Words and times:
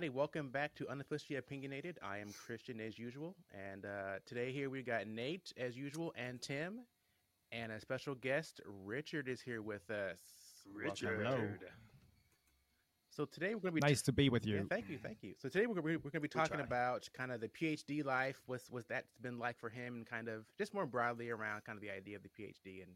everybody. 0.00 0.16
Welcome 0.16 0.48
back 0.48 0.74
to 0.76 0.86
Unofficially 0.90 1.36
Opinionated. 1.36 1.98
I 2.02 2.16
am 2.20 2.32
Christian 2.46 2.80
as 2.80 2.98
usual. 2.98 3.36
And 3.52 3.84
uh, 3.84 4.20
today 4.24 4.50
here 4.50 4.70
we 4.70 4.80
got 4.80 5.06
Nate 5.06 5.52
as 5.58 5.76
usual 5.76 6.14
and 6.16 6.40
Tim. 6.40 6.86
And 7.52 7.70
a 7.70 7.78
special 7.78 8.14
guest, 8.14 8.62
Richard, 8.86 9.28
is 9.28 9.42
here 9.42 9.60
with 9.60 9.90
us. 9.90 10.16
Welcome, 10.64 10.80
Richard. 10.80 11.18
Richard. 11.18 11.60
So 13.10 13.26
today 13.26 13.54
we're 13.54 13.60
going 13.60 13.74
to 13.74 13.80
be 13.82 13.86
Nice 13.86 14.00
to 14.00 14.12
be 14.12 14.30
with 14.30 14.46
Yeah, 14.46 14.60
you. 14.60 14.66
thank 14.70 14.88
you, 14.88 14.96
thank 14.96 15.18
you. 15.20 15.34
So 15.36 15.50
today 15.50 15.66
we're 15.66 15.74
going 15.82 16.00
to 16.00 16.20
be 16.20 16.28
talking 16.28 16.56
try. 16.56 16.64
about 16.64 17.06
kind 17.12 17.30
of 17.30 17.42
the 17.42 17.48
PhD 17.48 18.02
life, 18.02 18.40
what's 18.46 18.70
what's 18.70 18.86
that's 18.86 19.12
been 19.20 19.38
like 19.38 19.58
for 19.58 19.68
him, 19.68 19.96
and 19.96 20.06
kind 20.06 20.28
of 20.28 20.46
just 20.56 20.72
more 20.72 20.86
broadly 20.86 21.28
around 21.28 21.64
kind 21.66 21.76
of 21.76 21.82
the 21.82 21.90
idea 21.90 22.16
of 22.16 22.22
the 22.22 22.30
PhD 22.30 22.82
and 22.82 22.92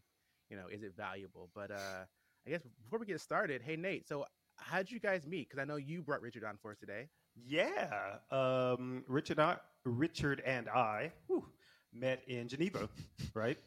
you 0.49 0.57
know 0.57 0.69
is 0.73 0.83
it 0.83 0.95
valuable? 0.97 1.51
But 1.55 1.71
uh, 1.71 2.07
I 2.47 2.51
guess 2.51 2.63
before 2.83 2.99
we 2.99 3.05
get 3.05 3.21
started, 3.21 3.61
hey 3.61 3.77
Nate, 3.77 4.09
so 4.09 4.25
how 4.57 4.79
did 4.79 4.91
you 4.91 5.01
guys 5.01 5.27
meet? 5.27 5.49
Because 5.49 5.63
I 5.63 5.65
know 5.65 5.77
you 5.77 6.03
brought 6.03 6.23
Richard 6.23 6.45
on 6.45 6.57
for 6.61 6.71
us 6.71 6.79
today. 6.79 7.09
Yeah, 7.47 8.17
um, 8.31 9.05
Richard, 9.09 9.39
I, 9.41 9.57
Richard 9.85 10.43
and 10.47 10.69
I 10.69 11.13
whew, 11.27 11.45
met 11.93 12.23
in 12.29 12.49
Geneva, 12.49 12.89
right? 13.35 13.59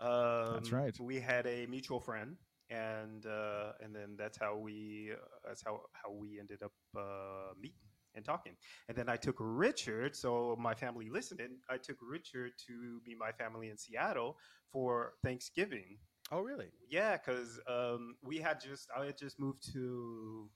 Um, 0.00 0.54
That's 0.54 0.72
right. 0.72 0.98
We 1.00 1.18
had 1.18 1.46
a 1.46 1.66
mutual 1.66 2.00
friend, 2.00 2.36
and 2.70 3.26
uh, 3.26 3.72
and 3.82 3.94
then 3.94 4.14
that's 4.16 4.38
how 4.38 4.56
we 4.56 5.10
uh, 5.12 5.16
that's 5.46 5.62
how 5.64 5.80
how 5.92 6.12
we 6.12 6.38
ended 6.38 6.62
up 6.62 6.72
uh, 6.96 7.52
meeting 7.60 7.80
and 8.14 8.24
talking. 8.24 8.52
And 8.88 8.96
then 8.96 9.08
I 9.08 9.16
took 9.16 9.36
Richard, 9.38 10.14
so 10.14 10.56
my 10.58 10.74
family 10.74 11.08
listened. 11.10 11.40
And 11.40 11.56
I 11.68 11.78
took 11.78 11.96
Richard 12.02 12.52
to 12.66 13.00
be 13.04 13.14
my 13.14 13.32
family 13.32 13.70
in 13.70 13.76
Seattle 13.76 14.36
for 14.70 15.14
Thanksgiving. 15.24 15.98
Oh, 16.30 16.40
really? 16.40 16.66
Yeah, 16.90 17.16
because 17.16 17.58
um, 17.66 18.16
we 18.22 18.38
had 18.38 18.60
just 18.60 18.88
I 18.96 19.06
had 19.06 19.16
just 19.18 19.38
moved 19.40 19.72
to, 19.72 20.48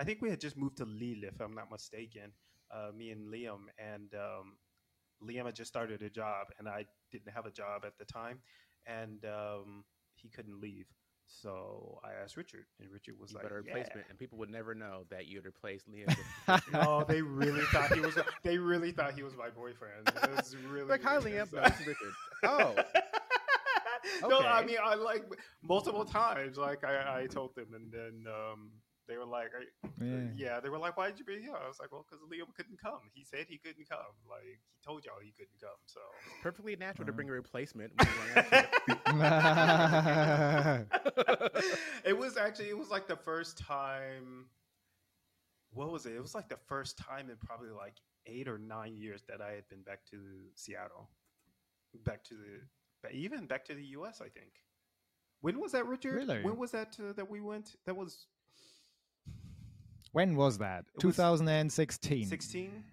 I 0.00 0.04
think 0.04 0.20
we 0.20 0.30
had 0.30 0.40
just 0.40 0.56
moved 0.56 0.78
to 0.78 0.84
Lille, 0.84 1.24
if 1.24 1.40
I'm 1.40 1.54
not 1.54 1.70
mistaken. 1.70 2.32
Uh, 2.70 2.90
me 2.96 3.10
and 3.12 3.32
Liam, 3.32 3.66
and 3.78 4.12
um, 4.14 4.56
Liam 5.22 5.46
had 5.46 5.54
just 5.54 5.68
started 5.68 6.02
a 6.02 6.10
job, 6.10 6.48
and 6.58 6.68
I 6.68 6.86
didn't 7.12 7.32
have 7.32 7.46
a 7.46 7.50
job 7.52 7.84
at 7.86 7.96
the 7.98 8.04
time, 8.04 8.40
and 8.86 9.24
um, 9.24 9.84
he 10.16 10.28
couldn't 10.28 10.60
leave. 10.60 10.86
So 11.28 12.00
I 12.04 12.22
asked 12.22 12.36
Richard, 12.36 12.66
and 12.80 12.90
Richard 12.90 13.14
was 13.18 13.30
You 13.32 13.38
like, 13.38 13.46
a 13.46 13.48
"Yeah." 13.48 13.56
replacement, 13.74 14.06
and 14.10 14.18
people 14.18 14.38
would 14.38 14.50
never 14.50 14.74
know 14.74 15.04
that 15.10 15.26
you 15.26 15.36
had 15.38 15.44
replaced 15.44 15.86
Liam. 15.88 16.16
No, 16.72 17.04
they 17.06 17.22
really 17.22 17.64
thought 17.66 17.92
he 17.94 18.00
was. 18.00 18.16
They 18.42 18.58
really 18.58 18.90
thought 18.92 19.14
he 19.14 19.22
was 19.22 19.36
my 19.36 19.50
boyfriend. 19.50 20.08
It 20.08 20.30
was 20.36 20.56
really 20.68 20.88
like, 20.88 21.02
hi. 21.02 21.18
Liam. 21.18 21.52
No, 21.52 21.62
Richard. 21.62 22.12
Oh, 22.44 22.74
no, 24.28 24.40
I 24.40 24.64
mean, 24.64 24.78
I 24.82 24.94
like 24.94 25.24
multiple 25.62 26.04
times. 26.04 26.56
Like 26.56 26.84
I, 26.84 27.22
I 27.22 27.26
told 27.26 27.54
them, 27.54 27.68
and 27.74 27.90
then 27.92 28.24
um, 28.32 28.70
they 29.08 29.16
were 29.16 29.24
like, 29.24 29.50
I, 29.58 29.64
Yeah. 30.04 30.16
yeah, 30.36 30.60
they 30.60 30.68
were 30.68 30.78
like, 30.78 30.96
why 30.96 31.08
did 31.08 31.18
you 31.18 31.24
bring 31.24 31.42
him? 31.42 31.54
I 31.54 31.68
was 31.68 31.78
like, 31.80 31.92
well, 31.92 32.04
because 32.08 32.22
Liam 32.24 32.52
couldn't 32.56 32.80
come. 32.80 33.00
He 33.14 33.24
said 33.24 33.46
he 33.48 33.58
couldn't 33.58 33.88
come. 33.88 33.98
Like 34.28 34.42
he 34.44 34.56
told 34.84 35.04
y'all 35.04 35.14
he 35.22 35.32
couldn't 35.32 35.60
come. 35.60 35.78
So 35.86 36.00
perfectly 36.42 36.74
natural 36.76 37.06
to 37.06 37.12
Uh. 37.12 37.14
bring 37.16 37.28
a 37.28 37.32
replacement. 37.32 37.92
when 37.96 38.08
you're 38.08 38.18
on 38.28 38.34
that 38.50 38.72
trip. 40.86 41.86
it 42.04 42.16
was 42.16 42.36
actually 42.36 42.68
it 42.68 42.78
was 42.78 42.90
like 42.90 43.06
the 43.06 43.16
first 43.16 43.58
time. 43.58 44.46
What 45.72 45.92
was 45.92 46.06
it? 46.06 46.14
It 46.14 46.22
was 46.22 46.34
like 46.34 46.48
the 46.48 46.58
first 46.66 46.96
time 46.96 47.28
in 47.28 47.36
probably 47.36 47.70
like 47.70 47.96
eight 48.26 48.48
or 48.48 48.58
nine 48.58 48.96
years 48.96 49.22
that 49.28 49.40
I 49.42 49.52
had 49.52 49.68
been 49.68 49.82
back 49.82 50.04
to 50.10 50.16
Seattle, 50.54 51.10
back 52.04 52.24
to 52.24 52.34
the, 52.34 52.60
but 52.62 52.62
even 53.12 53.46
back 53.46 53.64
to 53.66 53.74
the 53.74 53.84
U.S. 53.98 54.20
I 54.20 54.28
think. 54.28 54.50
When 55.40 55.60
was 55.60 55.72
that, 55.72 55.86
Richard? 55.86 56.14
Really? 56.14 56.42
When 56.42 56.56
was 56.56 56.70
that 56.72 56.96
uh, 56.98 57.12
that 57.12 57.30
we 57.30 57.40
went? 57.40 57.76
That 57.84 57.96
was 57.96 58.26
when 60.12 60.34
was 60.36 60.58
that? 60.58 60.84
It 60.94 61.00
2016. 61.00 62.26
sixteen. 62.26 62.84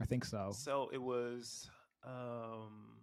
I 0.00 0.04
think 0.04 0.24
so. 0.24 0.52
So 0.54 0.90
it 0.92 1.02
was. 1.02 1.70
um 2.04 2.98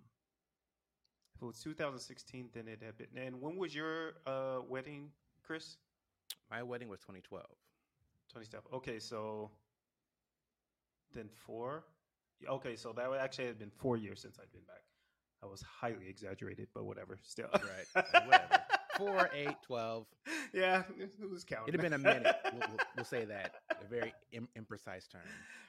If 1.36 1.42
it 1.42 1.46
was 1.46 1.60
2016, 1.60 2.50
then 2.54 2.68
it 2.68 2.82
had 2.84 2.98
been. 2.98 3.08
And 3.16 3.42
when 3.42 3.56
was 3.58 3.74
your 3.76 4.14
uh 4.26 4.60
wedding, 4.68 5.12
Chris? 5.44 5.78
My 6.50 6.62
wedding 6.64 6.90
was 6.90 7.00
2012. 7.00 7.46
20 8.32 8.46
stuff. 8.46 8.64
Okay, 8.74 9.00
so 9.00 9.52
then 11.14 11.30
four. 11.30 11.84
Okay, 12.48 12.76
so 12.76 12.92
that 12.94 13.10
actually 13.20 13.48
had 13.48 13.60
been 13.60 13.72
four 13.72 13.98
years 13.98 14.20
since 14.22 14.38
I'd 14.40 14.52
been 14.52 14.64
back. 14.66 14.84
I 15.44 15.48
was 15.48 15.62
highly 15.62 16.08
exaggerated, 16.08 16.68
but 16.74 16.86
whatever. 16.86 17.20
Still, 17.24 17.48
Right. 17.54 18.06
Whatever. 18.26 18.62
Four, 18.98 19.30
eight, 19.34 19.56
12. 19.66 20.06
yeah, 20.54 20.84
who's 21.20 21.44
counting? 21.44 21.70
It'd 21.70 21.82
have 21.82 21.92
been 21.92 22.00
a 22.00 22.04
minute. 22.14 22.36
We'll, 22.54 22.62
we'll, 22.70 22.78
we'll 22.96 23.06
say 23.06 23.26
that. 23.26 23.56
A 23.72 23.88
very 23.88 24.14
Im- 24.32 24.48
imprecise 24.58 25.10
term. 25.12 25.22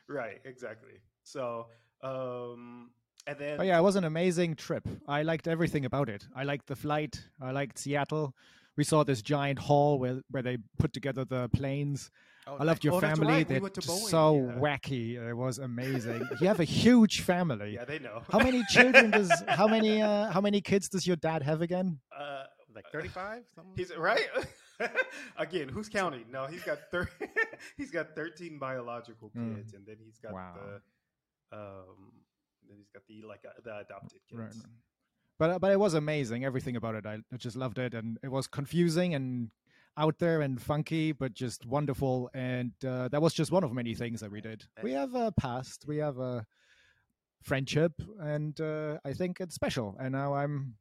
right, 0.09 0.41
exactly. 0.45 1.01
So, 1.23 1.67
um, 2.03 2.91
and 3.27 3.39
then 3.39 3.57
But 3.57 3.67
yeah, 3.67 3.79
it 3.79 3.83
was 3.83 3.97
an 3.97 4.05
amazing 4.05 4.57
trip. 4.57 4.87
I 5.09 5.23
liked 5.23 5.49
everything 5.49 5.87
about 5.87 6.11
it. 6.11 6.27
I 6.37 6.45
liked 6.45 6.67
the 6.67 6.77
flight. 6.77 7.23
I 7.41 7.53
liked 7.53 7.79
Seattle. 7.79 8.35
We 8.77 8.85
saw 8.85 9.03
this 9.05 9.23
giant 9.23 9.59
hall 9.59 9.99
where, 9.99 10.21
where 10.31 10.43
they 10.43 10.59
put 10.79 10.93
together 10.93 11.25
the 11.25 11.49
planes. 11.49 12.11
Oh, 12.47 12.57
I 12.59 12.65
loved 12.65 12.85
your 12.85 12.95
Oh, 12.95 13.01
family. 13.01 13.27
right. 13.27 13.49
They're 13.49 13.61
went 13.61 13.75
to 13.75 13.81
just 13.81 14.05
Boeing, 14.05 14.11
so 14.11 14.37
yeah. 14.37 14.53
wacky. 14.61 15.15
It 15.17 15.35
was 15.35 15.59
amazing. 15.59 16.29
you 16.41 16.47
have 16.47 16.61
a 16.61 16.65
huge 16.65 17.21
family. 17.23 17.75
yeah, 17.75 17.85
they 17.87 17.99
know. 17.99 18.23
How 18.31 18.39
many 18.39 18.63
children 18.69 19.11
does 19.11 19.33
how 19.49 19.67
many 19.67 20.03
uh, 20.03 20.31
how 20.31 20.41
many 20.43 20.61
kids 20.61 20.89
does 20.89 21.07
your 21.07 21.17
dad 21.17 21.43
have 21.43 21.63
again? 21.63 21.99
Uh, 22.17 22.45
Like 22.75 22.85
35? 22.93 23.45
Something? 23.55 23.73
He's 23.77 23.93
right. 23.97 24.29
Again, 25.39 25.69
who's 25.69 25.89
counting? 25.89 26.25
No, 26.33 26.47
he's 26.47 26.65
got 26.65 26.79
thir- 26.91 27.09
he's 27.77 27.93
got 27.93 28.15
thirteen 28.17 28.59
biological 28.59 29.31
Mm. 29.31 29.55
kids, 29.57 29.73
and 29.75 29.87
then 29.87 29.97
he's 30.05 30.19
got 30.19 30.33
Wow. 30.33 30.55
the 30.59 31.57
um, 31.57 32.13
then 32.69 32.77
he's 32.79 32.91
got 32.91 33.03
the 33.07 33.23
like 33.23 33.45
uh, 33.47 33.53
the 33.63 33.79
adopted 33.79 34.21
kids. 34.29 34.41
Right. 34.41 34.73
But 35.39 35.51
uh, 35.51 35.59
but 35.61 35.71
it 35.71 35.79
was 35.79 35.95
amazing. 35.95 36.45
Everything 36.45 36.75
about 36.77 36.97
it, 36.97 37.07
I, 37.07 37.19
I 37.33 37.37
just 37.37 37.55
loved 37.57 37.79
it, 37.79 37.95
and 37.95 38.19
it 38.25 38.29
was 38.31 38.49
confusing 38.49 39.15
and 39.15 39.51
out 39.97 40.19
there 40.19 40.41
and 40.41 40.61
funky, 40.61 41.13
but 41.13 41.35
just 41.35 41.67
wonderful. 41.67 42.31
And 42.35 42.73
uh, 42.87 43.09
that 43.09 43.23
was 43.23 43.33
just 43.35 43.53
one 43.53 43.65
of 43.65 43.73
many 43.73 43.95
things 43.95 44.21
that 44.21 44.31
we 44.31 44.41
did. 44.41 44.65
We 44.83 44.93
have 44.93 45.15
a 45.15 45.33
past, 45.33 45.85
we 45.87 45.99
have 45.99 46.19
a 46.19 46.45
friendship, 47.43 47.93
and 48.21 48.59
uh, 48.61 48.99
I 49.05 49.13
think 49.13 49.41
it's 49.41 49.55
special. 49.55 49.97
And 50.01 50.13
now 50.13 50.35
I'm 50.35 50.75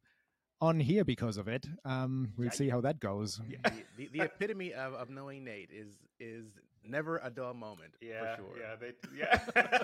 on 0.60 0.80
here 0.80 1.04
because 1.04 1.36
of 1.36 1.46
it. 1.48 1.66
Um, 1.84 2.32
we'll 2.36 2.46
Yeah, 2.46 2.52
see 2.52 2.68
how 2.68 2.80
that 2.80 3.00
goes. 3.00 3.40
Yeah. 3.48 3.58
the, 3.96 4.08
the, 4.08 4.08
the 4.18 4.24
epitome 4.24 4.72
of, 4.72 4.94
of 4.94 5.10
knowing 5.10 5.44
Nate 5.44 5.70
is 5.70 5.98
is 6.18 6.46
never 6.84 7.18
a 7.22 7.30
dull 7.30 7.54
moment. 7.54 7.94
Yeah, 8.00 8.36
for 8.36 8.42
sure. 8.42 8.58
yeah, 8.60 8.76
they, 8.80 8.92
yeah. 9.16 9.78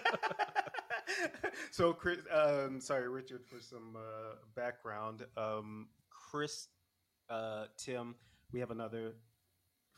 so, 1.71 1.93
Chris, 1.93 2.19
um, 2.33 2.81
sorry, 2.81 3.09
Richard, 3.09 3.45
for 3.47 3.61
some 3.61 3.97
uh, 3.97 4.37
background. 4.55 5.25
Um, 5.37 5.89
Chris, 6.11 6.69
uh, 7.29 7.67
Tim, 7.77 8.15
we 8.53 8.61
have 8.61 8.71
another 8.71 9.15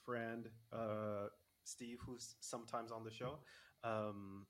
friend, 0.05 0.49
uh, 0.73 1.29
Steve, 1.65 1.99
who's 2.05 2.35
sometimes 2.41 2.91
on 2.93 3.05
the 3.05 3.11
show, 3.11 3.39
um, 3.85 4.47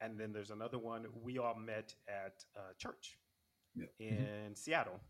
and 0.00 0.18
then 0.18 0.32
there's 0.32 0.50
another 0.50 0.78
one. 0.78 1.06
We 1.22 1.38
all 1.38 1.54
met 1.56 1.94
at 2.08 2.44
uh, 2.56 2.72
church 2.78 3.18
Yeah. 3.74 3.86
in 3.98 4.54
Seattle. 4.54 5.00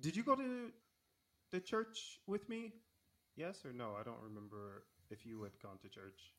Did 0.00 0.16
you 0.16 0.22
go 0.22 0.34
to 0.34 0.72
the 1.52 1.60
church 1.60 2.20
with 2.26 2.48
me? 2.48 2.72
Yes 3.36 3.64
or 3.64 3.72
no? 3.72 3.96
I 4.00 4.02
don't 4.02 4.20
remember 4.22 4.84
if 5.10 5.24
you 5.26 5.42
had 5.42 5.58
gone 5.62 5.78
to 5.82 5.88
church. 5.88 6.34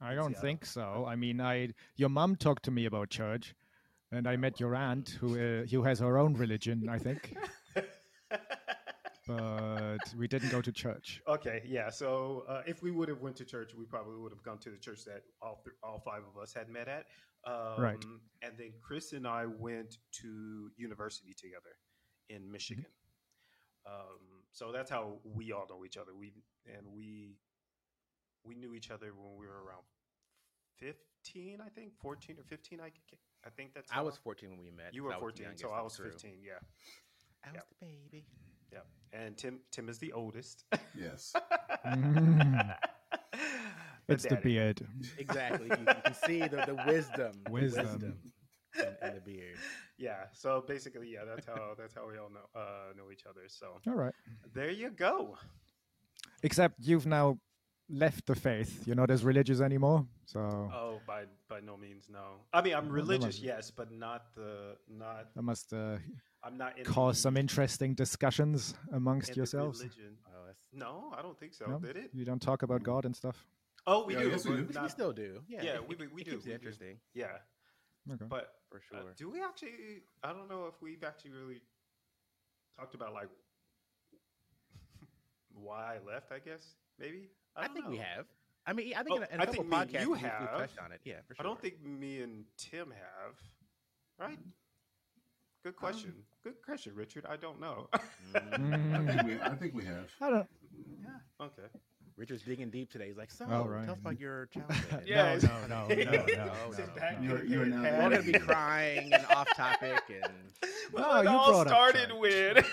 I 0.00 0.14
don't 0.14 0.30
Seattle. 0.34 0.42
think 0.42 0.66
so. 0.66 1.06
I 1.06 1.16
mean, 1.16 1.40
I 1.40 1.70
your 1.96 2.08
mom 2.10 2.36
talked 2.36 2.64
to 2.64 2.70
me 2.70 2.86
about 2.86 3.08
church, 3.10 3.54
and 4.12 4.26
I 4.28 4.36
met 4.36 4.60
your 4.60 4.74
aunt 4.74 5.10
who 5.20 5.34
uh, 5.38 5.66
who 5.66 5.82
has 5.84 6.00
her 6.00 6.18
own 6.18 6.34
religion, 6.34 6.88
I 6.88 6.98
think. 6.98 7.34
but 9.26 9.98
we 10.16 10.28
didn't 10.28 10.50
go 10.50 10.60
to 10.60 10.72
church. 10.72 11.20
Okay, 11.28 11.62
yeah. 11.66 11.90
So 11.90 12.44
uh, 12.48 12.62
if 12.66 12.82
we 12.82 12.90
would 12.90 13.08
have 13.08 13.20
went 13.20 13.36
to 13.36 13.44
church, 13.44 13.72
we 13.76 13.84
probably 13.84 14.16
would 14.16 14.32
have 14.32 14.42
gone 14.42 14.58
to 14.58 14.70
the 14.70 14.76
church 14.78 15.04
that 15.04 15.22
all 15.42 15.60
th- 15.64 15.76
all 15.82 15.98
five 16.04 16.22
of 16.22 16.40
us 16.40 16.52
had 16.54 16.68
met 16.68 16.88
at. 16.88 17.06
Um, 17.44 17.80
Right. 17.82 18.04
And 18.42 18.52
then 18.58 18.72
Chris 18.80 19.12
and 19.12 19.26
I 19.26 19.46
went 19.46 19.98
to 20.22 20.70
university 20.76 21.34
together 21.36 21.74
in 22.28 22.50
Michigan. 22.50 22.86
Um, 23.86 24.42
so 24.52 24.72
that's 24.72 24.90
how 24.90 25.18
we 25.24 25.52
all 25.52 25.66
know 25.68 25.84
each 25.84 25.96
other. 25.96 26.12
We 26.14 26.32
and 26.66 26.86
we 26.94 27.36
we 28.44 28.54
knew 28.54 28.74
each 28.74 28.90
other 28.90 29.12
when 29.14 29.36
we 29.38 29.46
were 29.46 29.62
around 29.64 29.84
fifteen, 30.78 31.58
I 31.60 31.68
think, 31.68 31.92
fourteen 32.00 32.36
or 32.38 32.44
fifteen. 32.44 32.80
I 32.80 32.90
ca- 32.90 33.18
I 33.44 33.50
think 33.50 33.74
that's. 33.74 33.90
I 33.92 33.96
how- 33.96 34.04
was 34.04 34.16
14 34.16 34.50
when 34.50 34.58
we 34.60 34.70
met. 34.70 34.94
You 34.94 35.04
were 35.04 35.12
I 35.12 35.16
was 35.16 35.20
fourteen, 35.20 35.46
so 35.56 35.70
I 35.70 35.82
was 35.82 35.96
fifteen. 35.96 36.38
Yeah, 36.42 36.54
I 37.44 37.48
was 37.50 37.54
Yep. 37.56 37.66
the 37.80 37.86
baby. 37.86 38.26
Yeah. 38.72 38.78
And 39.12 39.36
Tim 39.36 39.60
Tim 39.70 39.88
is 39.88 39.98
the 39.98 40.12
oldest. 40.12 40.64
Yes. 40.98 41.34
Mm. 41.86 42.74
The 44.08 44.14
It's 44.14 44.24
the 44.24 44.36
beard. 44.36 44.86
Exactly. 45.18 45.66
you, 45.66 45.76
you 45.78 45.94
can 46.04 46.14
see 46.14 46.38
the, 46.42 46.62
the 46.64 46.76
wisdom. 46.86 47.32
the 47.44 47.50
Wisdom. 47.50 48.14
in, 48.78 49.08
in 49.08 49.14
the 49.16 49.20
beard. 49.20 49.56
Yeah. 49.98 50.26
So 50.32 50.62
basically, 50.66 51.12
yeah, 51.12 51.24
that's 51.24 51.44
how 51.44 51.74
that's 51.76 51.92
how 51.94 52.06
we 52.08 52.16
all 52.16 52.30
know 52.30 52.46
uh, 52.54 52.92
know 52.96 53.10
each 53.12 53.24
other. 53.28 53.42
So 53.48 53.80
All 53.88 53.94
right. 53.94 54.14
there 54.54 54.70
you 54.70 54.90
go. 54.90 55.36
Except 56.44 56.76
you've 56.80 57.04
now 57.06 57.38
left 57.88 58.26
the 58.26 58.34
faith. 58.34 58.86
You're 58.86 58.96
not 58.96 59.10
as 59.10 59.24
religious 59.24 59.60
anymore. 59.60 60.06
So 60.24 60.40
Oh, 60.40 61.00
by 61.06 61.24
by 61.48 61.60
no 61.60 61.76
means, 61.76 62.08
no. 62.08 62.40
I 62.52 62.60
mean, 62.62 62.74
I'm 62.74 62.88
religious, 62.88 63.36
must- 63.36 63.42
yes, 63.42 63.70
but 63.70 63.90
not 63.92 64.34
the 64.34 64.76
not. 64.88 65.34
that 65.34 65.42
must 65.42 65.72
uh, 65.72 65.98
I'm 66.42 66.56
not 66.58 66.78
in 66.78 66.84
cause 66.84 67.16
the- 67.16 67.22
some 67.22 67.36
interesting 67.36 67.94
discussions 67.94 68.74
amongst 68.92 69.30
in 69.30 69.36
yourselves. 69.36 69.80
religion. 69.80 70.16
Oh, 70.26 70.52
No, 70.72 71.12
I 71.16 71.22
don't 71.22 71.38
think 71.38 71.54
so. 71.54 71.66
No? 71.66 71.78
Did 71.78 71.96
it? 71.96 72.10
You 72.12 72.24
don't 72.24 72.42
talk 72.42 72.62
about 72.62 72.82
God 72.82 73.04
and 73.04 73.14
stuff. 73.16 73.46
Oh, 73.86 74.04
we 74.04 74.14
Yeah, 74.14 74.22
do. 74.22 74.28
yes, 74.30 74.44
we 74.44 74.50
but 74.50 74.72
do. 74.72 74.78
we, 74.80 74.82
we 74.82 74.88
still 74.88 75.12
do. 75.12 75.42
Yeah, 75.48 75.62
Yeah, 75.62 75.74
it- 75.76 75.88
we- 75.88 75.94
it- 75.96 76.12
we 76.12 76.22
it 76.22 76.24
do, 76.24 76.30
keeps 76.32 76.44
it 76.46 76.48
we 76.48 76.50
do. 76.50 76.54
interesting 76.54 76.98
Yeah, 77.14 77.38
Okay. 78.12 78.24
but 78.28 78.54
for 78.68 78.78
uh, 78.78 79.00
sure. 79.02 79.12
do 79.16 79.30
we 79.30 79.40
actually? 79.42 80.02
I 80.24 80.32
don't 80.32 80.48
know 80.48 80.66
if 80.66 80.74
we've 80.82 81.04
actually 81.04 81.30
really 81.32 81.62
talked 82.76 82.94
about 82.96 83.12
like 83.14 83.28
why 85.54 85.94
I 85.96 85.98
left. 86.12 86.32
I 86.32 86.38
guess 86.40 86.74
maybe. 86.98 87.28
I, 87.56 87.62
I, 87.62 87.66
don't 87.66 87.74
think 87.74 87.88
we 87.88 87.96
have. 87.98 88.26
I 88.66 88.72
mean, 88.72 88.92
I 88.96 89.02
think 89.02 89.10
Oh, 89.12 89.16
in 89.16 89.22
a, 89.22 89.34
in 89.34 89.40
a 89.40 89.42
I 89.42 89.46
couple 89.46 89.62
think 89.64 89.74
podcasts 89.74 90.02
you 90.02 90.10
we- 90.10 90.18
we've 90.18 90.22
have. 90.26 90.50
touched 90.58 90.78
on 90.84 90.92
it. 90.92 91.00
Yeah, 91.04 91.14
for 91.26 91.36
I 91.38 91.42
don't 91.42 91.60
think 91.60 91.82
me 91.84 92.20
and 92.22 92.44
Tim 92.56 92.90
have. 92.90 93.34
Right. 94.18 94.38
Good 95.62 95.70
Um, 95.70 95.74
question. 95.78 96.14
Good 96.44 96.62
question, 96.64 96.94
Richard. 96.94 97.26
I 97.26 97.36
don't 97.36 97.60
know. 97.60 97.88
Mm. 98.34 98.94
I 99.08 99.12
think 99.14 99.26
we, 99.26 99.40
I 99.40 99.54
think 99.56 99.74
we 99.74 99.84
have. 99.86 100.10
I 100.20 100.30
don't. 100.30 100.46
Yeah. 101.02 101.44
Okay. 101.46 101.62
Richard's 102.16 102.42
digging 102.44 102.70
deep 102.70 102.90
today. 102.90 103.08
He's 103.08 103.16
like, 103.18 103.30
so 103.30 103.44
Oh, 103.50 103.64
right. 103.64 103.84
tell 103.84 103.92
us 103.94 104.00
about 104.00 104.18
your 104.18 104.46
childhood. 104.46 105.02
Yeah. 105.06 105.38
No, 105.42 105.48
no, 105.68 105.86
no, 105.86 105.94
no, 105.94 106.10
no, 106.12 106.24
no. 106.26 107.20
You're- 107.20 107.46
you're 107.46 107.64
get 107.66 107.74
now- 107.74 107.82
We're 107.82 108.10
gonna 108.10 108.22
be 108.22 108.32
crying 108.32 109.12
and 109.12 109.26
off 109.26 109.48
topic 109.54 110.02
and 110.08 110.32
Well, 110.92 111.14
No, 111.14 111.20
it 111.20 111.24
you 111.24 111.38
all 111.38 111.64
started 111.66 112.12
with. 112.18 112.64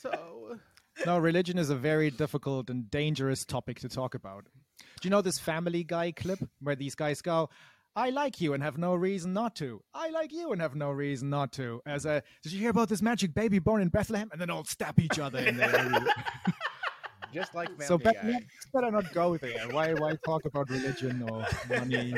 so 0.00 0.56
No, 1.08 1.16
religion 1.16 1.56
is 1.56 1.70
a 1.70 1.74
very 1.74 2.10
difficult 2.10 2.68
and 2.68 2.90
dangerous 2.90 3.42
topic 3.42 3.80
to 3.80 3.88
talk 3.88 4.14
about. 4.14 4.44
Do 5.00 5.08
you 5.08 5.08
know 5.08 5.22
this 5.22 5.38
Family 5.38 5.82
Guy 5.82 6.12
clip 6.12 6.38
where 6.60 6.76
these 6.76 6.94
guys 6.94 7.22
go, 7.22 7.48
"I 7.96 8.10
like 8.10 8.42
you 8.42 8.52
and 8.52 8.62
have 8.62 8.76
no 8.76 8.94
reason 8.94 9.32
not 9.32 9.56
to. 9.56 9.82
I 9.94 10.10
like 10.10 10.32
you 10.32 10.52
and 10.52 10.60
have 10.60 10.74
no 10.74 10.90
reason 10.90 11.30
not 11.30 11.50
to." 11.52 11.80
As 11.86 12.04
a, 12.04 12.22
did 12.42 12.52
you 12.52 12.60
hear 12.60 12.68
about 12.68 12.90
this 12.90 13.00
magic 13.00 13.32
baby 13.32 13.58
born 13.58 13.80
in 13.80 13.88
Bethlehem? 13.88 14.28
And 14.32 14.38
then 14.38 14.50
all 14.50 14.64
stab 14.64 15.00
each 15.00 15.18
other 15.18 15.38
in 15.38 15.56
there. 15.56 16.04
just 17.32 17.54
like 17.54 17.68
Family 17.68 17.86
so 17.86 17.96
Guy. 17.96 18.12
Bethlehem, 18.12 18.46
better 18.74 18.90
not 18.90 19.14
go 19.14 19.38
there. 19.38 19.66
Why, 19.70 19.94
why 19.94 20.14
talk 20.26 20.44
about 20.44 20.68
religion 20.68 21.22
or 21.22 21.42
money? 21.70 22.16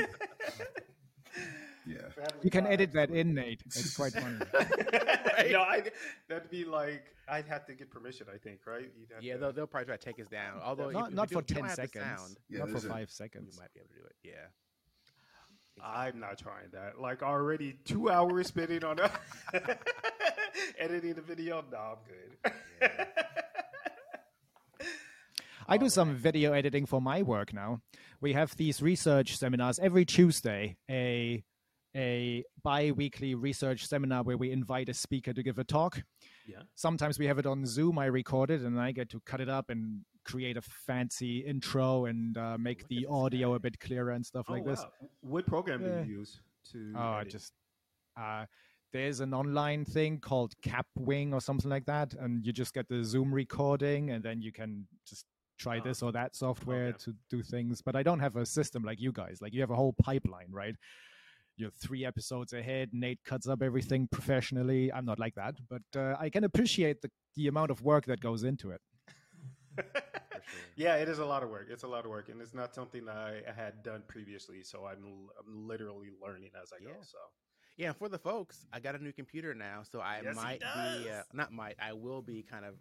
Yeah. 2.41 2.45
You 2.45 2.51
can 2.51 2.67
edit 2.67 2.91
that 2.93 3.09
in, 3.11 3.33
Nate. 3.33 3.61
It's 3.65 3.95
quite 3.95 4.13
funny. 4.13 4.37
no, 5.51 5.61
I, 5.61 5.83
that'd 6.27 6.49
be 6.49 6.65
like 6.65 7.03
I'd 7.29 7.45
have 7.47 7.65
to 7.67 7.73
get 7.73 7.89
permission. 7.91 8.27
I 8.33 8.37
think, 8.37 8.61
right? 8.65 8.89
You'd 8.99 9.11
have 9.13 9.23
Yeah, 9.23 9.33
to- 9.33 9.39
they'll, 9.39 9.53
they'll 9.53 9.67
probably 9.67 9.85
try 9.87 9.97
to 9.97 10.03
take 10.05 10.19
us 10.19 10.27
down. 10.27 10.59
Although 10.63 10.89
Not, 10.91 11.09
if 11.09 11.13
not 11.15 11.29
we 11.29 11.35
for 11.35 11.41
do- 11.43 11.53
ten 11.53 11.69
seconds. 11.69 12.03
sound, 12.03 12.37
Yeah, 12.49 12.59
not 12.59 12.67
for 12.67 12.71
there's 12.73 12.85
a- 12.85 12.89
five 12.89 13.07
we 13.09 13.11
seconds. 13.11 13.57
might 13.59 13.73
be 13.73 13.79
able 13.79 13.89
to 13.89 13.95
do 13.95 14.05
it. 14.05 14.15
Yeah. 14.23 14.47
I'm 15.83 16.19
not 16.19 16.37
trying 16.37 16.69
that. 16.73 16.99
Like 16.99 17.23
already 17.23 17.73
two 17.85 18.09
hours 18.11 18.47
spending 18.47 18.83
on 18.83 18.99
editing 20.79 21.13
the 21.13 21.21
video. 21.21 21.63
No, 21.71 21.77
I'm 21.77 21.97
good. 22.07 22.51
I 25.67 25.77
do 25.77 25.89
some 25.89 26.15
video 26.15 26.53
editing 26.53 26.85
for 26.85 27.01
my 27.01 27.21
work 27.21 27.53
now. 27.53 27.81
We 28.19 28.33
have 28.33 28.55
these 28.57 28.81
research 28.81 29.37
seminars 29.37 29.79
every 29.79 30.05
Tuesday, 30.05 30.77
a 30.89 31.43
a 31.95 32.43
bi-weekly 32.63 33.35
research 33.35 33.85
seminar 33.85 34.23
where 34.23 34.37
we 34.37 34.51
invite 34.51 34.89
a 34.89 34.93
speaker 34.93 35.33
to 35.33 35.43
give 35.43 35.57
a 35.59 35.63
talk. 35.63 36.01
Yeah. 36.47 36.61
Sometimes 36.75 37.19
we 37.19 37.27
have 37.27 37.37
it 37.37 37.45
on 37.45 37.65
Zoom. 37.65 37.99
I 37.99 38.05
record 38.05 38.49
it 38.51 38.61
and 38.61 38.79
I 38.79 38.91
get 38.91 39.09
to 39.09 39.19
cut 39.25 39.41
it 39.41 39.49
up 39.49 39.69
and 39.69 40.01
create 40.23 40.55
a 40.57 40.61
fancy 40.61 41.39
intro 41.39 42.05
and 42.05 42.37
uh, 42.37 42.57
make 42.57 42.87
the 42.87 43.05
audio 43.09 43.55
a 43.55 43.59
bit 43.59 43.79
clearer 43.79 44.11
and 44.11 44.25
stuff 44.25 44.49
like 44.49 44.63
oh, 44.65 44.69
this. 44.69 44.79
wow. 44.79 45.09
What 45.21 45.45
program 45.47 45.81
Yeah. 45.81 46.03
do 46.03 46.09
you 46.09 46.19
use 46.19 46.39
to? 46.71 46.93
Oh, 46.95 46.99
I 46.99 47.21
edit? 47.21 47.31
just 47.33 47.53
uh, 48.19 48.45
there's 48.93 49.19
an 49.21 49.33
online 49.33 49.85
thing 49.85 50.19
called 50.19 50.53
Kapwing 50.61 51.33
or 51.33 51.39
something 51.39 51.69
like 51.69 51.85
that, 51.85 52.13
and 52.13 52.45
you 52.45 52.51
just 52.51 52.73
get 52.73 52.89
the 52.89 53.03
Zoom 53.05 53.33
recording, 53.33 54.11
and 54.11 54.21
then 54.21 54.41
you 54.41 54.51
can 54.51 54.85
just 55.07 55.25
try 55.57 55.77
Oh. 55.79 55.81
this 55.83 56.01
or 56.01 56.11
that 56.11 56.35
software 56.35 56.91
to 56.93 57.15
do 57.29 57.41
things. 57.41 57.81
But 57.81 57.95
I 57.95 58.03
don't 58.03 58.19
have 58.19 58.35
a 58.35 58.45
system 58.45 58.83
like 58.83 58.99
you 58.99 59.11
guys. 59.13 59.39
Like 59.41 59.53
you 59.53 59.61
have 59.61 59.71
a 59.71 59.75
whole 59.75 59.93
pipeline, 59.93 60.51
right? 60.51 60.75
You're 61.61 61.71
three 61.71 62.05
episodes 62.05 62.53
ahead. 62.53 62.89
Nate 62.93 63.19
cuts 63.25 63.47
up 63.47 63.61
everything 63.61 64.07
professionally. 64.11 64.91
I'm 64.91 65.05
not 65.05 65.19
like 65.19 65.35
that, 65.35 65.55
but 65.69 65.83
uh, 65.95 66.15
I 66.19 66.29
can 66.29 66.43
appreciate 66.43 67.01
the 67.01 67.11
the 67.35 67.47
amount 67.47 67.71
of 67.71 67.81
work 67.83 68.05
that 68.07 68.19
goes 68.21 68.43
into 68.43 68.71
it. 68.71 68.81
Sure. 70.41 70.59
yeah, 70.75 70.95
it 70.95 71.07
is 71.09 71.19
a 71.19 71.25
lot 71.25 71.43
of 71.43 71.49
work. 71.49 71.67
It's 71.69 71.83
a 71.83 71.87
lot 71.87 72.05
of 72.05 72.11
work, 72.11 72.29
and 72.29 72.41
it's 72.41 72.53
not 72.53 72.73
something 72.73 73.07
I 73.07 73.41
had 73.55 73.83
done 73.83 74.03
previously. 74.07 74.63
So 74.63 74.85
I'm 74.85 75.03
l- 75.05 75.31
I'm 75.39 75.67
literally 75.67 76.09
learning 76.21 76.51
as 76.61 76.71
I 76.73 76.83
go. 76.83 77.01
So 77.01 77.17
Yeah, 77.77 77.93
for 77.93 78.09
the 78.09 78.17
folks, 78.19 78.65
I 78.73 78.79
got 78.79 78.95
a 78.95 78.99
new 79.03 79.13
computer 79.13 79.53
now, 79.55 79.83
so 79.83 80.01
I 80.01 80.21
Yes, 80.21 80.35
might 80.35 80.61
be 80.73 81.09
uh, 81.09 81.23
not 81.33 81.51
might 81.51 81.75
I 81.79 81.93
will 81.93 82.21
be 82.21 82.43
kind 82.43 82.65
of 82.65 82.75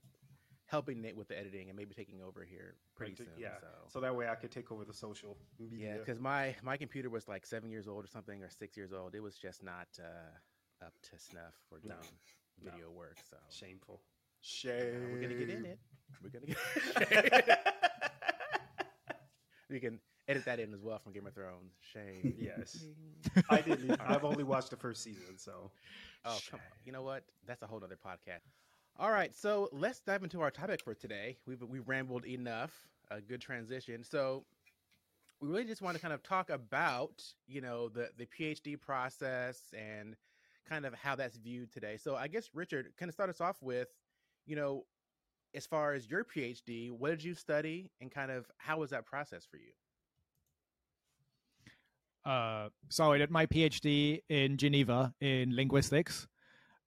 helping 0.70 1.02
Nate 1.02 1.16
with 1.16 1.28
the 1.28 1.38
editing 1.38 1.68
and 1.68 1.76
maybe 1.76 1.94
taking 1.94 2.22
over 2.22 2.44
here 2.44 2.76
pretty 2.96 3.14
soon. 3.16 3.26
yeah. 3.36 3.58
So. 3.60 3.66
so 3.88 4.00
that 4.00 4.14
way 4.14 4.28
I 4.28 4.34
could 4.36 4.52
take 4.52 4.70
over 4.70 4.84
the 4.84 4.94
social 4.94 5.36
yeah, 5.58 5.96
because 5.98 6.20
my 6.20 6.54
my 6.62 6.76
computer 6.76 7.10
was 7.10 7.26
like 7.28 7.44
seven 7.44 7.70
years 7.70 7.88
old 7.88 8.04
or 8.04 8.08
something, 8.08 8.42
or 8.42 8.48
six 8.50 8.76
years 8.76 8.92
old. 8.92 9.14
It 9.14 9.22
was 9.22 9.36
just 9.36 9.62
not 9.62 9.88
uh, 9.98 10.86
up 10.86 10.92
to 11.10 11.18
snuff 11.18 11.54
for 11.68 11.78
No, 11.84 11.94
doing 11.94 12.00
no. 12.64 12.70
video 12.70 12.90
work. 12.90 13.16
So 13.28 13.36
Shameful. 13.50 14.00
uh, 14.02 14.06
Shame. 14.42 15.12
we're 15.12 15.20
gonna 15.22 15.34
get 15.34 15.50
in 15.50 15.66
it. 15.66 15.78
We're 16.22 16.30
gonna 16.30 16.46
get. 16.46 17.66
we 19.70 19.80
can 19.80 20.00
edit 20.28 20.44
that 20.44 20.60
in 20.60 20.72
as 20.74 20.82
well 20.82 20.98
from 20.98 21.12
Game 21.12 21.26
of 21.26 21.34
Thrones. 21.34 21.72
Shame. 21.92 22.34
Yes. 22.38 22.84
I 23.50 23.60
didn't. 23.60 24.00
I've 24.00 24.24
only 24.24 24.44
watched 24.44 24.70
the 24.70 24.76
first 24.76 25.02
season, 25.02 25.36
so. 25.36 25.70
Oh, 26.24 26.38
come 26.50 26.60
on. 26.60 26.78
You 26.84 26.92
know 26.92 27.02
what? 27.02 27.24
That's 27.46 27.62
a 27.62 27.66
whole 27.66 27.82
other 27.82 27.96
podcast. 27.96 28.40
All 29.00 29.10
right, 29.10 29.34
so 29.34 29.70
let's 29.72 30.00
dive 30.00 30.24
into 30.24 30.42
our 30.42 30.50
topic 30.50 30.82
for 30.84 30.94
today. 30.94 31.38
We've 31.46 31.62
we 31.62 31.78
rambled 31.78 32.26
enough. 32.26 32.70
A 33.10 33.18
good 33.18 33.40
transition. 33.40 34.04
So 34.04 34.44
we 35.40 35.48
really 35.48 35.64
just 35.64 35.80
want 35.80 35.96
to 35.96 36.02
kind 36.02 36.12
of 36.12 36.22
talk 36.22 36.50
about, 36.50 37.24
you 37.48 37.62
know, 37.62 37.88
the 37.88 38.10
the 38.18 38.26
PhD 38.26 38.78
process 38.78 39.58
and 39.72 40.16
kind 40.68 40.84
of 40.84 40.92
how 40.92 41.16
that's 41.16 41.38
viewed 41.38 41.72
today. 41.72 41.96
So 41.96 42.14
I 42.14 42.28
guess 42.28 42.50
Richard, 42.52 42.88
kind 42.98 43.08
of 43.08 43.14
start 43.14 43.30
us 43.30 43.40
off 43.40 43.56
with, 43.62 43.88
you 44.44 44.54
know, 44.54 44.84
as 45.54 45.64
far 45.64 45.94
as 45.94 46.06
your 46.06 46.22
PhD, 46.22 46.90
what 46.90 47.08
did 47.08 47.24
you 47.24 47.32
study 47.32 47.90
and 48.02 48.10
kind 48.10 48.30
of 48.30 48.50
how 48.58 48.80
was 48.80 48.90
that 48.90 49.06
process 49.06 49.46
for 49.50 49.56
you? 49.56 49.72
Uh, 52.30 52.68
so 52.90 53.12
I 53.12 53.16
did 53.16 53.30
my 53.30 53.46
PhD 53.46 54.20
in 54.28 54.58
Geneva 54.58 55.14
in 55.22 55.56
linguistics. 55.56 56.28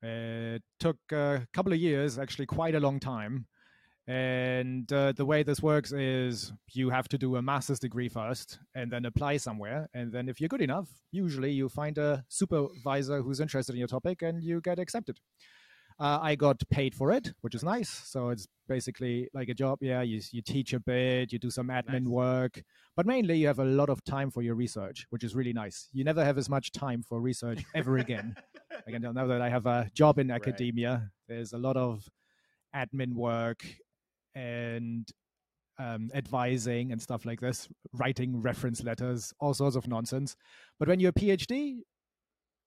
It 0.04 0.62
took 0.80 0.98
a 1.12 1.48
couple 1.54 1.72
of 1.72 1.80
years, 1.80 2.20
actually 2.20 2.46
quite 2.46 2.76
a 2.76 2.80
long 2.80 3.00
time. 3.00 3.48
And 4.06 4.92
uh, 4.92 5.14
the 5.14 5.26
way 5.26 5.44
this 5.44 5.62
works 5.62 5.94
is 5.94 6.52
you 6.74 6.90
have 6.90 7.08
to 7.08 7.18
do 7.18 7.38
a 7.38 7.42
master's 7.42 7.80
degree 7.80 8.10
first 8.10 8.60
and 8.76 8.92
then 8.92 9.06
apply 9.06 9.38
somewhere. 9.38 9.88
And 9.94 10.12
then, 10.12 10.28
if 10.28 10.42
you're 10.42 10.50
good 10.50 10.62
enough, 10.62 10.90
usually 11.12 11.52
you 11.52 11.70
find 11.70 11.98
a 11.98 12.26
supervisor 12.28 13.22
who's 13.22 13.40
interested 13.40 13.74
in 13.74 13.80
your 13.80 13.88
topic 13.88 14.22
and 14.22 14.44
you 14.44 14.60
get 14.60 14.78
accepted. 14.78 15.20
Uh, 16.00 16.20
I 16.22 16.36
got 16.36 16.62
paid 16.70 16.96
for 16.96 17.12
it, 17.12 17.34
which 17.42 17.56
is 17.56 17.64
nice. 17.64 17.90
So 17.90 18.30
it's 18.30 18.48
basically 18.68 19.30
like 19.34 19.50
a 19.50 19.54
job. 19.54 19.80
Yeah, 19.82 20.02
you, 20.02 20.22
you 20.32 20.42
teach 20.42 20.74
a 20.74 20.80
bit, 20.80 21.32
you 21.32 21.40
do 21.40 21.50
some 21.52 21.68
admin 21.68 22.04
Nice. 22.04 22.08
work, 22.08 22.64
but 22.96 23.06
mainly 23.06 23.38
you 23.38 23.48
have 23.48 23.60
a 23.60 23.66
lot 23.66 23.90
of 23.90 24.04
time 24.04 24.32
for 24.32 24.42
your 24.42 24.56
research, 24.56 25.06
which 25.12 25.24
is 25.24 25.36
really 25.36 25.54
nice. 25.54 25.90
You 25.94 26.04
never 26.04 26.24
have 26.24 26.38
as 26.38 26.50
much 26.50 26.72
time 26.72 27.04
for 27.04 27.22
research 27.22 27.64
ever 27.76 27.98
again. 27.98 28.36
Again, 28.88 29.02
now 29.14 29.28
that 29.28 29.40
I 29.42 29.48
have 29.50 29.66
a 29.66 29.90
job 29.94 30.20
in 30.20 30.28
Right. 30.28 30.42
academia, 30.42 31.10
there's 31.30 31.54
a 31.54 31.58
lot 31.58 31.78
of 31.78 32.04
admin 32.76 33.14
work 33.14 33.64
and 34.36 35.08
um, 35.80 36.10
advising 36.14 36.92
and 36.92 37.02
stuff 37.02 37.24
like 37.26 37.40
this, 37.40 37.70
writing 37.94 38.42
reference 38.42 38.84
letters, 38.84 39.34
all 39.40 39.54
sorts 39.54 39.76
of 39.76 39.88
nonsense. 39.88 40.36
But 40.80 40.88
when 40.90 41.00
you're 41.00 41.12
a 41.12 41.14
PhD, 41.14 41.80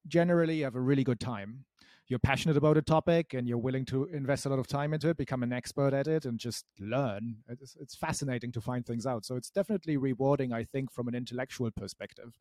generally 0.06 0.58
you 0.58 0.64
have 0.64 0.76
a 0.76 0.80
really 0.80 1.04
good 1.04 1.20
time. 1.20 1.64
You're 2.08 2.20
passionate 2.20 2.56
about 2.56 2.76
a 2.76 2.82
topic 2.82 3.34
and 3.34 3.48
you're 3.48 3.58
willing 3.58 3.84
to 3.86 4.04
invest 4.04 4.46
a 4.46 4.48
lot 4.48 4.58
of 4.60 4.68
time 4.68 4.94
into 4.94 5.08
it, 5.08 5.16
become 5.16 5.42
an 5.42 5.52
expert 5.52 5.92
at 5.92 6.06
it, 6.06 6.24
and 6.24 6.38
just 6.38 6.64
learn. 6.78 7.38
It's, 7.48 7.76
it's 7.80 7.96
fascinating 7.96 8.52
to 8.52 8.60
find 8.60 8.86
things 8.86 9.06
out. 9.06 9.24
So 9.24 9.34
it's 9.36 9.50
definitely 9.50 9.96
rewarding, 9.96 10.52
I 10.52 10.64
think, 10.64 10.92
from 10.92 11.08
an 11.08 11.14
intellectual 11.16 11.70
perspective. 11.72 12.38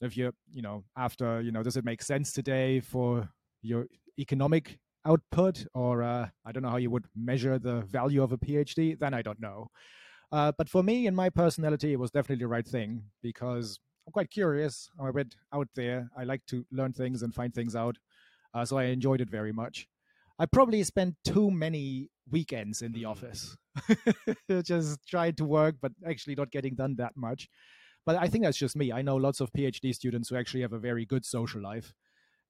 If 0.00 0.16
you're, 0.16 0.32
you 0.50 0.62
know, 0.62 0.84
after, 0.96 1.40
you 1.40 1.52
know, 1.52 1.62
does 1.62 1.76
it 1.76 1.84
make 1.84 2.02
sense 2.02 2.32
today 2.32 2.80
for 2.80 3.28
your 3.62 3.86
economic 4.18 4.78
output 5.04 5.66
or 5.74 6.02
uh, 6.02 6.28
i 6.44 6.52
don't 6.52 6.62
know 6.62 6.68
how 6.70 6.76
you 6.76 6.90
would 6.90 7.06
measure 7.16 7.58
the 7.58 7.80
value 7.82 8.22
of 8.22 8.30
a 8.32 8.38
phd 8.38 8.96
then 9.00 9.12
i 9.14 9.20
don't 9.20 9.40
know 9.40 9.68
uh, 10.30 10.52
but 10.56 10.68
for 10.68 10.82
me 10.82 11.06
and 11.06 11.16
my 11.16 11.28
personality 11.28 11.92
it 11.92 11.98
was 11.98 12.10
definitely 12.10 12.42
the 12.42 12.48
right 12.48 12.66
thing 12.66 13.02
because 13.22 13.80
i'm 14.06 14.12
quite 14.12 14.30
curious 14.30 14.88
a 15.00 15.12
bit 15.12 15.34
out 15.52 15.68
there 15.74 16.08
i 16.16 16.22
like 16.24 16.44
to 16.46 16.64
learn 16.70 16.92
things 16.92 17.22
and 17.22 17.34
find 17.34 17.52
things 17.52 17.74
out 17.74 17.98
uh, 18.54 18.64
so 18.64 18.78
i 18.78 18.84
enjoyed 18.84 19.20
it 19.20 19.30
very 19.30 19.52
much 19.52 19.86
i 20.38 20.46
probably 20.46 20.82
spent 20.82 21.14
too 21.24 21.50
many 21.50 22.08
weekends 22.30 22.82
in 22.82 22.92
the 22.92 23.02
Mm. 23.02 23.10
office, 23.10 23.56
just 24.64 25.00
trying 25.08 25.34
to 25.34 25.44
work, 25.44 25.76
but 25.80 25.92
actually 26.08 26.34
not 26.34 26.50
getting 26.50 26.74
done 26.74 26.94
that 26.96 27.12
much. 27.16 27.48
But 28.06 28.16
I 28.16 28.28
think 28.28 28.44
that's 28.44 28.58
just 28.58 28.76
me. 28.76 28.92
I 28.92 29.02
know 29.02 29.16
lots 29.16 29.40
of 29.40 29.52
PhD 29.52 29.94
students 29.94 30.28
who 30.28 30.36
actually 30.36 30.62
have 30.62 30.72
a 30.72 30.78
very 30.78 31.04
good 31.04 31.24
social 31.24 31.62
life 31.62 31.92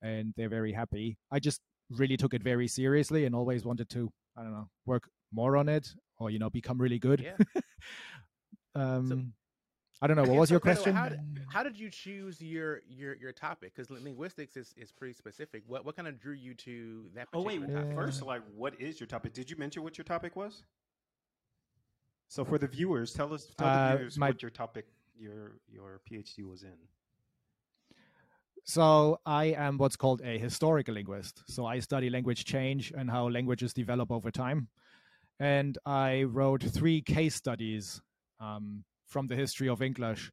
and 0.00 0.32
they're 0.36 0.48
very 0.48 0.72
happy. 0.72 1.18
I 1.30 1.38
just 1.40 1.60
really 1.90 2.16
took 2.16 2.34
it 2.34 2.42
very 2.42 2.68
seriously 2.68 3.24
and 3.24 3.34
always 3.34 3.64
wanted 3.64 3.88
to, 3.90 4.10
I 4.36 4.42
don't 4.42 4.52
know, 4.52 4.68
work 4.86 5.08
more 5.32 5.56
on 5.56 5.68
it 5.68 5.94
or, 6.18 6.30
you 6.30 6.38
know, 6.38 6.50
become 6.50 6.78
really 6.80 6.98
good. 6.98 7.20
Yeah. 7.20 7.36
um, 8.74 9.32
I 10.02 10.08
don't 10.08 10.16
know. 10.16 10.24
What 10.24 10.36
was 10.36 10.50
your 10.50 10.58
so, 10.58 10.64
Pedro, 10.64 10.82
question? 10.82 10.96
How 10.96 11.08
did, 11.10 11.18
how 11.48 11.62
did 11.62 11.78
you 11.78 11.88
choose 11.88 12.42
your 12.42 12.82
your 12.88 13.14
your 13.14 13.30
topic? 13.30 13.72
Because 13.74 13.88
linguistics 13.88 14.56
is, 14.56 14.74
is 14.76 14.90
pretty 14.90 15.14
specific. 15.14 15.62
What 15.68 15.84
what 15.84 15.94
kind 15.94 16.08
of 16.08 16.20
drew 16.20 16.34
you 16.34 16.54
to 16.54 17.04
that? 17.14 17.28
Oh 17.32 17.42
wait, 17.42 17.60
particular 17.60 17.84
topic? 17.84 17.94
first, 17.94 18.22
like, 18.22 18.42
what 18.56 18.74
is 18.80 18.98
your 18.98 19.06
topic? 19.06 19.32
Did 19.32 19.48
you 19.48 19.56
mention 19.56 19.84
what 19.84 19.96
your 19.96 20.04
topic 20.04 20.34
was? 20.34 20.64
So 22.28 22.44
for 22.44 22.58
the 22.58 22.66
viewers, 22.66 23.12
tell 23.12 23.32
us, 23.32 23.46
tell 23.56 23.68
Uh, 23.68 23.92
the 23.92 23.96
viewers 23.96 24.18
my- 24.18 24.28
what 24.28 24.42
your 24.42 24.50
topic, 24.50 24.86
your 25.16 25.60
your 25.70 26.00
PhD 26.10 26.42
was 26.50 26.64
in. 26.64 26.76
So 28.64 29.20
I 29.24 29.46
am 29.46 29.78
what's 29.78 29.96
called 29.96 30.20
a 30.22 30.38
historical 30.38 30.94
linguist. 30.94 31.42
So 31.46 31.64
I 31.66 31.78
study 31.80 32.10
language 32.10 32.44
change 32.44 32.92
and 32.96 33.10
how 33.10 33.28
languages 33.28 33.72
develop 33.72 34.10
over 34.10 34.30
time. 34.30 34.68
And 35.38 35.78
I 35.84 36.22
wrote 36.24 36.62
three 36.62 37.02
case 37.02 37.34
studies 37.34 38.00
um, 38.40 38.84
from 39.12 39.26
the 39.28 39.36
history 39.36 39.68
of 39.68 39.82
English 39.82 40.32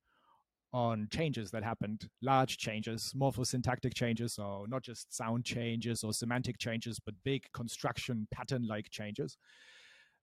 on 0.71 1.07
changes 1.11 1.51
that 1.51 1.63
happened, 1.63 2.07
large 2.21 2.57
changes, 2.57 3.13
morphosyntactic 3.19 3.93
changes, 3.93 4.35
so 4.35 4.65
not 4.69 4.83
just 4.83 5.13
sound 5.13 5.43
changes 5.43 6.03
or 6.03 6.13
semantic 6.13 6.57
changes, 6.57 6.99
but 6.99 7.13
big 7.23 7.43
construction 7.53 8.27
pattern-like 8.31 8.89
changes. 8.89 9.37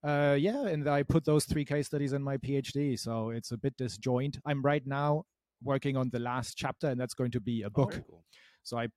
Uh, 0.03 0.37
yeah, 0.39 0.67
and 0.67 0.89
I 0.89 1.03
put 1.03 1.25
those 1.25 1.45
three 1.45 1.65
case 1.65 1.87
studies 1.87 2.13
in 2.13 2.23
my 2.23 2.37
PhD, 2.39 2.99
so 2.99 3.31
it's 3.31 3.53
a 3.53 3.59
bit 3.59 3.77
disjoint. 3.77 4.39
I'm 4.47 4.63
right 4.63 4.87
now 4.87 5.25
working 5.63 5.97
on 5.97 6.11
the 6.11 6.21
last 6.21 6.57
chapter, 6.57 6.89
and 6.89 7.01
that's 7.01 7.15
going 7.15 7.33
to 7.33 7.41
be 7.41 7.63
a 7.63 7.67
Oh, 7.67 7.71
book. 7.71 7.93
very 7.93 8.05
cool. 8.09 8.25
So 8.63 8.79
I 8.79 8.89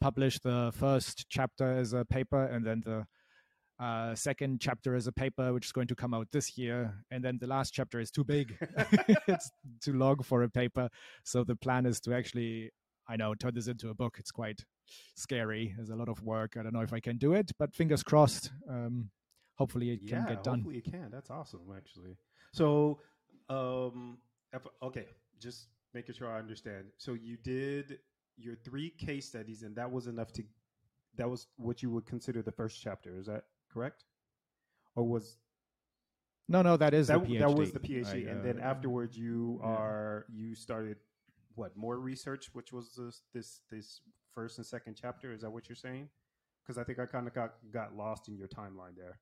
published 0.00 0.42
the 0.42 0.72
first 0.74 1.26
chapter 1.28 1.70
as 1.70 1.92
a 1.92 2.04
paper, 2.04 2.44
and 2.44 2.66
then 2.66 2.82
the 2.84 3.06
uh, 3.78 4.14
second 4.14 4.60
chapter 4.60 4.94
as 4.94 5.06
a 5.06 5.12
paper, 5.12 5.52
which 5.52 5.66
is 5.66 5.72
going 5.72 5.86
to 5.88 5.94
come 5.94 6.14
out 6.14 6.28
this 6.32 6.56
year. 6.56 6.94
And 7.10 7.22
then 7.22 7.38
the 7.38 7.46
last 7.46 7.74
chapter 7.74 8.00
is 8.00 8.10
too 8.10 8.24
big; 8.24 8.56
it's 9.28 9.50
too 9.82 9.92
long 9.92 10.22
for 10.22 10.42
a 10.42 10.48
paper. 10.48 10.88
So 11.24 11.44
the 11.44 11.56
plan 11.56 11.86
is 11.86 12.00
to 12.00 12.14
actually, 12.14 12.70
I 13.08 13.16
know, 13.16 13.34
turn 13.34 13.54
this 13.54 13.68
into 13.68 13.90
a 13.90 13.94
book. 13.94 14.16
It's 14.18 14.30
quite 14.30 14.64
scary. 15.14 15.74
There's 15.76 15.90
a 15.90 15.96
lot 15.96 16.08
of 16.08 16.22
work. 16.22 16.56
I 16.58 16.62
don't 16.62 16.72
know 16.72 16.80
if 16.80 16.92
I 16.92 17.00
can 17.00 17.18
do 17.18 17.34
it, 17.34 17.52
but 17.58 17.74
fingers 17.74 18.02
crossed. 18.02 18.50
Um, 18.68 19.10
hopefully, 19.56 19.90
it 19.90 20.06
can 20.06 20.24
get 20.26 20.42
done. 20.42 20.60
hopefully 20.60 20.78
it 20.78 20.90
can. 20.90 21.10
That's 21.12 21.30
awesome, 21.30 21.60
actually. 21.76 22.16
So, 22.52 23.00
um, 23.50 24.18
okay, 24.82 25.06
just 25.38 25.68
making 25.92 26.14
sure 26.14 26.32
I 26.32 26.38
understand. 26.38 26.86
So 26.96 27.12
you 27.12 27.36
did 27.36 27.98
your 28.38 28.56
three 28.64 28.90
case 28.90 29.26
studies, 29.26 29.62
and 29.62 29.76
that 29.76 29.90
was 29.90 30.06
enough 30.06 30.32
to. 30.34 30.44
That 31.16 31.30
was 31.30 31.46
what 31.56 31.82
you 31.82 31.90
would 31.90 32.04
consider 32.04 32.42
the 32.42 32.52
first 32.52 32.80
chapter. 32.82 33.18
Is 33.18 33.26
that 33.26 33.44
correct? 33.76 34.04
Or 34.94 35.04
was 35.04 35.36
No, 36.48 36.62
no, 36.62 36.76
that 36.78 36.94
is 36.94 37.08
that, 37.08 37.22
the 37.22 37.34
PhD. 37.34 37.38
that 37.40 37.54
was 37.54 37.72
the 37.72 37.80
PhD, 37.80 38.26
I, 38.28 38.30
and 38.30 38.42
then 38.44 38.58
uh, 38.58 38.62
afterwards 38.72 39.16
you 39.18 39.60
yeah. 39.62 39.68
are 39.68 40.26
you 40.32 40.54
started 40.54 40.96
what 41.54 41.76
more 41.76 41.98
research, 41.98 42.50
which 42.54 42.72
was 42.72 42.94
this 42.96 43.22
this 43.34 43.60
this 43.70 44.00
first 44.34 44.58
and 44.58 44.66
second 44.66 44.96
chapter. 45.00 45.32
Is 45.32 45.42
that 45.42 45.50
what 45.50 45.68
you're 45.68 45.76
saying? 45.76 46.08
Because 46.62 46.78
I 46.78 46.84
think 46.84 46.98
I 46.98 47.06
kind 47.06 47.26
of 47.26 47.34
got 47.34 47.54
got 47.70 47.94
lost 47.94 48.28
in 48.28 48.36
your 48.38 48.48
timeline 48.48 48.96
there. 48.96 49.18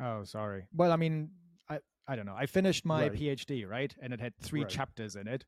Oh, 0.00 0.24
sorry. 0.24 0.66
Well, 0.74 0.90
I 0.92 0.96
mean, 0.96 1.30
I 1.68 1.78
I 2.08 2.16
don't 2.16 2.26
know. 2.26 2.34
I 2.36 2.46
finished 2.46 2.84
my 2.84 3.02
Right. 3.08 3.12
PhD, 3.12 3.68
right? 3.68 3.94
And 4.02 4.12
it 4.12 4.20
had 4.20 4.34
three 4.38 4.62
Right. 4.62 4.70
chapters 4.70 5.14
in 5.16 5.28
it, 5.28 5.44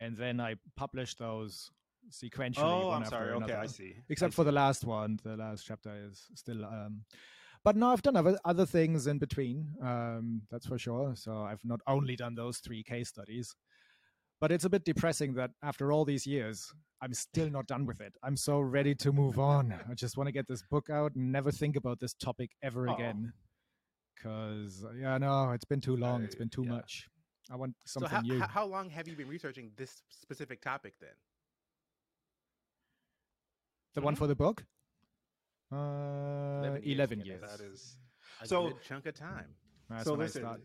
and 0.00 0.16
then 0.16 0.40
I 0.40 0.56
published 0.76 1.18
those 1.18 1.70
sequentially. 2.10 2.62
Oh, 2.62 2.90
I'm 2.90 3.04
sorry. 3.04 3.30
Okay. 3.30 3.54
I 3.54 3.66
see. 3.66 3.94
Except 4.08 4.34
I 4.34 4.36
for 4.36 4.44
the 4.44 4.52
last 4.52 4.84
one, 4.84 5.18
the 5.22 5.36
last 5.36 5.64
chapter 5.66 5.92
is 6.08 6.26
still. 6.34 6.64
Um, 6.64 7.02
but 7.62 7.76
no, 7.76 7.88
I've 7.88 8.02
done 8.02 8.16
other 8.16 8.38
other 8.44 8.66
things 8.66 9.06
in 9.06 9.18
between. 9.18 9.68
Um, 9.82 10.42
that's 10.50 10.66
for 10.66 10.78
sure. 10.78 11.14
So 11.14 11.42
I've 11.42 11.64
not 11.64 11.80
only 11.86 12.16
done 12.16 12.34
those 12.34 12.58
three 12.58 12.82
case 12.82 13.08
studies, 13.08 13.54
but 14.40 14.50
it's 14.50 14.64
a 14.64 14.70
bit 14.70 14.84
depressing 14.84 15.34
that 15.34 15.50
after 15.62 15.92
all 15.92 16.04
these 16.04 16.26
years, 16.26 16.72
I'm 17.02 17.12
still 17.14 17.50
not 17.50 17.66
done 17.66 17.86
with 17.86 18.00
it. 18.00 18.14
I'm 18.22 18.36
so 18.36 18.60
ready 18.60 18.94
to 18.96 19.12
move 19.12 19.38
on. 19.38 19.74
I 19.90 19.94
just 19.94 20.16
want 20.16 20.28
to 20.28 20.32
get 20.32 20.48
this 20.48 20.62
book 20.70 20.88
out 20.90 21.14
and 21.14 21.30
never 21.30 21.50
think 21.50 21.76
about 21.76 22.00
this 22.00 22.14
topic 22.14 22.50
ever 22.62 22.88
Aw. 22.88 22.94
again. 22.94 23.32
Because 24.14 24.84
yeah, 24.98 25.16
no, 25.18 25.50
it's 25.52 25.64
been 25.64 25.80
too 25.80 25.96
long. 25.96 26.24
It's 26.24 26.34
been 26.34 26.50
too 26.50 26.64
yeah. 26.64 26.72
much. 26.72 27.08
I 27.50 27.56
want 27.56 27.74
So 27.84 28.00
something 28.00 28.16
how, 28.16 28.20
new. 28.22 28.40
how 28.40 28.64
long 28.66 28.88
have 28.90 29.08
you 29.08 29.16
been 29.16 29.28
researching 29.28 29.72
this 29.76 30.02
specific 30.08 30.62
topic 30.62 30.94
then? 31.00 31.10
The 33.94 34.00
one 34.00 34.14
Mhm. 34.14 34.18
for 34.18 34.26
the 34.26 34.34
book. 34.34 34.64
Uh, 35.72 36.78
11 36.82 37.20
years. 37.20 37.40
That 37.42 37.60
is 37.60 37.96
A 38.40 38.46
So- 38.46 38.70
good 38.70 38.82
chunk 38.82 39.06
of 39.06 39.14
time. 39.14 39.54
That's 39.88 40.04
so 40.04 40.12
when 40.12 40.20
I 40.20 40.24
listen. 40.24 40.62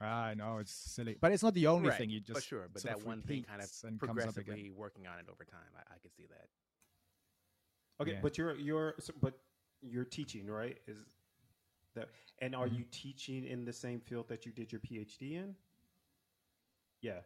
I 0.00 0.34
know 0.34 0.58
it's 0.58 0.72
silly, 0.72 1.14
but 1.14 1.32
it's 1.32 1.42
not 1.42 1.54
the 1.54 1.66
only 1.66 1.88
right, 1.88 1.98
thing. 1.98 2.10
You 2.10 2.20
just 2.20 2.34
but 2.34 2.42
sure, 2.42 2.68
but 2.68 2.82
sort 2.82 2.96
that 2.98 3.06
one 3.06 3.22
thing 3.22 3.44
kind 3.44 3.60
of 3.60 3.66
repeats 3.68 3.84
and 3.84 4.00
comes 4.00 4.10
up 4.10 4.16
again. 4.16 4.34
progressively 4.44 4.70
working 4.70 5.06
on 5.06 5.18
it 5.18 5.28
over 5.28 5.44
time. 5.44 5.70
I, 5.76 5.94
I 5.94 5.98
can 5.98 6.10
see 6.10 6.26
that. 6.26 6.48
Okay, 8.00 8.12
Yeah. 8.14 8.20
but 8.20 8.36
you're 8.36 8.54
you're 8.56 8.94
so- 8.98 9.14
but 9.20 9.38
you're 9.80 10.04
teaching, 10.04 10.46
right? 10.46 10.80
Is 10.86 10.98
that 11.94 12.08
and 12.38 12.54
are 12.54 12.66
Mhm. 12.68 12.78
you 12.78 12.84
teaching 12.90 13.44
in 13.44 13.64
the 13.64 13.72
same 13.72 14.00
field 14.00 14.28
that 14.28 14.44
you 14.44 14.52
did 14.52 14.72
your 14.72 14.80
PhD 14.80 15.36
in? 15.36 15.56
Yeah. 17.00 17.22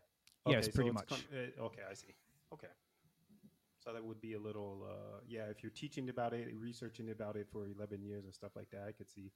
Yes, 0.47 0.67
so 0.67 0.73
pretty 0.73 0.91
it's 0.91 0.95
much. 0.95 1.09
con- 1.09 1.25
uh, 1.33 1.63
okay, 1.65 1.83
I 1.85 1.95
see. 1.95 2.15
Okay. 2.53 2.69
So 3.79 3.93
that 3.93 4.05
would 4.05 4.21
be 4.21 4.35
a 4.35 4.39
little, 4.41 4.87
uh, 4.91 5.21
yeah. 5.27 5.45
If 5.51 5.63
you're 5.63 5.73
teaching 5.73 6.09
about 6.09 6.33
it, 6.35 6.49
researching 6.59 7.11
about 7.11 7.37
it 7.37 7.47
for 7.53 7.67
11 7.67 8.03
years 8.03 8.25
and 8.25 8.35
stuff 8.35 8.53
like 8.57 8.71
that, 8.71 8.85
I 8.89 8.93
could 8.93 9.09
see 9.09 9.31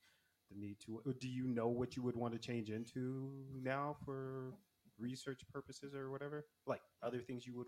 the 0.50 0.58
need 0.58 0.78
to. 0.86 1.02
uh, 1.06 1.12
Do 1.18 1.28
you 1.28 1.46
know 1.46 1.68
what 1.68 1.96
you 1.96 2.02
would 2.02 2.16
want 2.16 2.32
to 2.34 2.38
change 2.40 2.70
into 2.70 3.30
now 3.62 3.96
for 4.04 4.54
research 4.98 5.42
purposes 5.52 5.94
or 5.94 6.10
whatever? 6.10 6.46
Like 6.66 6.82
other 7.02 7.20
things 7.20 7.46
you 7.46 7.54
would. 7.56 7.66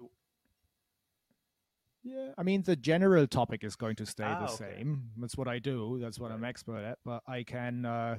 Yeah, 2.02 2.32
I 2.36 2.42
mean 2.42 2.62
the 2.62 2.76
general 2.76 3.26
topic 3.26 3.64
is 3.64 3.76
going 3.76 3.96
to 3.96 4.06
stay 4.06 4.24
Ah, 4.26 4.42
the 4.42 4.48
okay. 4.48 4.76
same. 4.76 5.10
That's 5.16 5.36
what 5.36 5.48
I 5.48 5.58
do. 5.58 5.98
That's 6.00 6.18
what 6.20 6.30
I'm 6.32 6.44
expert 6.44 6.84
at. 6.84 6.98
But 7.04 7.22
I 7.26 7.44
can 7.44 7.86
uh, 7.86 8.18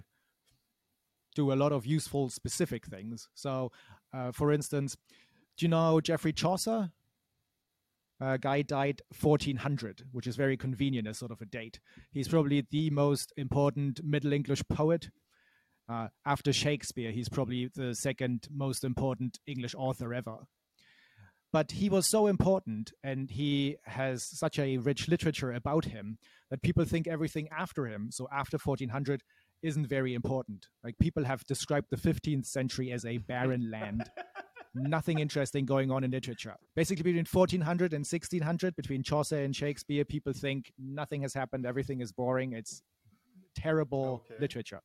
do 1.36 1.52
a 1.52 1.56
lot 1.56 1.72
of 1.72 1.86
useful 1.86 2.30
specific 2.30 2.86
things. 2.86 3.28
So, 3.34 3.72
uh, 4.14 4.32
for 4.32 4.52
instance, 4.52 4.96
do 5.58 5.66
you 5.66 5.70
know 5.70 6.00
Geoffrey 6.02 6.34
Chaucer? 6.34 6.92
A 8.22 8.38
guy 8.38 8.62
died 8.62 9.02
1400, 9.20 10.04
which 10.12 10.28
is 10.28 10.36
very 10.36 10.56
convenient 10.56 11.08
as 11.08 11.18
sort 11.18 11.32
of 11.32 11.42
a 11.42 11.46
date. 11.46 11.80
He's 12.12 12.28
probably 12.28 12.66
the 12.70 12.90
most 12.90 13.34
important 13.36 14.02
Middle 14.04 14.34
English 14.34 14.64
poet. 14.70 15.10
Uh, 15.88 16.08
after 16.26 16.54
Shakespeare, 16.54 17.12
he's 17.12 17.30
probably 17.30 17.70
the 17.76 17.94
second 17.94 18.48
most 18.50 18.84
important 18.84 19.40
English 19.46 19.76
author 19.76 20.14
ever 20.14 20.48
but 21.56 21.72
he 21.72 21.88
was 21.88 22.06
so 22.06 22.28
important 22.28 22.92
and 23.02 23.32
he 23.32 23.78
has 23.86 24.26
such 24.26 24.60
a 24.60 24.76
rich 24.76 25.08
literature 25.08 25.54
about 25.54 25.86
him 25.86 26.18
that 26.50 26.62
people 26.62 26.84
think 26.84 27.08
everything 27.08 27.48
after 27.50 27.88
him 27.88 28.10
so 28.12 28.28
after 28.30 28.58
1400 28.58 29.24
isn't 29.64 29.88
very 29.88 30.14
important 30.14 30.68
like 30.84 30.98
people 31.00 31.24
have 31.24 31.46
described 31.46 31.88
the 31.90 31.96
15th 31.96 32.46
century 32.46 32.92
as 32.92 33.06
a 33.06 33.20
barren 33.20 33.72
land 33.72 34.12
nothing 34.76 35.20
interesting 35.20 35.66
going 35.66 35.90
on 35.90 36.04
in 36.04 36.12
literature 36.12 36.56
basically 36.76 37.04
between 37.04 37.26
1400 37.26 37.94
and 37.94 38.06
1600 38.06 38.76
between 38.76 39.02
chaucer 39.02 39.40
and 39.40 39.56
shakespeare 39.56 40.06
people 40.06 40.34
think 40.34 40.72
nothing 40.78 41.22
has 41.22 41.34
happened 41.34 41.66
everything 41.66 42.02
is 42.02 42.12
boring 42.12 42.54
it's 42.54 42.84
terrible 43.56 44.24
Okay. 44.26 44.40
literature 44.40 44.82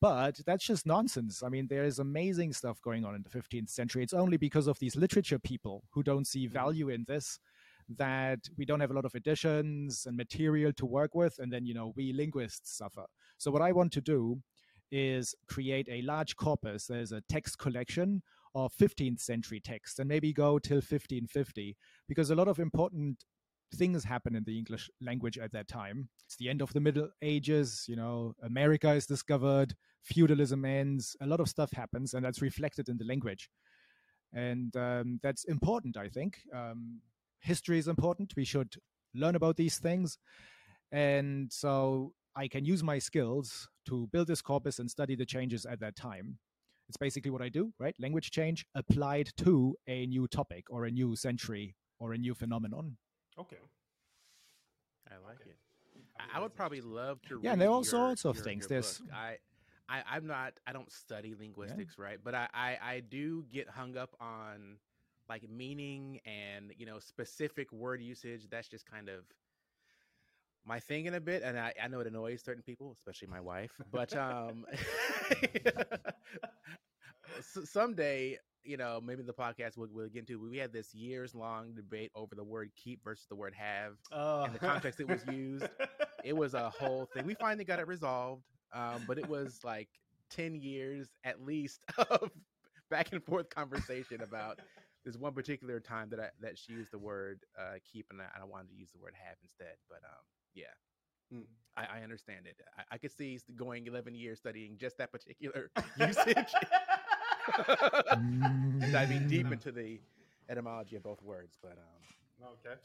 but 0.00 0.40
that's 0.46 0.64
just 0.64 0.86
nonsense. 0.86 1.42
I 1.42 1.48
mean, 1.48 1.66
there 1.68 1.84
is 1.84 1.98
amazing 1.98 2.52
stuff 2.52 2.80
going 2.82 3.04
on 3.04 3.14
in 3.14 3.22
the 3.22 3.30
15th 3.30 3.68
century. 3.68 4.02
It's 4.02 4.12
only 4.12 4.36
because 4.36 4.68
of 4.68 4.78
these 4.78 4.94
literature 4.94 5.38
people 5.38 5.82
who 5.90 6.02
don't 6.02 6.26
see 6.26 6.46
mm. 6.46 6.52
value 6.52 6.88
in 6.88 7.04
this 7.08 7.38
that 7.96 8.38
we 8.56 8.64
don't 8.64 8.80
have 8.80 8.90
a 8.90 8.94
lot 8.94 9.06
of 9.06 9.14
editions 9.14 10.04
and 10.06 10.16
material 10.16 10.72
to 10.74 10.86
work 10.86 11.14
with. 11.14 11.38
And 11.38 11.52
then, 11.52 11.66
you 11.66 11.74
know, 11.74 11.92
we 11.96 12.12
linguists 12.12 12.76
suffer. 12.76 13.06
So, 13.38 13.50
what 13.50 13.62
I 13.62 13.72
want 13.72 13.92
to 13.92 14.00
do 14.00 14.40
is 14.92 15.34
create 15.48 15.88
a 15.90 16.02
large 16.02 16.36
corpus. 16.36 16.86
There's 16.86 17.12
a 17.12 17.22
text 17.28 17.58
collection 17.58 18.22
of 18.54 18.72
15th 18.74 19.20
century 19.20 19.60
text 19.60 19.98
and 19.98 20.08
maybe 20.08 20.32
go 20.32 20.58
till 20.58 20.76
1550 20.76 21.76
because 22.08 22.30
a 22.30 22.34
lot 22.34 22.48
of 22.48 22.58
important 22.58 23.24
things 23.74 24.04
happen 24.04 24.34
in 24.34 24.44
the 24.44 24.56
English 24.56 24.90
language 25.00 25.38
at 25.38 25.52
that 25.52 25.68
time. 25.68 26.08
It's 26.26 26.36
the 26.36 26.48
end 26.48 26.62
of 26.62 26.72
the 26.72 26.80
Middle 26.80 27.10
Ages, 27.22 27.84
you 27.88 27.96
know, 27.96 28.34
America 28.42 28.92
is 28.92 29.06
discovered, 29.06 29.74
feudalism 30.02 30.64
ends, 30.64 31.16
a 31.20 31.26
lot 31.26 31.40
of 31.40 31.48
stuff 31.48 31.70
happens, 31.72 32.14
and 32.14 32.24
that's 32.24 32.42
reflected 32.42 32.88
in 32.88 32.96
the 32.96 33.04
language. 33.04 33.50
And 34.32 34.74
um, 34.76 35.20
that's 35.22 35.44
important, 35.44 35.96
I 35.96 36.08
think. 36.08 36.38
Um, 36.54 37.00
history 37.40 37.78
is 37.78 37.88
important. 37.88 38.34
We 38.36 38.44
should 38.44 38.76
learn 39.14 39.36
about 39.36 39.56
these 39.56 39.78
things. 39.78 40.18
And 40.92 41.52
so 41.52 42.12
I 42.36 42.48
can 42.48 42.64
use 42.64 42.82
my 42.82 42.98
skills 42.98 43.68
to 43.86 44.08
build 44.12 44.28
this 44.28 44.42
corpus 44.42 44.78
and 44.78 44.90
study 44.90 45.16
the 45.16 45.26
changes 45.26 45.66
at 45.66 45.80
that 45.80 45.96
time. 45.96 46.38
It's 46.88 46.96
basically 46.96 47.30
what 47.30 47.42
I 47.42 47.48
do, 47.50 47.72
right? 47.78 47.94
Language 47.98 48.30
change 48.30 48.64
applied 48.74 49.30
to 49.38 49.76
a 49.86 50.06
new 50.06 50.26
topic 50.26 50.64
or 50.70 50.86
a 50.86 50.90
new 50.90 51.14
century 51.16 51.74
or 51.98 52.12
a 52.14 52.18
new 52.18 52.34
phenomenon. 52.34 52.96
Okay. 53.38 53.58
I 55.10 55.14
like 55.26 55.40
Okay. 55.40 55.50
it. 55.50 55.56
I 56.18 56.34
I, 56.34 56.38
I 56.38 56.42
would 56.42 56.54
probably 56.54 56.80
love 56.80 57.20
to. 57.28 57.40
Yeah, 57.42 57.52
and 57.52 57.60
there 57.60 57.68
are 57.68 57.72
all 57.72 57.80
read 57.80 57.86
sorts 57.88 58.24
of 58.24 58.36
your- 58.36 58.44
things. 58.44 58.62
your 58.64 58.68
There's- 58.68 58.98
book. 58.98 59.10
I, 59.12 59.36
I, 59.88 60.02
I'm 60.16 60.26
not. 60.26 60.54
I 60.66 60.72
don't 60.72 60.90
study 60.92 61.34
linguistics, 61.38 61.98
right? 61.98 62.18
But 62.22 62.34
I, 62.34 62.48
I, 62.52 62.78
I 62.82 63.00
do 63.00 63.44
get 63.52 63.68
hung 63.68 63.96
up 63.96 64.14
on 64.20 64.76
like 65.28 65.48
meaning 65.48 66.20
and 66.26 66.72
you 66.76 66.86
know 66.86 66.98
specific 66.98 67.70
word 67.72 68.02
usage. 68.02 68.48
That's 68.50 68.68
just 68.68 68.84
kind 68.90 69.08
of 69.08 69.24
my 70.64 70.80
thing 70.80 71.06
in 71.06 71.14
a 71.14 71.20
bit, 71.20 71.42
and 71.42 71.58
I, 71.58 71.72
I 71.82 71.88
know 71.88 72.00
it 72.00 72.06
annoys 72.06 72.42
certain 72.42 72.62
people, 72.62 72.92
especially 72.92 73.28
my 73.28 73.40
wife. 73.40 73.70
But 73.90 74.14
um, 74.16 74.66
someday, 77.64 78.38
you 78.64 78.76
know, 78.76 79.00
maybe 79.02 79.22
the 79.22 79.32
podcast 79.32 79.76
we'll, 79.76 79.88
we'll 79.92 80.08
get 80.08 80.20
into. 80.20 80.38
We 80.38 80.58
had 80.58 80.72
this 80.72 80.94
years 80.94 81.34
long 81.34 81.74
debate 81.74 82.10
over 82.14 82.34
the 82.34 82.44
word 82.44 82.70
"keep" 82.76 83.02
versus 83.04 83.26
the 83.28 83.36
word 83.36 83.54
"have." 83.54 83.94
Uh, 84.12 84.44
and 84.44 84.54
the 84.54 84.58
context 84.58 85.00
it 85.00 85.08
was 85.08 85.24
used, 85.26 85.66
it 86.24 86.36
was 86.36 86.54
a 86.54 86.70
whole 86.70 87.06
thing. 87.06 87.24
We 87.24 87.34
finally 87.34 87.64
got 87.64 87.78
it 87.78 87.86
resolved, 87.86 88.44
um, 88.72 89.04
but 89.06 89.18
it 89.18 89.28
was 89.28 89.60
like 89.64 89.88
ten 90.30 90.54
years 90.54 91.08
at 91.24 91.42
least 91.42 91.84
of 92.10 92.30
back 92.90 93.12
and 93.12 93.22
forth 93.24 93.48
conversation 93.50 94.22
about 94.22 94.60
this 95.04 95.16
one 95.16 95.32
particular 95.32 95.80
time 95.80 96.10
that 96.10 96.20
I 96.20 96.28
that 96.40 96.58
she 96.58 96.72
used 96.72 96.92
the 96.92 96.98
word 96.98 97.40
uh, 97.58 97.78
"keep" 97.90 98.06
and 98.10 98.20
I, 98.20 98.26
I 98.40 98.44
wanted 98.44 98.70
to 98.70 98.74
use 98.76 98.90
the 98.92 98.98
word 98.98 99.14
"have" 99.14 99.36
instead. 99.42 99.76
But 99.88 100.00
um, 100.04 100.24
yeah. 100.58 101.38
Mm. 101.38 101.44
I, 101.76 101.98
I 101.98 102.02
understand 102.02 102.46
it. 102.46 102.56
I, 102.76 102.82
I 102.94 102.98
could 102.98 103.12
see 103.12 103.38
going 103.56 103.86
11 103.86 104.14
years 104.14 104.38
studying 104.38 104.76
just 104.78 104.98
that 104.98 105.12
particular 105.12 105.70
usage, 105.98 106.52
diving 108.92 109.28
deep 109.28 109.46
Mm. 109.46 109.52
into 109.52 109.70
the 109.72 110.00
etymology 110.48 110.96
of 110.96 111.02
both 111.02 111.22
words. 111.22 111.56
But 111.62 111.78
um, 111.78 112.48
okay. 112.64 112.76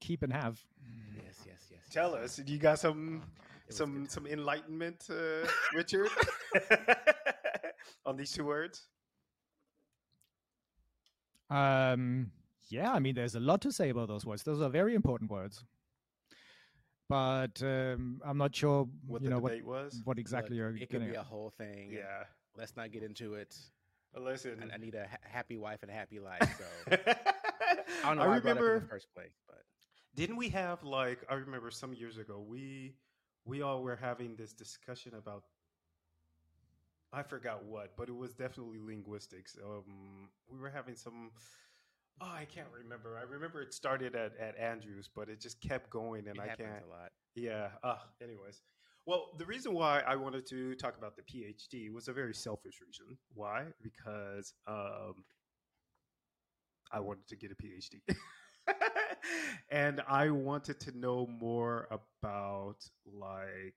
Keep 0.00 0.22
and 0.22 0.32
have. 0.32 0.58
yes, 1.14 1.24
yes, 1.26 1.46
yes. 1.46 1.56
yes, 1.70 1.80
Tell 1.90 2.12
yes. 2.12 2.38
us, 2.38 2.48
you 2.48 2.58
got 2.58 2.78
some 2.78 3.22
It 3.68 3.74
some 3.74 4.06
some 4.08 4.26
enlightenment, 4.26 5.06
uh, 5.10 5.46
Richard, 5.76 6.08
on 8.06 8.16
these 8.16 8.32
two 8.32 8.44
words? 8.46 8.88
Um, 11.50 12.30
yeah, 12.68 12.92
I 12.92 12.98
mean, 13.00 13.14
there's 13.14 13.34
a 13.34 13.40
lot 13.40 13.60
to 13.62 13.72
say 13.72 13.90
about 13.90 14.08
those 14.08 14.24
words. 14.24 14.42
Those 14.44 14.60
are 14.62 14.70
very 14.70 14.94
important 14.94 15.30
words. 15.30 15.64
But 17.10 17.60
um, 17.62 18.22
I'm 18.24 18.38
not 18.38 18.54
sure, 18.54 18.88
What 19.06 19.22
you 19.22 19.28
the 19.28 19.34
know, 19.34 19.40
what, 19.40 19.62
was? 19.64 20.00
what 20.04 20.18
exactly 20.18 20.56
Look, 20.56 20.58
you're 20.58 20.76
it 20.76 20.78
could 20.90 21.00
getting 21.00 21.10
be 21.10 21.16
a 21.16 21.22
whole 21.22 21.50
thing. 21.50 21.90
Yeah. 21.92 22.24
Let's 22.56 22.76
not 22.76 22.92
get 22.92 23.02
into 23.02 23.34
it. 23.34 23.56
Listen, 24.16 24.70
I, 24.70 24.74
I 24.74 24.78
need 24.78 24.94
a 24.94 25.06
ha- 25.08 25.18
happy 25.22 25.56
wife 25.56 25.82
and 25.82 25.90
a 25.90 25.94
happy 25.94 26.20
life. 26.20 26.40
So 26.58 26.96
I 28.04 28.08
don't 28.08 28.16
know 28.16 28.22
I 28.22 28.26
why 28.28 28.36
I, 28.36 28.38
brought 28.40 28.56
it 28.56 28.58
up 28.58 28.66
in 28.68 28.70
remember. 28.70 28.80
the 28.80 28.86
first 28.86 29.12
place, 29.14 29.36
but 29.48 29.62
Didn't 30.14 30.36
we 30.36 30.48
have 30.50 30.82
like 30.84 31.18
I 31.28 31.34
remember 31.34 31.70
some 31.70 31.92
years 31.94 32.18
ago 32.18 32.40
we 32.46 32.94
we 33.44 33.62
all 33.62 33.82
were 33.82 33.96
having 33.96 34.36
this 34.36 34.52
discussion 34.52 35.14
about 35.14 35.44
I 37.12 37.22
forgot 37.22 37.64
what, 37.64 37.96
but 37.96 38.08
it 38.08 38.14
was 38.16 38.34
definitely 38.34 38.78
linguistics. 38.78 39.56
Um, 39.64 40.28
we 40.48 40.58
were 40.58 40.70
having 40.70 40.94
some. 40.96 41.30
Oh, 42.20 42.26
I 42.26 42.46
can't 42.54 42.68
remember. 42.72 43.18
I 43.18 43.22
remember 43.22 43.62
it 43.62 43.72
started 43.72 44.14
at, 44.14 44.32
at 44.38 44.58
Andrews, 44.58 45.08
but 45.14 45.28
it 45.28 45.40
just 45.40 45.60
kept 45.62 45.90
going, 45.90 46.28
and 46.28 46.36
it 46.36 46.42
I 46.42 46.48
can't. 46.48 46.84
a 46.84 46.90
lot. 46.90 47.12
Yeah. 47.34 47.68
Uh, 47.82 47.96
anyways, 48.22 48.62
well, 49.06 49.28
the 49.38 49.46
reason 49.46 49.72
why 49.72 50.00
I 50.06 50.16
wanted 50.16 50.46
to 50.48 50.74
talk 50.74 50.98
about 50.98 51.16
the 51.16 51.22
PhD 51.22 51.90
was 51.92 52.08
a 52.08 52.12
very 52.12 52.34
selfish 52.34 52.74
reason. 52.86 53.16
Why? 53.34 53.64
Because 53.82 54.52
um, 54.66 55.24
I 56.92 57.00
wanted 57.00 57.26
to 57.28 57.36
get 57.36 57.50
a 57.50 57.54
PhD. 57.54 58.16
and 59.70 60.02
I 60.08 60.30
wanted 60.30 60.80
to 60.80 60.98
know 60.98 61.26
more 61.26 61.88
about 61.90 62.76
like 63.06 63.76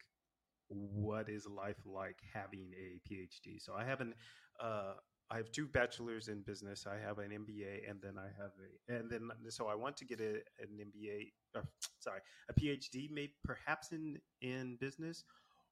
what 0.68 1.30
is 1.30 1.46
life 1.48 1.82
like 1.86 2.18
having 2.34 2.72
a 2.78 3.00
PhD. 3.10 3.62
So 3.62 3.74
I 3.74 3.86
have 3.86 4.02
an 4.02 4.14
uh, 4.62 4.94
I 5.34 5.38
have 5.38 5.52
two 5.52 5.68
bachelors 5.68 6.28
in 6.28 6.42
business. 6.42 6.86
I 6.86 7.00
have 7.04 7.18
an 7.18 7.32
MBA, 7.32 7.90
and 7.90 8.00
then 8.02 8.20
I 8.20 8.28
have 8.40 8.52
a 8.62 8.94
and 8.94 9.10
then 9.10 9.32
so 9.50 9.68
I 9.68 9.74
want 9.74 9.98
to 9.98 10.06
get 10.06 10.20
a, 10.20 10.36
an 10.62 10.78
MBA. 10.80 11.32
Uh, 11.56 11.62
sorry, 12.00 12.20
a 12.50 12.54
PhD, 12.54 13.10
maybe 13.10 13.34
perhaps 13.44 13.94
in 13.94 14.20
in 14.42 14.78
business, 14.80 15.24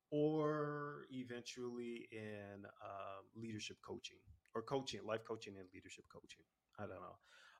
or 0.09 1.05
eventually 1.11 2.07
in 2.11 2.65
um, 2.83 3.23
leadership 3.35 3.77
coaching 3.85 4.17
or 4.55 4.63
coaching, 4.63 5.01
life 5.05 5.21
coaching 5.27 5.53
and 5.59 5.67
leadership 5.75 6.05
coaching. 6.11 6.43
I 6.79 6.83
don't 6.83 7.01
know. 7.01 7.17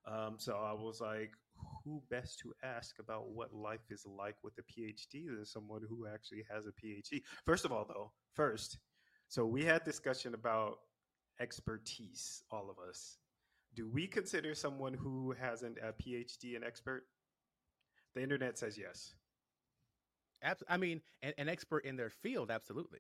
Um, 0.07 0.35
so 0.39 0.55
I 0.55 0.73
was 0.73 1.01
like, 1.01 1.33
who 1.83 2.01
best 2.09 2.39
to 2.39 2.53
ask 2.63 2.97
about 2.97 3.29
what 3.29 3.53
life 3.53 3.91
is 3.91 4.07
like 4.07 4.35
with 4.43 4.53
a 4.57 4.63
PhD 4.63 5.27
than 5.27 5.45
someone 5.45 5.81
who 5.87 6.07
actually 6.07 6.43
has 6.49 6.65
a 6.65 6.71
PhD? 6.71 7.21
First 7.45 7.65
of 7.65 7.71
all, 7.71 7.85
though, 7.87 8.11
first, 8.33 8.79
so 9.27 9.45
we 9.45 9.63
had 9.63 9.83
discussion 9.83 10.33
about 10.33 10.79
expertise, 11.41 12.43
all 12.51 12.69
of 12.69 12.77
us. 12.87 13.17
Do 13.75 13.89
we 13.89 14.05
consider 14.07 14.53
someone 14.53 14.93
who 14.93 15.33
has 15.39 15.63
an, 15.63 15.75
a 15.81 15.91
PhD 15.93 16.55
an 16.55 16.63
expert? 16.63 17.03
The 18.15 18.21
internet 18.21 18.57
says 18.57 18.77
yes. 18.77 19.15
Abs- 20.43 20.63
I 20.69 20.77
mean, 20.77 21.01
an, 21.23 21.33
an 21.37 21.49
expert 21.49 21.85
in 21.85 21.95
their 21.95 22.09
field, 22.09 22.51
absolutely. 22.51 22.99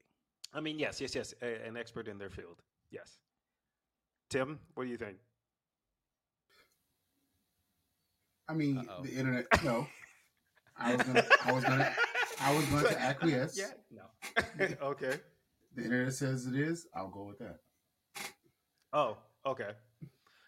I 0.53 0.61
mean, 0.61 0.79
yes, 0.79 0.99
yes, 0.99 1.15
yes, 1.15 1.33
a, 1.41 1.65
an 1.67 1.77
expert 1.77 2.07
in 2.07 2.17
their 2.17 2.29
field. 2.29 2.61
Yes. 2.89 3.17
Tim, 4.29 4.59
what 4.75 4.85
do 4.85 4.89
you 4.89 4.97
think? 4.97 5.17
I 8.47 8.53
mean, 8.53 8.77
Uh-oh. 8.77 9.03
the 9.03 9.13
internet. 9.13 9.45
No, 9.63 9.87
I 10.77 10.95
was 10.95 11.05
gonna. 11.05 11.25
I 11.45 11.51
was 11.53 11.63
gonna. 11.63 11.93
I 12.41 12.55
was 12.55 12.65
going 12.65 12.83
to 12.93 13.01
acquiesce. 13.01 13.57
Yeah, 13.57 13.71
no. 13.91 14.75
okay. 14.87 15.19
The 15.75 15.83
internet 15.83 16.13
says 16.13 16.47
it 16.47 16.55
is. 16.55 16.87
I'll 16.93 17.09
go 17.09 17.23
with 17.23 17.39
that. 17.39 17.59
Oh, 18.93 19.17
okay. 19.45 19.71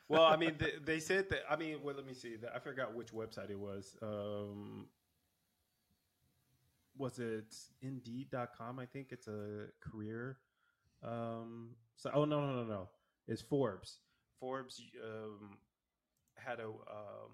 Well, 0.10 0.24
I 0.24 0.36
mean, 0.36 0.56
they, 0.60 0.74
they 0.84 1.00
said 1.00 1.30
that. 1.30 1.42
I 1.50 1.56
mean, 1.56 1.78
well, 1.82 1.96
let 1.96 2.06
me 2.06 2.14
see. 2.14 2.36
I 2.54 2.60
forgot 2.60 2.94
which 2.94 3.14
website 3.14 3.50
it 3.50 3.58
was. 3.58 3.96
Um, 4.02 4.88
was 6.98 7.20
it 7.20 7.56
Indeed.com? 7.82 8.80
I 8.80 8.86
think 8.86 9.08
it's 9.12 9.28
a 9.28 9.68
career. 9.80 10.38
Um, 11.04 11.70
so, 11.96 12.12
oh 12.14 12.26
no, 12.26 12.42
no, 12.42 12.56
no, 12.58 12.64
no. 12.64 12.90
It's 13.28 13.42
Forbes. 13.42 14.00
Forbes 14.40 14.82
um, 15.04 15.58
had 16.36 16.60
a 16.60 16.68
um, 16.68 17.32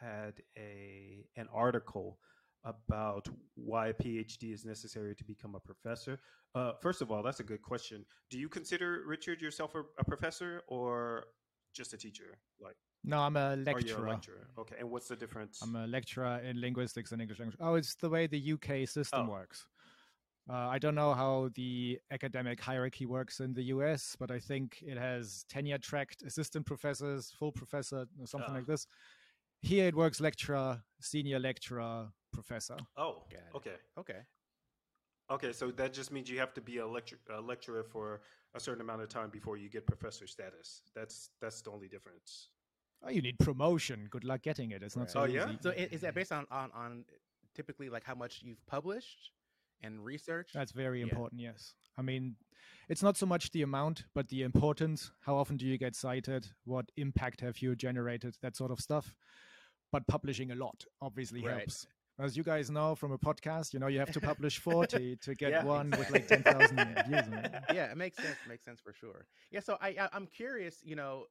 had 0.00 0.34
a 0.56 1.24
an 1.36 1.48
article 1.52 2.18
about 2.64 3.28
why 3.54 3.88
a 3.88 3.94
PhD 3.94 4.52
is 4.52 4.64
necessary 4.64 5.14
to 5.14 5.24
become 5.24 5.54
a 5.54 5.60
professor. 5.60 6.18
Uh, 6.54 6.72
first 6.82 7.00
of 7.00 7.10
all, 7.10 7.22
that's 7.22 7.40
a 7.40 7.44
good 7.44 7.62
question. 7.62 8.04
Do 8.30 8.38
you 8.38 8.48
consider 8.48 9.02
Richard 9.06 9.40
yourself 9.40 9.74
a, 9.74 9.82
a 9.98 10.04
professor 10.04 10.62
or 10.68 11.24
just 11.74 11.92
a 11.94 11.96
teacher? 11.96 12.38
Like, 12.60 12.76
No, 13.04 13.20
I'm 13.20 13.36
a 13.36 13.50
are 13.52 13.56
you 13.56 13.64
lecturer. 13.64 14.06
a 14.06 14.10
lecturer? 14.10 14.48
Okay, 14.58 14.76
and 14.78 14.90
what's 14.90 15.08
the 15.08 15.16
difference? 15.16 15.60
I'm 15.62 15.76
a 15.76 15.86
lecturer 15.86 16.40
in 16.44 16.60
linguistics 16.60 17.12
and 17.12 17.22
English 17.22 17.38
language. 17.38 17.58
Oh, 17.60 17.74
it's 17.74 17.94
the 17.94 18.10
way 18.10 18.26
the 18.26 18.52
UK 18.52 18.86
system 18.88 19.28
Oh. 19.28 19.32
works. 19.32 19.66
Uh, 20.48 20.68
I 20.68 20.78
don't 20.78 20.96
know 20.96 21.14
how 21.14 21.50
the 21.54 22.00
academic 22.10 22.60
hierarchy 22.60 23.06
works 23.06 23.38
in 23.40 23.54
the 23.54 23.62
US, 23.74 24.16
but 24.18 24.30
I 24.32 24.40
think 24.40 24.82
it 24.82 24.98
has 24.98 25.44
tenure 25.48 25.78
tracked 25.78 26.22
assistant 26.22 26.66
professors, 26.66 27.30
full 27.30 27.52
professor, 27.52 28.06
or 28.18 28.26
something 28.26 28.50
Ah. 28.50 28.54
like 28.58 28.66
this. 28.66 28.86
Here 29.62 29.86
it 29.86 29.94
works 29.94 30.20
lecturer, 30.20 30.82
senior 31.00 31.38
lecturer, 31.38 32.10
professor. 32.32 32.76
oh, 32.96 33.22
Got 33.30 33.40
okay, 33.56 33.76
Okay. 33.98 34.20
okay. 35.30 35.52
So 35.52 35.70
that 35.72 35.92
just 35.92 36.10
means 36.12 36.28
you 36.30 36.38
have 36.38 36.54
to 36.54 36.60
be 36.60 36.78
a, 36.78 36.86
lecture, 36.86 37.18
a 37.30 37.40
lecturer 37.40 37.84
for 37.84 38.22
a 38.54 38.60
certain 38.60 38.80
amount 38.80 39.02
of 39.02 39.08
time 39.08 39.30
before 39.30 39.56
you 39.56 39.68
get 39.68 39.86
professor 39.86 40.26
status. 40.26 40.82
That's 40.94 41.30
that's 41.40 41.62
the 41.62 41.70
only 41.70 41.88
difference. 41.88 42.48
Oh, 43.02 43.10
you 43.10 43.22
need 43.22 43.38
promotion. 43.38 44.08
Good 44.10 44.24
luck 44.24 44.42
getting 44.42 44.72
it. 44.72 44.82
It's 44.82 44.96
not 44.96 45.02
Right. 45.02 45.10
Oh, 45.10 45.12
so 45.12 45.20
Oh, 45.20 45.26
easy. 45.26 45.34
yeah? 45.36 45.56
So 45.60 45.70
is 45.70 46.00
that 46.02 46.14
based 46.14 46.32
on, 46.32 46.46
on 46.50 46.70
on 46.72 47.04
typically 47.54 47.88
like 47.88 48.04
how 48.04 48.14
much 48.14 48.42
you've 48.42 48.64
published 48.66 49.30
and 49.82 50.04
researched? 50.04 50.54
That's 50.54 50.72
very 50.72 50.98
Yeah. 51.00 51.06
important, 51.06 51.40
yes. 51.40 51.74
I 51.96 52.02
mean, 52.02 52.36
it's 52.88 53.02
not 53.02 53.16
so 53.16 53.26
much 53.26 53.50
the 53.50 53.62
amount, 53.62 54.04
but 54.14 54.28
the 54.28 54.42
importance. 54.42 55.12
How 55.20 55.36
often 55.36 55.56
do 55.56 55.66
you 55.66 55.78
get 55.78 55.94
cited? 55.94 56.48
What 56.64 56.90
impact 56.96 57.40
have 57.40 57.58
you 57.62 57.74
generated? 57.76 58.36
That 58.42 58.56
sort 58.56 58.70
of 58.70 58.80
stuff. 58.80 59.14
But 59.92 60.06
publishing 60.06 60.50
a 60.50 60.54
lot 60.54 60.84
obviously 61.00 61.42
Right. 61.42 61.58
helps. 61.58 61.86
As 62.20 62.36
you 62.36 62.44
guys 62.44 62.70
know 62.70 62.94
from 62.94 63.12
a 63.12 63.18
podcast, 63.18 63.72
you 63.74 63.80
know, 63.80 63.88
you 63.88 63.98
have 64.00 64.10
to 64.12 64.20
publish 64.20 64.58
40 64.60 65.16
to 65.18 65.34
get 65.34 65.54
Yeah, 65.54 65.60
one 65.60 65.96
with 65.96 66.10
like 66.10 66.26
10,000 66.26 67.02
views 67.02 67.28
it. 67.28 67.46
yeah, 67.68 67.90
it 67.90 67.96
makes 67.96 68.18
sense. 68.18 68.40
Makes 68.46 68.64
sense 68.64 68.80
for 68.80 68.92
sure. 68.92 69.26
Yeah. 69.50 69.60
So 69.60 69.78
I, 69.80 69.88
I 69.88 70.08
I'm 70.12 70.26
curious. 70.26 70.80
You 70.84 70.96
know, 70.96 71.26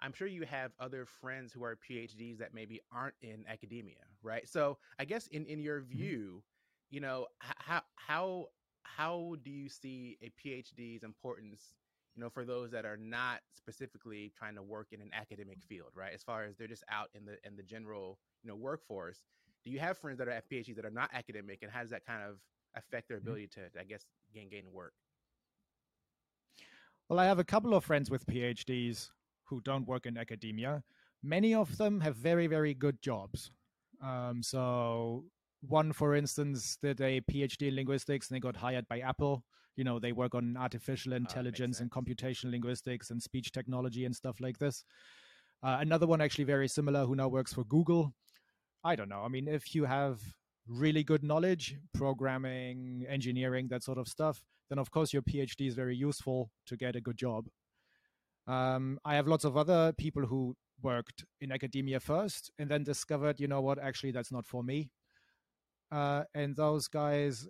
I'm 0.00 0.12
sure 0.12 0.26
you 0.28 0.44
have 0.44 0.72
other 0.80 1.06
friends 1.06 1.52
who 1.52 1.64
are 1.64 1.76
PhDs 1.76 2.38
that 2.38 2.54
maybe 2.54 2.80
aren't 2.92 3.14
in 3.22 3.44
academia, 3.48 4.04
right? 4.22 4.48
So 4.48 4.78
I 4.98 5.04
guess 5.04 5.26
in 5.28 5.46
in 5.46 5.60
your 5.60 5.80
Mm-hmm. 5.94 6.08
view, 6.10 6.42
you 6.90 7.00
know, 7.00 7.26
how 7.40 7.82
how 7.96 8.46
how 8.84 9.36
do 9.44 9.50
you 9.50 9.68
see 9.68 10.18
a 10.22 10.30
PhD's 10.40 11.02
importance? 11.04 11.74
You 12.16 12.22
know, 12.22 12.30
for 12.30 12.44
those 12.44 12.70
that 12.72 12.84
are 12.84 12.96
not 12.96 13.40
specifically 13.54 14.32
trying 14.36 14.56
to 14.56 14.62
work 14.62 14.88
in 14.92 15.00
an 15.00 15.10
academic 15.14 15.58
field, 15.68 15.90
right? 15.94 16.12
As 16.14 16.22
far 16.22 16.44
as 16.44 16.56
they're 16.56 16.66
just 16.68 16.84
out 16.90 17.08
in 17.14 17.24
the 17.24 17.38
in 17.46 17.56
the 17.56 17.62
general 17.62 18.18
you 18.42 18.48
know 18.50 18.56
workforce. 18.56 19.20
Do 19.68 19.74
you 19.74 19.80
have 19.80 19.98
friends 19.98 20.16
that 20.16 20.28
are 20.28 20.30
at 20.30 20.48
PhDs 20.48 20.76
that 20.76 20.86
are 20.86 20.90
not 20.90 21.10
academic, 21.12 21.58
and 21.60 21.70
how 21.70 21.82
does 21.82 21.90
that 21.90 22.06
kind 22.06 22.22
of 22.22 22.38
affect 22.74 23.06
their 23.06 23.18
mm-hmm. 23.18 23.28
ability 23.28 23.48
to, 23.48 23.60
I 23.78 23.84
guess, 23.84 24.02
gain 24.32 24.48
gain 24.48 24.64
work? 24.72 24.94
Well, 27.10 27.18
I 27.18 27.26
have 27.26 27.38
a 27.38 27.44
couple 27.44 27.74
of 27.74 27.84
friends 27.84 28.10
with 28.10 28.24
PhDs 28.24 29.10
who 29.44 29.60
don't 29.60 29.86
work 29.86 30.06
in 30.06 30.16
academia. 30.16 30.82
Many 31.22 31.54
of 31.54 31.76
them 31.76 32.00
have 32.00 32.16
very, 32.16 32.46
very 32.46 32.72
good 32.72 33.02
jobs. 33.02 33.50
Um, 34.02 34.42
so 34.42 35.24
one, 35.60 35.92
for 35.92 36.14
instance, 36.14 36.78
did 36.82 37.02
a 37.02 37.20
PhD 37.20 37.68
in 37.68 37.74
linguistics 37.74 38.30
and 38.30 38.36
they 38.36 38.40
got 38.40 38.56
hired 38.56 38.88
by 38.88 39.00
Apple. 39.00 39.44
You 39.76 39.84
know, 39.84 39.98
they 39.98 40.12
work 40.12 40.34
on 40.34 40.56
artificial 40.56 41.12
ah, 41.12 41.16
intelligence 41.16 41.80
and 41.80 41.90
computational 41.90 42.52
linguistics 42.52 43.10
and 43.10 43.22
speech 43.22 43.52
technology 43.52 44.06
and 44.06 44.16
stuff 44.16 44.40
like 44.40 44.58
this. 44.58 44.84
Uh, 45.62 45.76
another 45.80 46.06
one, 46.06 46.22
actually 46.22 46.44
very 46.44 46.68
similar, 46.68 47.04
who 47.04 47.14
now 47.14 47.28
works 47.28 47.52
for 47.52 47.64
Google. 47.64 48.14
I 48.84 48.96
don't 48.96 49.08
know. 49.08 49.22
I 49.22 49.28
mean, 49.28 49.48
if 49.48 49.74
you 49.74 49.84
have 49.84 50.20
really 50.66 51.02
good 51.02 51.22
knowledge, 51.22 51.76
programming, 51.94 53.06
engineering, 53.08 53.68
that 53.68 53.82
sort 53.82 53.98
of 53.98 54.08
stuff, 54.08 54.42
then 54.68 54.78
of 54.78 54.90
course 54.90 55.12
your 55.12 55.22
PhD 55.22 55.66
is 55.66 55.74
very 55.74 55.96
useful 55.96 56.50
to 56.66 56.76
get 56.76 56.96
a 56.96 57.00
good 57.00 57.16
job. 57.16 57.46
Um, 58.46 58.98
I 59.04 59.14
have 59.16 59.26
lots 59.26 59.44
of 59.44 59.56
other 59.56 59.92
people 59.98 60.24
who 60.26 60.54
worked 60.82 61.24
in 61.40 61.52
academia 61.52 62.00
first 62.00 62.50
and 62.58 62.70
then 62.70 62.84
discovered, 62.84 63.40
you 63.40 63.48
know 63.48 63.60
what, 63.60 63.78
actually 63.78 64.12
that's 64.12 64.32
not 64.32 64.46
for 64.46 64.62
me. 64.62 64.90
Uh, 65.90 66.24
and 66.34 66.54
those 66.54 66.86
guys 66.86 67.48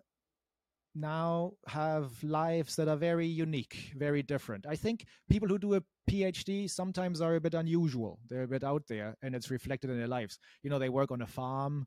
now 0.95 1.53
have 1.67 2.23
lives 2.23 2.77
that 2.77 2.89
are 2.89 2.97
very 2.97 3.27
unique, 3.27 3.93
very 3.97 4.23
different. 4.23 4.67
I 4.67 4.77
think 4.77 5.07
people 5.31 5.49
who 5.49 5.59
do 5.59 5.75
a 5.75 5.83
PhD 6.11 6.69
sometimes 6.71 7.21
are 7.21 7.37
a 7.37 7.41
bit 7.41 7.55
unusual. 7.55 8.19
They're 8.29 8.43
a 8.43 8.49
bit 8.49 8.65
out 8.65 8.83
there 8.89 9.17
and 9.23 9.35
it's 9.35 9.51
reflected 9.51 9.91
in 9.91 9.99
their 9.99 10.09
lives. 10.09 10.39
You 10.63 10.71
know, 10.71 10.79
they 10.79 10.89
work 10.89 11.11
on 11.11 11.23
a 11.23 11.27
farm 11.27 11.87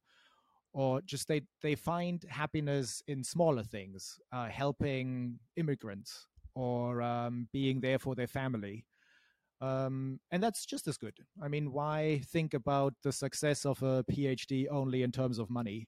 or 0.74 1.02
just 1.02 1.28
they 1.28 1.42
they 1.62 1.76
find 1.76 2.24
happiness 2.30 3.04
in 3.08 3.24
smaller 3.24 3.64
things, 3.64 4.20
uh, 4.32 4.48
helping 4.48 5.40
immigrants 5.58 6.28
or 6.56 7.02
um, 7.02 7.48
being 7.52 7.82
there 7.82 8.00
for 8.00 8.16
their 8.16 8.28
family. 8.28 8.86
Um, 9.62 10.20
and 10.32 10.42
that's 10.42 10.66
just 10.66 10.88
as 10.88 10.98
good. 10.98 11.14
I 11.42 11.48
mean, 11.48 11.72
why 11.72 12.22
think 12.26 12.54
about 12.54 12.94
the 13.04 13.12
success 13.12 13.66
of 13.66 13.82
a 13.84 14.04
PhD 14.12 14.66
only 14.72 15.04
in 15.04 15.12
terms 15.12 15.38
of 15.38 15.50
money? 15.52 15.88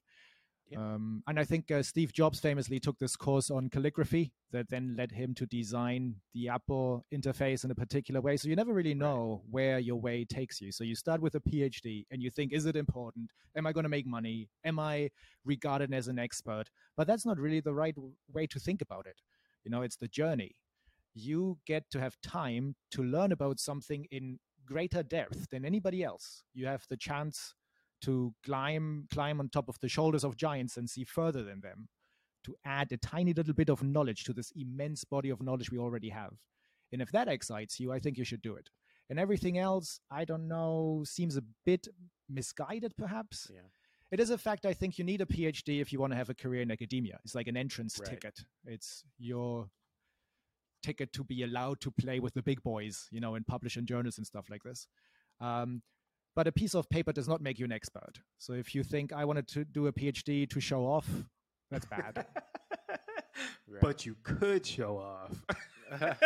Um, 0.76 1.23
and 1.28 1.39
I 1.39 1.43
think 1.43 1.71
uh, 1.71 1.84
Steve 1.84 2.13
Jobs 2.13 2.39
famously 2.39 2.80
took 2.80 2.97
this 2.97 3.15
course 3.15 3.52
on 3.52 3.69
calligraphy 3.69 4.32
that 4.52 4.69
then 4.69 4.95
led 4.97 5.12
him 5.12 5.34
to 5.36 5.45
design 5.45 6.15
the 6.34 6.49
Apple 6.49 7.06
interface 7.13 7.63
in 7.63 7.71
a 7.71 7.76
particular 7.76 8.21
way. 8.21 8.38
So 8.38 8.49
you 8.49 8.56
never 8.56 8.73
really 8.73 8.93
know 8.93 9.41
right. 9.43 9.52
where 9.52 9.80
your 9.80 9.99
way 9.99 10.26
takes 10.26 10.62
you. 10.62 10.71
So 10.71 10.84
you 10.84 10.95
start 10.95 11.21
with 11.21 11.36
a 11.36 11.39
PhD 11.39 12.06
and 12.12 12.21
you 12.21 12.30
think, 12.30 12.54
is 12.54 12.65
it 12.65 12.76
important? 12.76 13.30
Am 13.56 13.67
I 13.67 13.71
going 13.71 13.84
to 13.84 13.89
make 13.89 14.08
money? 14.08 14.49
Am 14.65 14.80
I 14.80 15.10
regarded 15.45 15.93
as 15.93 16.08
an 16.08 16.17
expert? 16.17 16.65
But 16.97 17.08
that's 17.08 17.26
not 17.26 17.38
really 17.38 17.60
the 17.60 17.73
right 17.73 17.95
way 18.34 18.47
to 18.47 18.60
think 18.60 18.82
about 18.82 19.06
it. 19.06 19.21
You 19.63 19.71
know, 19.71 19.82
it's 19.82 19.97
the 19.97 20.08
journey. 20.08 20.56
You 21.13 21.60
get 21.67 21.89
to 21.91 21.99
have 21.99 22.17
time 22.23 22.76
to 22.91 23.04
learn 23.04 23.32
about 23.32 23.60
something 23.60 24.08
in 24.12 24.39
greater 24.65 25.04
depth 25.04 25.49
than 25.52 25.65
anybody 25.65 26.04
else. 26.04 26.43
You 26.54 26.65
have 26.67 26.86
the 26.89 26.97
chance 26.97 27.54
to 28.03 28.33
climb 28.45 29.07
climb 29.11 29.39
on 29.39 29.49
top 29.49 29.69
of 29.69 29.79
the 29.79 29.89
shoulders 29.89 30.23
of 30.23 30.35
giants 30.37 30.77
and 30.77 30.89
see 30.89 31.03
further 31.03 31.43
than 31.43 31.61
them 31.61 31.87
to 32.43 32.55
add 32.65 32.91
a 32.91 32.97
tiny 32.97 33.33
little 33.33 33.53
bit 33.53 33.69
of 33.69 33.81
knowledge 33.81 34.25
to 34.25 34.33
this 34.33 34.51
immense 34.55 35.05
body 35.05 35.29
of 35.29 35.41
knowledge 35.41 35.71
we 35.71 35.77
already 35.77 36.09
have. 36.09 36.33
And 36.91 37.01
if 37.01 37.11
that 37.11 37.27
excites 37.27 37.79
you 37.79 37.91
i 37.91 37.99
think 37.99 38.17
you 38.17 38.25
should 38.25 38.41
do 38.41 38.55
it. 38.55 38.69
And 39.09 39.19
everything 39.19 39.57
else 39.57 39.99
i 40.11 40.25
don't 40.25 40.47
know 40.47 41.03
seems 41.05 41.37
a 41.37 41.43
bit 41.65 41.87
misguided 42.29 42.95
perhaps. 42.97 43.49
Yeah. 43.51 43.69
It 44.11 44.19
is 44.19 44.29
a 44.29 44.37
fact 44.37 44.65
i 44.65 44.73
think 44.73 44.97
you 44.97 45.05
need 45.05 45.21
a 45.21 45.25
phd 45.25 45.81
if 45.81 45.91
you 45.93 45.99
want 45.99 46.11
to 46.11 46.17
have 46.17 46.29
a 46.29 46.35
career 46.35 46.61
in 46.61 46.71
academia. 46.71 47.19
It's 47.23 47.35
like 47.35 47.47
an 47.47 47.57
entrance 47.57 47.99
right. 47.99 48.09
ticket. 48.09 48.39
It's 48.65 49.03
your 49.17 49.69
ticket 50.83 51.13
to 51.13 51.23
be 51.23 51.43
allowed 51.43 51.79
to 51.79 51.89
play 51.91 52.19
with 52.19 52.33
the 52.33 52.43
big 52.43 52.61
boys 52.61 53.07
you 53.09 53.21
know 53.21 53.35
and 53.35 53.47
publish 53.47 53.77
in 53.77 53.85
journals 53.85 54.17
and 54.17 54.27
stuff 54.27 54.49
like 54.49 54.63
this. 54.63 54.87
Um, 55.39 55.81
but 56.36 56.48
a 56.48 56.52
piece 56.52 56.76
of 56.76 56.89
paper 56.89 57.12
does 57.12 57.28
not 57.28 57.41
make 57.41 57.60
you 57.60 57.65
an 57.65 57.72
expert. 57.72 58.19
So 58.38 58.54
if 58.54 58.74
you 58.74 58.84
think 58.84 59.13
I 59.13 59.26
wanted 59.26 59.48
to 59.50 59.65
do 59.65 59.88
a 59.88 59.93
PhD 59.93 60.50
to 60.50 60.60
show 60.60 60.86
off, 60.86 61.08
that's 61.69 61.86
bad. 61.86 62.26
right. 63.67 63.82
But 63.82 64.06
you 64.06 64.15
could 64.24 64.65
show 64.65 64.98
off. 64.98 65.32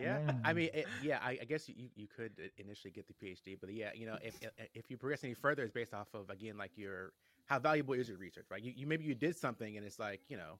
yeah. 0.00 0.32
I 0.44 0.52
mean, 0.52 0.70
it, 0.72 0.86
yeah, 1.02 1.18
I, 1.22 1.38
I, 1.40 1.44
guess 1.44 1.68
you, 1.68 1.74
you 1.94 2.06
could 2.06 2.32
initially 2.56 2.90
get 2.90 3.06
the 3.06 3.14
PhD, 3.14 3.58
but 3.60 3.72
yeah, 3.72 3.90
you 3.94 4.06
know, 4.06 4.16
if 4.22 4.38
if 4.74 4.90
you 4.90 4.96
progress 4.96 5.24
any 5.24 5.34
further, 5.34 5.62
it's 5.62 5.72
based 5.72 5.94
off 5.94 6.08
of 6.14 6.30
again 6.30 6.56
like 6.56 6.72
your 6.76 7.12
how 7.46 7.58
valuable 7.58 7.94
is 7.94 8.08
your 8.08 8.18
research, 8.18 8.46
right? 8.50 8.62
You, 8.62 8.72
you 8.74 8.86
maybe 8.86 9.04
you 9.04 9.14
did 9.14 9.36
something 9.36 9.76
and 9.76 9.84
it's 9.84 9.98
like 9.98 10.20
you 10.28 10.36
know, 10.36 10.58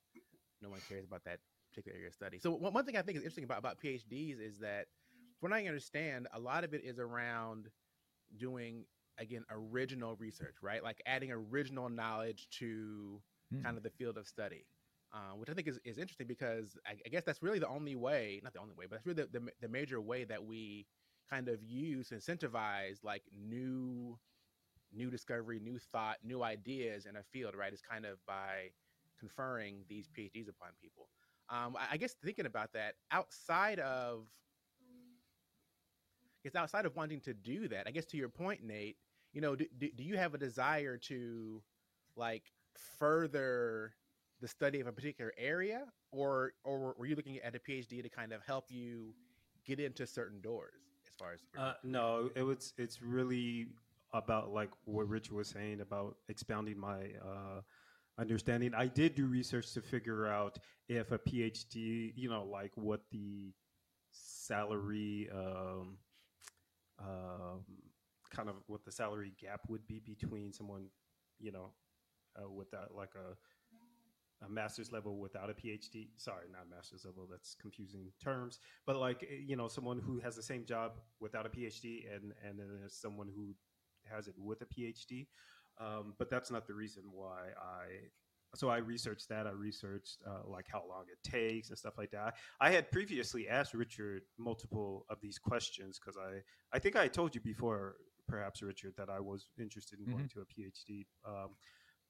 no 0.63 0.69
one 0.69 0.81
cares 0.89 1.05
about 1.05 1.25
that 1.25 1.39
particular 1.71 1.97
area 1.97 2.09
of 2.09 2.15
study. 2.15 2.39
So 2.39 2.51
one, 2.51 2.73
one 2.73 2.85
thing 2.85 2.97
I 2.97 3.03
think 3.03 3.17
is 3.17 3.23
interesting 3.23 3.45
about 3.45 3.59
about 3.59 3.81
PhDs 3.81 4.41
is 4.41 4.59
that, 4.59 4.87
from 5.41 5.51
what 5.51 5.57
I 5.57 5.67
understand, 5.67 6.29
a 6.33 6.39
lot 6.39 6.65
of 6.65 6.75
it 6.75 6.83
is 6.85 6.99
around 6.99 7.69
doing 8.39 8.85
again 9.19 9.45
original 9.51 10.17
research, 10.17 10.57
right? 10.63 10.83
Like 10.83 11.03
adding 11.07 11.31
original 11.31 11.89
knowledge 11.89 12.49
to 12.59 13.21
mm. 13.55 13.63
kind 13.63 13.77
of 13.77 13.83
the 13.83 13.91
field 13.91 14.17
of 14.17 14.27
study, 14.27 14.65
uh, 15.13 15.35
which 15.37 15.51
I 15.51 15.55
think 15.55 15.69
is, 15.69 15.79
is 15.85 15.99
interesting 15.99 16.27
because 16.27 16.77
I, 16.87 16.93
I, 17.05 17.09
guess 17.11 17.25
that's 17.25 17.43
really 17.43 17.59
the 17.59 17.69
only 17.69 17.97
way, 17.97 18.41
not 18.43 18.53
the 18.53 18.61
only 18.61 18.75
way, 18.75 18.87
but 18.89 18.97
that's 18.97 19.07
really 19.07 19.23
the, 19.23 19.41
the, 19.41 19.49
the 19.61 19.69
major 19.69 20.01
way 20.01 20.25
that 20.25 20.45
we 20.45 20.87
kind 21.31 21.49
of 21.49 21.63
use 21.63 22.11
incentivize 22.11 23.05
like 23.05 23.23
new 23.33 24.19
new 24.93 25.11
discovery, 25.11 25.61
new 25.61 25.79
thought, 25.93 26.17
new 26.25 26.43
ideas 26.43 27.07
in 27.07 27.17
a 27.17 27.23
field, 27.33 27.55
right? 27.55 27.73
Is 27.73 27.81
kind 27.81 28.05
of 28.05 28.19
by 28.27 28.71
conferring 29.19 29.85
these 29.89 30.09
PhDs 30.09 30.49
upon 30.49 30.71
people. 30.83 31.09
Um, 31.49 31.77
I, 31.77 31.95
I 31.95 31.97
guess 31.97 32.15
thinking 32.25 32.47
about 32.47 32.73
that 32.73 32.95
outside 33.13 33.79
of 33.81 34.25
it's 36.45 36.57
outside 36.57 36.87
of 36.87 36.97
wanting 36.97 37.21
to 37.21 37.35
do 37.35 37.69
that. 37.69 37.87
I 37.87 37.91
guess 37.91 38.07
to 38.07 38.17
your 38.17 38.29
point, 38.29 38.63
Nate, 38.63 38.97
you 39.33 39.41
know, 39.41 39.55
do, 39.55 39.67
do 39.79 40.03
you 40.03 40.17
have 40.17 40.35
a 40.35 40.39
desire 40.39 40.97
to 40.97 41.63
like 42.17 42.45
further 42.99 43.95
the 44.41 44.49
study 44.49 44.81
of 44.81 44.87
a 44.87 44.93
particular 44.93 45.33
area 45.37 45.85
or 46.13 46.53
or 46.65 46.95
were 46.99 47.07
you 47.07 47.15
looking 47.15 47.39
at 47.39 47.55
a 47.55 47.59
phd 47.59 48.03
to 48.03 48.09
kind 48.09 48.33
of 48.33 48.43
help 48.47 48.67
you 48.69 49.15
get 49.67 49.79
into 49.79 50.07
certain 50.07 50.41
doors 50.41 50.81
as 51.07 51.13
far 51.19 51.33
as 51.33 51.41
uh, 51.59 51.75
no 51.85 52.31
it 52.35 52.43
was 52.43 52.73
it's 52.79 53.03
really 53.03 53.69
about 54.13 54.53
like 54.53 54.71
what 54.85 55.09
rich 55.09 55.31
was 55.31 55.49
saying 55.49 55.81
about 55.81 56.17
expounding 56.29 56.79
my 56.79 57.03
uh, 57.23 57.61
understanding 58.19 58.73
i 58.75 58.87
did 58.87 59.15
do 59.15 59.27
research 59.27 59.73
to 59.73 59.81
figure 59.81 60.27
out 60.27 60.59
if 60.89 61.13
a 61.13 61.19
phd 61.19 62.13
you 62.17 62.29
know 62.29 62.45
like 62.45 62.73
what 62.77 63.03
the 63.11 63.53
salary 64.11 65.29
um, 65.33 65.97
um, 67.01 67.65
kind 68.31 68.49
of 68.49 68.57
what 68.67 68.85
the 68.85 68.93
salary 68.93 69.33
gap 69.41 69.61
would 69.69 69.87
be 69.87 70.01
between 70.01 70.53
someone, 70.53 70.87
you 71.39 71.53
know, 71.53 71.73
uh, 72.37 72.49
without 72.49 72.95
like 72.95 73.15
a 73.17 73.37
a 74.43 74.49
master's 74.49 74.91
level 74.91 75.19
without 75.19 75.51
a 75.51 75.53
PhD. 75.53 76.09
Sorry, 76.17 76.47
not 76.51 76.71
master's 76.75 77.05
level. 77.05 77.29
That's 77.31 77.55
confusing 77.61 78.11
terms. 78.23 78.59
But 78.87 78.97
like 78.97 79.23
eh, 79.25 79.43
you 79.47 79.57
know, 79.57 79.69
someone 79.69 79.99
who 79.99 80.19
has 80.21 80.37
the 80.37 80.43
same 80.43 80.65
job 80.65 80.93
without 81.21 81.47
a 81.47 81.51
PhD, 81.51 82.05
and 82.15 82.33
and 82.47 82.59
then 82.59 82.69
there's 82.79 82.95
someone 82.95 83.29
who 83.35 83.55
has 84.11 84.29
it 84.29 84.35
with 84.39 84.63
a 84.63 84.67
PhD. 84.67 85.27
Um, 85.79 86.15
but 86.19 86.29
that's 86.31 86.51
not 86.51 86.67
the 86.67 86.75
reason 86.75 87.05
why 87.13 87.49
I 87.59 88.09
so 88.55 88.69
I 88.69 88.79
researched 88.79 89.29
that. 89.29 89.47
I 89.47 89.51
researched 89.51 90.19
uh, 90.27 90.49
like 90.49 90.67
how 90.71 90.83
long 90.89 91.05
it 91.11 91.29
takes 91.29 91.69
and 91.69 91.79
stuff 91.79 91.97
like 91.97 92.11
that. 92.11 92.35
I 92.61 92.71
had 92.71 92.91
previously 92.91 93.49
asked 93.49 93.75
Richard 93.75 94.23
multiple 94.39 95.07
of 95.09 95.19
these 95.21 95.39
questions 95.39 95.99
because 95.99 96.17
I 96.17 96.41
I 96.75 96.79
think 96.79 96.97
I 96.97 97.09
told 97.09 97.35
you 97.35 97.41
before, 97.41 97.97
perhaps 98.29 98.63
Richard, 98.63 98.95
that 98.97 99.09
I 99.09 99.21
was 99.21 99.49
interested 99.59 100.01
in 100.01 100.07
mm-hmm. 100.07 100.17
going 100.17 100.29
to 100.31 100.41
a 100.41 100.45
PhD. 100.45 101.07
Um, 101.27 101.51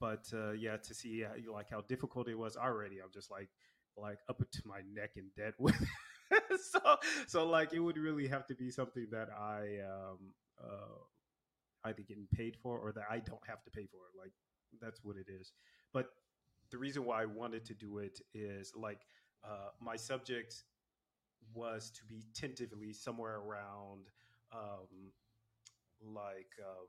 but 0.00 0.24
uh, 0.32 0.52
yeah, 0.52 0.78
to 0.78 0.94
see 0.94 1.24
uh, 1.24 1.52
like 1.52 1.68
how 1.70 1.82
difficult 1.82 2.28
it 2.28 2.38
was 2.38 2.56
already, 2.56 3.00
I'm 3.00 3.12
just 3.12 3.30
like 3.30 3.50
like 3.96 4.18
up 4.28 4.38
to 4.38 4.62
my 4.64 4.80
neck 4.94 5.10
in 5.16 5.26
debt 5.36 5.54
with. 5.58 5.76
so 6.58 6.96
so 7.26 7.46
like 7.46 7.74
it 7.74 7.80
would 7.80 7.98
really 7.98 8.26
have 8.28 8.46
to 8.46 8.54
be 8.54 8.70
something 8.70 9.08
that 9.10 9.28
I 9.30 9.80
um, 9.84 10.18
uh, 10.62 11.04
either 11.84 12.02
getting 12.02 12.26
paid 12.32 12.56
for 12.62 12.78
or 12.78 12.92
that 12.92 13.04
I 13.10 13.18
don't 13.18 13.46
have 13.46 13.62
to 13.64 13.70
pay 13.70 13.86
for. 13.86 14.00
Like 14.18 14.32
that's 14.80 15.00
what 15.02 15.16
it 15.16 15.26
is. 15.28 15.52
But 15.92 16.06
the 16.70 16.78
reason 16.78 17.04
why 17.04 17.22
I 17.22 17.26
wanted 17.26 17.64
to 17.66 17.74
do 17.74 17.98
it 17.98 18.20
is 18.34 18.72
like 18.76 19.00
uh, 19.44 19.70
my 19.80 19.96
subject 19.96 20.64
was 21.54 21.90
to 21.90 22.04
be 22.04 22.24
tentatively 22.34 22.92
somewhere 22.92 23.36
around 23.36 24.06
um, 24.52 25.12
like 26.02 26.50
um, 26.60 26.88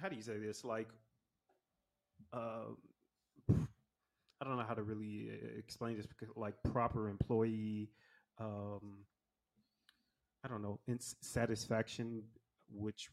how 0.00 0.08
do 0.08 0.16
you 0.16 0.22
say 0.22 0.38
this? 0.38 0.64
Like 0.64 0.88
uh, 2.32 2.72
I 3.50 4.44
don't 4.44 4.56
know 4.56 4.64
how 4.66 4.74
to 4.74 4.82
really 4.82 5.30
uh, 5.30 5.58
explain 5.58 5.96
this 5.96 6.06
because 6.06 6.28
like 6.36 6.54
proper 6.72 7.08
employee 7.08 7.90
um 8.38 9.04
I 10.44 10.48
don't 10.48 10.62
know 10.62 10.78
in 10.88 10.98
satisfaction 11.00 12.22
which 12.72 13.10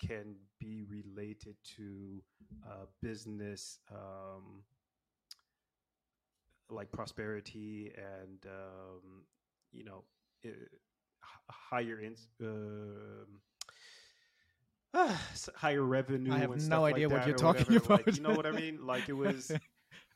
can 0.00 0.34
be 0.58 0.84
related 0.88 1.56
to 1.76 2.22
uh, 2.66 2.86
business 3.02 3.78
um, 3.92 4.62
like 6.70 6.90
prosperity 6.92 7.92
and 7.96 8.46
um, 8.46 9.24
you 9.72 9.84
know 9.84 10.04
uh, 10.46 10.50
higher 11.50 12.00
in, 12.00 12.14
uh, 14.94 15.06
higher 15.54 15.82
revenue. 15.82 16.32
I 16.32 16.38
have 16.38 16.56
no 16.68 16.84
idea 16.84 17.08
what 17.08 17.26
you're 17.26 17.36
whatever. 17.36 17.58
talking 17.58 17.76
about. 17.76 18.06
Like, 18.06 18.16
you 18.16 18.22
know 18.22 18.34
what 18.34 18.46
I 18.46 18.52
mean? 18.52 18.86
Like 18.86 19.08
it 19.08 19.14
was. 19.14 19.52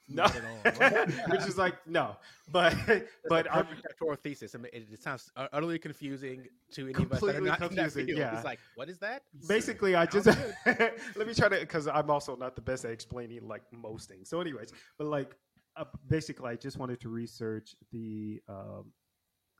No, 0.08 0.24
at 0.24 0.42
all. 0.44 1.06
which 1.30 1.46
is 1.46 1.56
like 1.56 1.74
no, 1.86 2.16
but 2.52 2.74
but 3.28 3.46
perfect 3.46 3.82
doctoral 3.82 4.16
thesis. 4.16 4.54
I 4.54 4.58
mean, 4.58 4.70
it, 4.72 4.86
it 4.92 5.02
sounds 5.02 5.30
utterly 5.36 5.78
confusing 5.78 6.46
to 6.72 6.88
any 6.88 7.04
of 7.04 7.12
us 7.12 7.20
that 7.20 7.36
are 7.36 7.40
not 7.40 7.58
confusing, 7.58 8.08
yeah. 8.08 8.36
It's 8.36 8.44
like, 8.44 8.58
what 8.74 8.88
is 8.90 8.98
that? 8.98 9.22
basically 9.48 9.94
I 9.94 10.04
just 10.04 10.26
let 10.26 11.26
me 11.26 11.34
try 11.34 11.48
to 11.48 11.58
because 11.60 11.88
I'm 11.88 12.10
also 12.10 12.36
not 12.36 12.54
the 12.54 12.62
best 12.62 12.84
at 12.84 12.90
explaining 12.90 13.48
like 13.48 13.62
most 13.72 14.08
things. 14.08 14.28
So, 14.28 14.40
anyways, 14.40 14.72
but 14.98 15.06
like 15.06 15.34
uh, 15.76 15.84
basically, 16.08 16.50
I 16.50 16.56
just 16.56 16.76
wanted 16.76 17.00
to 17.00 17.08
research 17.08 17.74
the 17.90 18.42
um, 18.48 18.92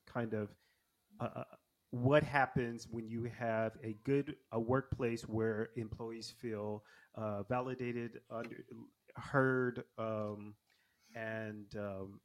kind 0.06 0.34
of 0.34 0.50
uh, 1.20 1.28
uh, 1.36 1.44
what 1.90 2.22
happens 2.22 2.86
when 2.90 3.08
you 3.08 3.30
have 3.38 3.72
a 3.82 3.96
good 4.04 4.36
a 4.52 4.60
workplace 4.60 5.22
where 5.22 5.70
employees 5.76 6.34
feel 6.38 6.84
uh, 7.14 7.44
validated, 7.44 8.20
under, 8.30 8.64
heard, 9.16 9.84
um, 9.98 10.54
and 11.14 11.66
um, 11.76 12.20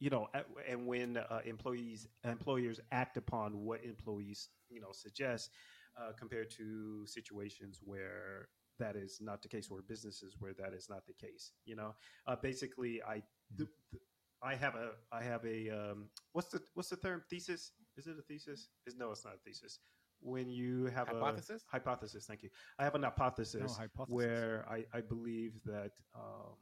you 0.00 0.10
know, 0.10 0.28
and 0.68 0.86
when 0.86 1.16
uh, 1.16 1.40
employees 1.44 2.08
employers 2.24 2.80
act 2.92 3.16
upon 3.16 3.60
what 3.60 3.84
employees 3.84 4.48
you 4.68 4.80
know 4.80 4.92
suggest, 4.92 5.50
uh, 5.98 6.12
compared 6.18 6.50
to 6.50 7.06
situations 7.06 7.80
where 7.84 8.48
that 8.78 8.96
is 8.96 9.18
not 9.20 9.42
the 9.42 9.48
case, 9.48 9.68
or 9.70 9.82
businesses 9.82 10.36
where 10.38 10.52
that 10.54 10.74
is 10.74 10.88
not 10.90 11.06
the 11.06 11.14
case. 11.14 11.52
You 11.64 11.76
know, 11.76 11.94
uh, 12.26 12.36
basically, 12.36 13.02
I 13.02 13.22
th- 13.56 13.70
th- 13.90 14.02
I 14.42 14.54
have 14.56 14.74
a 14.74 14.90
I 15.12 15.22
have 15.22 15.44
a 15.44 15.70
um, 15.70 16.08
what's 16.32 16.48
the 16.48 16.60
what's 16.74 16.90
the 16.90 16.96
term 16.96 17.22
thesis? 17.30 17.72
Is 17.96 18.06
it 18.06 18.16
a 18.18 18.22
thesis? 18.22 18.68
Is 18.86 18.96
no, 18.96 19.12
it's 19.12 19.24
not 19.24 19.34
a 19.34 19.38
thesis. 19.38 19.78
When 20.24 20.48
you 20.48 20.86
have 20.86 21.06
Hypothesis? 21.08 21.62
a 21.68 21.70
hypothesis, 21.70 22.24
thank 22.24 22.42
you. 22.42 22.48
I 22.78 22.84
have 22.84 22.94
an 22.94 23.02
hypothesis, 23.02 23.76
hypothesis. 23.76 24.08
where 24.14 24.64
I, 24.66 24.84
I 24.96 25.02
believe 25.02 25.52
that 25.66 25.90
um, 26.14 26.56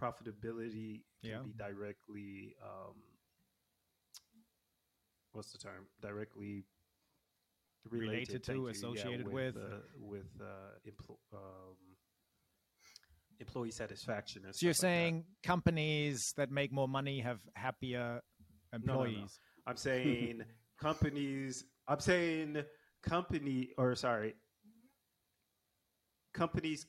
profitability 0.00 1.02
can 1.22 1.30
Yeah. 1.30 1.38
be 1.44 1.52
directly 1.52 2.56
um, 2.60 2.96
what's 5.30 5.52
the 5.52 5.58
term 5.58 5.86
directly 6.02 6.64
Related 7.88 8.42
to, 8.44 8.52
thank 8.52 8.58
you, 8.58 8.66
associated 8.68 9.28
with. 9.32 9.56
uh, 9.56 9.78
with 9.98 10.26
uh, 10.40 10.76
empl- 10.86 11.18
um, 11.32 11.76
employee 13.38 13.70
satisfaction. 13.70 14.42
So 14.52 14.66
you're 14.66 14.74
stuff 14.74 14.88
like 14.88 14.92
that. 14.92 14.98
saying 14.98 15.24
companies 15.44 16.34
that 16.36 16.50
make 16.50 16.72
more 16.72 16.88
money 16.88 17.20
have 17.20 17.38
happier 17.54 18.20
no, 18.72 18.78
no. 18.82 19.02
employees? 19.04 19.38
I'm 19.66 19.76
saying 19.76 20.42
companies. 20.80 21.64
I'm 21.88 22.00
saying 22.00 22.62
company 23.02 23.70
or 23.76 23.94
sorry, 23.94 24.34
companies. 26.32 26.86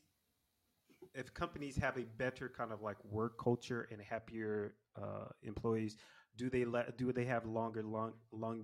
If 1.14 1.34
companies 1.34 1.76
have 1.78 1.98
a 1.98 2.06
better 2.18 2.48
kind 2.48 2.72
of 2.72 2.82
like 2.82 2.96
work 3.04 3.38
culture 3.38 3.88
and 3.92 4.02
happier 4.02 4.76
uh, 4.96 5.26
employees, 5.44 5.98
do 6.38 6.50
they 6.50 6.64
let 6.64 6.98
do 6.98 7.12
they 7.12 7.26
have 7.26 7.46
longer 7.46 7.84
long 7.84 8.14
long 8.32 8.64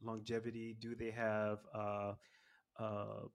longevity? 0.00 0.76
Do 0.78 0.94
they 0.94 1.10
have 1.10 1.58
uh, 1.74 2.12
uh, 2.78 3.26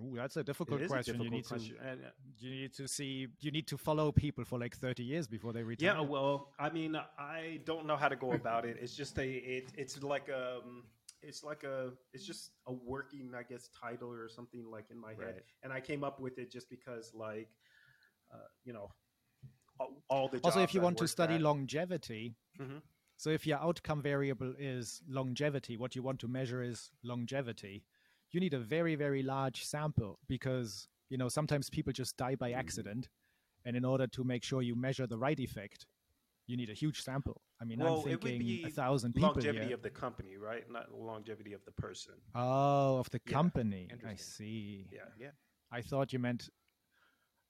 Ooh, 0.00 0.14
that's 0.14 0.36
a 0.36 0.44
difficult 0.44 0.80
is 0.80 0.90
a 0.90 0.94
question. 0.94 1.20
you 1.20 1.30
need 1.30 1.46
question. 1.46 1.74
to 1.76 1.88
And, 1.88 2.04
uh, 2.04 2.08
you 2.38 2.50
need 2.50 2.72
to 2.74 2.86
see 2.86 3.26
you 3.40 3.50
need 3.50 3.66
to 3.66 3.76
follow 3.76 4.12
people 4.12 4.44
for 4.44 4.58
like 4.58 4.76
30 4.76 5.02
years 5.02 5.26
before 5.26 5.52
they 5.52 5.62
retire. 5.64 5.94
Yeah, 5.94 6.00
well, 6.00 6.52
I 6.58 6.70
mean, 6.70 6.96
I 7.18 7.60
don't 7.64 7.84
know 7.86 7.96
how 7.96 8.08
to 8.08 8.14
go 8.14 8.32
about 8.32 8.64
it. 8.64 8.76
It's 8.80 8.94
just 8.94 9.18
a, 9.18 9.28
it, 9.28 9.72
it's 9.76 10.00
like 10.02 10.28
a, 10.28 10.60
it's 11.22 11.42
like 11.42 11.64
a, 11.64 11.92
it's 12.12 12.24
just 12.24 12.52
a 12.66 12.72
working, 12.72 13.32
I 13.36 13.42
guess, 13.42 13.68
title 13.78 14.10
or 14.10 14.28
something 14.28 14.64
like 14.70 14.86
in 14.90 14.98
my 14.98 15.14
head, 15.14 15.42
and 15.62 15.72
I 15.72 15.80
came 15.80 16.04
up 16.04 16.20
with 16.20 16.38
it 16.38 16.50
just 16.50 16.68
because, 16.70 17.12
like, 17.14 17.50
uh, 18.32 18.46
you 18.64 18.72
know, 18.72 18.88
all, 19.80 20.02
all 20.08 20.28
the 20.28 20.38
also, 20.40 20.60
if 20.60 20.74
you 20.74 20.80
I've 20.80 20.84
want 20.84 20.98
to 20.98 21.08
study 21.08 21.34
at- 21.34 21.40
longevity, 21.40 22.34
Mhm. 22.58 22.82
so 23.16 23.30
if 23.30 23.46
your 23.46 23.58
outcome 23.58 24.02
variable 24.02 24.54
is 24.58 25.02
longevity, 25.08 25.76
what 25.76 25.94
you 25.96 26.02
want 26.02 26.20
to 26.20 26.28
measure 26.28 26.62
is 26.62 26.90
longevity. 27.02 27.84
You 28.30 28.40
need 28.40 28.54
a 28.54 28.58
very 28.60 28.94
very 28.94 29.22
large 29.22 29.64
sample 29.64 30.18
because 30.26 30.88
you 31.08 31.16
know 31.16 31.28
sometimes 31.28 31.70
people 31.70 31.92
just 31.92 32.16
die 32.16 32.34
by 32.36 32.52
accident, 32.52 33.08
and 33.64 33.76
in 33.76 33.84
order 33.84 34.06
to 34.08 34.24
make 34.24 34.44
sure 34.44 34.62
you 34.62 34.76
measure 34.76 35.06
the 35.06 35.18
right 35.18 35.40
effect, 35.40 35.86
you 36.48 36.56
need 36.56 36.70
a 36.70 36.74
huge 36.74 37.02
sample. 37.02 37.40
I 37.60 37.64
mean, 37.64 37.78
Well, 37.78 38.02
I'm 38.02 38.08
it 38.12 38.22
would 38.22 38.22
thinking 38.22 38.38
be 38.46 38.64
a 38.66 38.70
thousand 38.70 39.12
people 39.14 39.28
longevity 39.28 39.66
here. 39.66 39.74
of 39.74 39.82
the 39.82 39.90
company, 39.90 40.36
right? 40.36 40.64
Not 40.70 40.90
longevity 40.92 41.52
of 41.52 41.64
the 41.64 41.72
person. 41.72 42.14
Oh, 42.34 42.98
of 42.98 43.08
the 43.10 43.20
Yeah, 43.24 43.32
company. 43.34 43.88
I 44.06 44.16
see. 44.16 44.88
Yeah. 44.90 45.00
Yeah. 45.18 45.30
I 45.70 45.82
thought 45.82 46.12
you 46.12 46.18
meant 46.18 46.48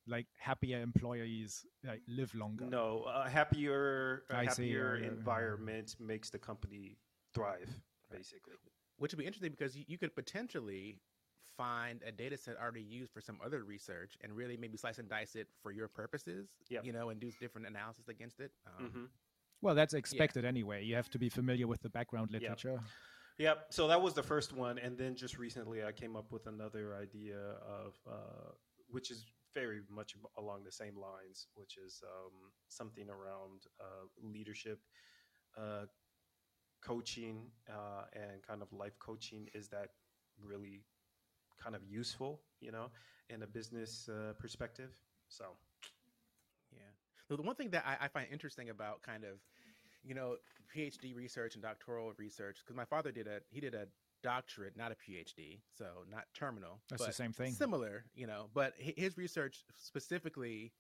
like 0.07 0.27
happier 0.39 0.81
employees 0.81 1.65
like 1.85 2.03
live 2.09 2.35
longer. 2.35 2.65
No, 2.65 3.05
a 3.05 3.29
happier, 3.29 4.25
a 4.31 4.37
I 4.37 4.47
see, 4.47 4.49
happier 4.73 4.97
environment 4.97 5.97
makes 6.01 6.31
the 6.31 6.39
company 6.39 6.97
thrive, 7.35 7.71
basically. 8.11 8.55
Which 8.97 9.13
would 9.13 9.19
be 9.19 9.27
interesting 9.27 9.53
because 9.53 9.77
you, 9.77 9.85
you 9.87 9.99
could 9.99 10.15
potentially 10.17 11.01
find 11.59 12.01
a 12.07 12.13
data 12.13 12.37
set 12.39 12.57
already 12.57 12.83
used 12.83 13.13
for 13.13 13.21
some 13.21 13.39
other 13.45 13.65
research 13.65 14.17
and 14.23 14.33
really 14.35 14.57
maybe 14.57 14.77
slice 14.79 14.99
and 14.99 15.09
dice 15.11 15.35
it 15.35 15.49
for 15.63 15.73
your 15.73 15.89
purposes, 15.89 16.49
Yep. 16.71 16.85
you 16.87 16.93
know, 16.93 17.11
and 17.11 17.21
do 17.21 17.31
different 17.41 17.67
analysis 17.67 18.09
against 18.09 18.41
it. 18.41 18.53
Um, 18.67 18.91
hmm 18.91 19.05
Well, 19.61 19.75
that's 19.75 19.95
expected 19.95 20.45
anyway. 20.45 20.85
You 20.85 20.95
have 20.95 21.11
to 21.11 21.19
be 21.19 21.29
familiar 21.29 21.67
with 21.67 21.83
the 21.83 21.91
background 21.91 22.31
Yeah. 22.31 22.41
literature. 22.41 22.81
Yep. 23.39 23.67
So 23.71 23.89
that 23.89 24.01
was 24.01 24.15
the 24.15 24.23
first 24.23 24.53
one, 24.53 24.79
and 24.79 24.97
then 24.97 25.15
just 25.17 25.39
recently 25.39 25.85
I 25.85 25.93
came 25.93 26.17
up 26.17 26.33
with 26.33 26.47
another 26.47 26.97
idea 26.97 27.39
of, 27.79 27.95
uh, 28.07 28.51
which 28.89 29.11
is 29.11 29.27
very 29.55 29.81
much 29.89 30.17
along 30.37 30.65
the 30.65 30.73
same 30.73 30.97
lines, 30.97 31.49
which 31.55 31.77
is 31.77 32.03
um, 32.05 32.53
something 32.69 33.09
around 33.11 33.59
uh, 33.81 34.07
leadership, 34.23 34.81
uh, 35.57 35.87
coaching, 36.81 37.51
uh, 37.69 38.05
and 38.13 38.43
kind 38.43 38.63
of 38.63 38.73
life 38.73 38.99
coaching. 38.99 39.49
Is 39.55 39.69
that 39.69 39.91
really 40.41 40.85
kind 41.63 41.75
of 41.77 41.83
useful, 41.85 42.41
you 42.61 42.73
know, 42.73 42.91
in 43.31 43.43
a 43.43 43.47
business 43.47 44.09
uh, 44.09 44.33
perspective? 44.39 44.91
So 45.29 45.45
Yeah. 46.73 47.37
The 47.37 47.43
one 47.43 47.55
thing 47.57 47.71
that 47.71 47.85
I, 47.87 48.07
I 48.07 48.09
find 48.09 48.27
interesting 48.33 48.71
about 48.71 49.03
kind 49.03 49.25
of, 49.25 49.39
you 50.03 50.15
know, 50.15 50.37
PhD 50.75 51.15
research 51.15 51.55
and 51.55 51.63
doctoral 51.63 52.13
research, 52.19 52.59
because 52.65 52.77
my 52.77 52.85
father 52.85 53.13
did 53.13 53.27
a 53.27 53.41
he 53.51 53.61
did 53.61 53.75
a 53.75 53.87
doctorate, 54.23 54.77
not 54.77 54.93
a 54.93 54.97
PhD, 54.97 55.61
so 55.77 55.85
not 56.11 56.25
terminal. 56.35 56.81
That's 56.91 57.07
the 57.07 57.13
same 57.13 57.33
thing. 57.33 57.53
Similar, 57.53 58.05
you 58.15 58.27
know, 58.27 58.49
but 58.55 58.75
his 58.79 59.17
research 59.17 59.65
specifically, 59.77 60.73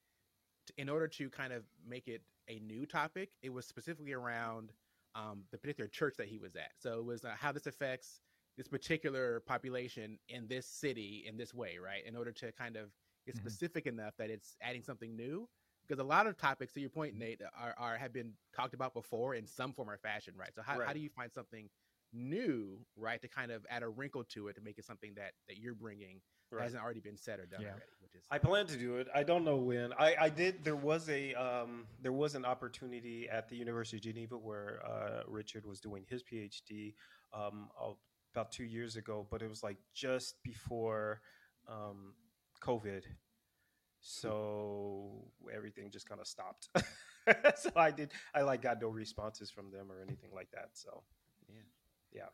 in 0.76 0.88
order 0.88 1.08
to 1.08 1.30
kind 1.30 1.52
of 1.52 1.64
make 1.86 2.08
it 2.08 2.22
a 2.48 2.58
new 2.60 2.86
topic, 2.86 3.30
it 3.42 3.50
was 3.52 3.66
specifically 3.66 4.12
around 4.12 4.72
um, 5.14 5.44
the 5.50 5.58
particular 5.58 5.88
church 5.88 6.14
that 6.18 6.28
he 6.28 6.38
was 6.38 6.56
at. 6.56 6.70
So 6.78 6.98
it 6.98 7.04
was 7.04 7.24
uh, 7.24 7.34
how 7.38 7.52
this 7.52 7.66
affects 7.66 8.20
this 8.58 8.68
particular 8.68 9.40
population 9.46 10.18
in 10.28 10.46
this 10.48 10.66
city 10.66 11.24
in 11.26 11.36
this 11.38 11.54
way, 11.54 11.78
right? 11.82 12.04
In 12.04 12.16
order 12.16 12.32
to 12.32 12.52
kind 12.52 12.76
of 12.76 12.90
get 13.24 13.36
Mhm. 13.36 13.38
specific 13.38 13.86
enough 13.86 14.16
that 14.18 14.30
it's 14.30 14.56
adding 14.60 14.82
something 14.82 15.16
new. 15.16 15.48
Because 15.86 16.00
a 16.00 16.04
lot 16.04 16.26
of 16.26 16.36
topics, 16.36 16.74
to 16.74 16.80
your 16.80 16.90
point, 16.90 17.16
Nate, 17.16 17.40
are, 17.56 17.74
are 17.78 17.96
have 17.96 18.12
been 18.12 18.36
talked 18.52 18.74
about 18.74 18.92
before 18.92 19.34
in 19.36 19.46
some 19.46 19.72
form 19.72 19.88
or 19.88 19.96
fashion, 19.96 20.34
right? 20.36 20.54
So 20.54 20.60
how, 20.60 20.78
how 20.84 20.92
do 20.92 21.00
you 21.00 21.08
find 21.08 21.32
something 21.32 21.70
new, 22.12 22.84
right, 22.96 23.22
to 23.22 23.28
kind 23.28 23.50
of 23.50 23.64
add 23.70 23.82
a 23.82 23.88
wrinkle 23.88 24.24
to 24.24 24.48
it 24.48 24.56
to 24.56 24.60
make 24.60 24.78
it 24.78 24.84
something 24.84 25.14
that 25.14 25.32
that 25.46 25.56
you're 25.56 25.74
bringing 25.74 26.20
that 26.50 26.60
hasn't 26.60 26.82
already 26.82 27.00
been 27.00 27.16
said 27.16 27.38
or 27.40 27.46
done 27.46 27.62
Yeah. 27.62 27.68
already? 27.68 27.92
Which 28.00 28.14
is 28.16 28.26
I 28.30 28.38
plan 28.38 28.66
to 28.66 28.76
do 28.76 28.96
it. 28.96 29.08
I 29.14 29.22
don't 29.22 29.44
know 29.44 29.56
when. 29.56 29.94
I, 29.94 30.16
I 30.20 30.28
did. 30.28 30.62
There 30.62 30.76
was 30.76 31.08
a 31.08 31.32
um, 31.34 31.86
there 32.02 32.12
was 32.12 32.34
an 32.34 32.44
opportunity 32.44 33.28
at 33.30 33.48
the 33.48 33.56
University 33.56 33.96
of 33.96 34.02
Geneva 34.02 34.36
where 34.36 34.84
uh, 34.84 35.22
Richard 35.26 35.64
was 35.64 35.80
doing 35.80 36.04
his 36.06 36.22
PhD 36.22 36.94
um, 37.32 37.70
about 38.38 38.52
two 38.52 38.64
years 38.64 38.94
ago, 38.96 39.26
but 39.30 39.42
it 39.42 39.48
was 39.48 39.62
like 39.64 39.78
just 39.94 40.40
before 40.44 41.20
um, 41.68 42.14
COVID, 42.62 43.02
so 44.00 45.24
everything 45.52 45.90
just 45.90 46.08
kind 46.08 46.20
of 46.20 46.26
stopped. 46.26 46.68
so 47.56 47.70
I 47.76 47.90
did. 47.90 48.12
I 48.34 48.42
like 48.42 48.62
got 48.62 48.80
no 48.80 48.88
responses 48.88 49.50
from 49.50 49.70
them 49.70 49.90
or 49.90 50.00
anything 50.00 50.30
like 50.34 50.50
that. 50.52 50.70
So 50.74 51.02
Yeah. 51.48 51.60
yeah. 52.12 52.28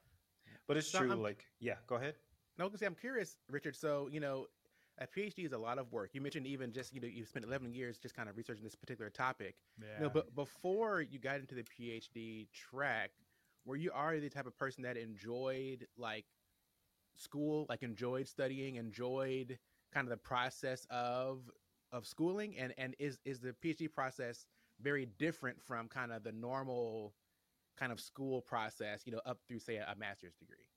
But 0.68 0.76
it's 0.76 0.88
So 0.90 0.98
true. 1.00 1.10
I'm- 1.10 1.22
like 1.22 1.46
yeah. 1.58 1.76
Go 1.86 1.96
ahead. 1.96 2.14
No, 2.58 2.68
because 2.68 2.82
I'm 2.82 2.94
curious, 2.94 3.36
Richard. 3.48 3.74
So 3.76 4.08
you 4.12 4.20
know, 4.20 4.46
a 4.98 5.06
PhD 5.06 5.44
is 5.46 5.52
a 5.52 5.58
lot 5.58 5.78
of 5.78 5.90
work. 5.90 6.10
You 6.12 6.20
mentioned 6.20 6.46
even 6.46 6.70
just 6.72 6.92
you 6.94 7.00
know 7.00 7.08
you 7.08 7.24
spent 7.24 7.44
11 7.46 7.72
years 7.74 7.98
just 7.98 8.14
kind 8.14 8.28
of 8.28 8.36
researching 8.36 8.62
this 8.62 8.74
particular 8.76 9.10
topic. 9.10 9.56
Yeah. 9.80 9.86
You 9.96 10.02
know, 10.04 10.10
but 10.10 10.34
before 10.34 11.00
you 11.00 11.18
got 11.18 11.36
into 11.40 11.54
the 11.54 11.64
PhD 11.64 12.46
track, 12.52 13.10
were 13.64 13.76
you 13.76 13.90
already 13.90 14.20
the 14.20 14.30
type 14.30 14.46
of 14.46 14.56
person 14.56 14.82
that 14.84 14.96
enjoyed 14.96 15.86
like 15.96 16.26
school, 17.16 17.66
like 17.68 17.82
enjoyed 17.82 18.28
studying, 18.28 18.76
enjoyed 18.76 19.58
kind 19.92 20.06
of 20.06 20.10
the 20.10 20.16
process 20.16 20.86
of 20.90 21.50
of 21.92 22.06
schooling, 22.06 22.56
and 22.58 22.74
and 22.78 22.94
is 22.98 23.18
is 23.24 23.40
the 23.40 23.54
PhD 23.64 23.92
process 23.92 24.46
very 24.80 25.06
different 25.18 25.62
from 25.62 25.88
kind 25.88 26.12
of 26.12 26.24
the 26.24 26.32
normal 26.32 27.14
kind 27.76 27.92
of 27.92 28.00
school 28.00 28.40
process, 28.42 29.02
you 29.04 29.12
know, 29.12 29.20
up 29.26 29.38
through 29.46 29.58
say 29.58 29.76
a, 29.76 29.86
a 29.90 29.96
master's 29.96 30.34
degree? 30.34 30.68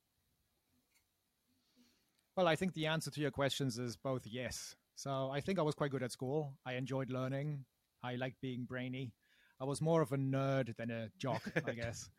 Well, 2.36 2.47
I 2.47 2.56
think 2.56 2.73
the 2.73 2.86
answer 2.86 3.10
to 3.12 3.21
your 3.21 3.32
questions 3.32 3.80
is 3.80 3.97
both 3.97 4.21
yes. 4.26 4.76
So 4.95 5.30
I 5.32 5.41
think 5.41 5.60
I 5.60 5.63
was 5.63 5.76
quite 5.76 5.91
good 5.91 6.04
at 6.04 6.12
school. 6.12 6.54
I 6.65 6.73
enjoyed 6.73 7.10
learning. 7.10 7.65
I 8.04 8.15
liked 8.15 8.41
being 8.41 8.65
brainy. 8.65 9.13
I 9.60 9.65
was 9.65 9.82
more 9.82 10.02
of 10.02 10.12
a 10.12 10.17
nerd 10.17 10.76
than 10.78 10.91
a 10.91 11.10
jock, 11.17 11.41
I 11.65 11.71
guess. 11.73 12.10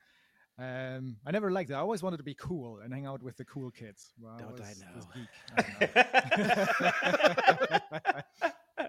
Um, 0.58 1.18
I 1.24 1.30
never 1.30 1.52
liked 1.52 1.70
it. 1.70 1.74
I 1.74 1.78
always 1.78 2.02
wanted 2.02 2.16
to 2.16 2.24
be 2.24 2.34
cool 2.34 2.80
and 2.82 2.92
hang 2.92 3.06
out 3.06 3.22
with 3.22 3.36
the 3.36 3.44
cool 3.44 3.70
kids. 3.70 4.12
Well, 4.20 4.38
Don't 4.38 4.60
I 4.60 4.74
know? 4.80 5.00
I 5.56 7.06
don't 7.16 8.16
know. 8.78 8.88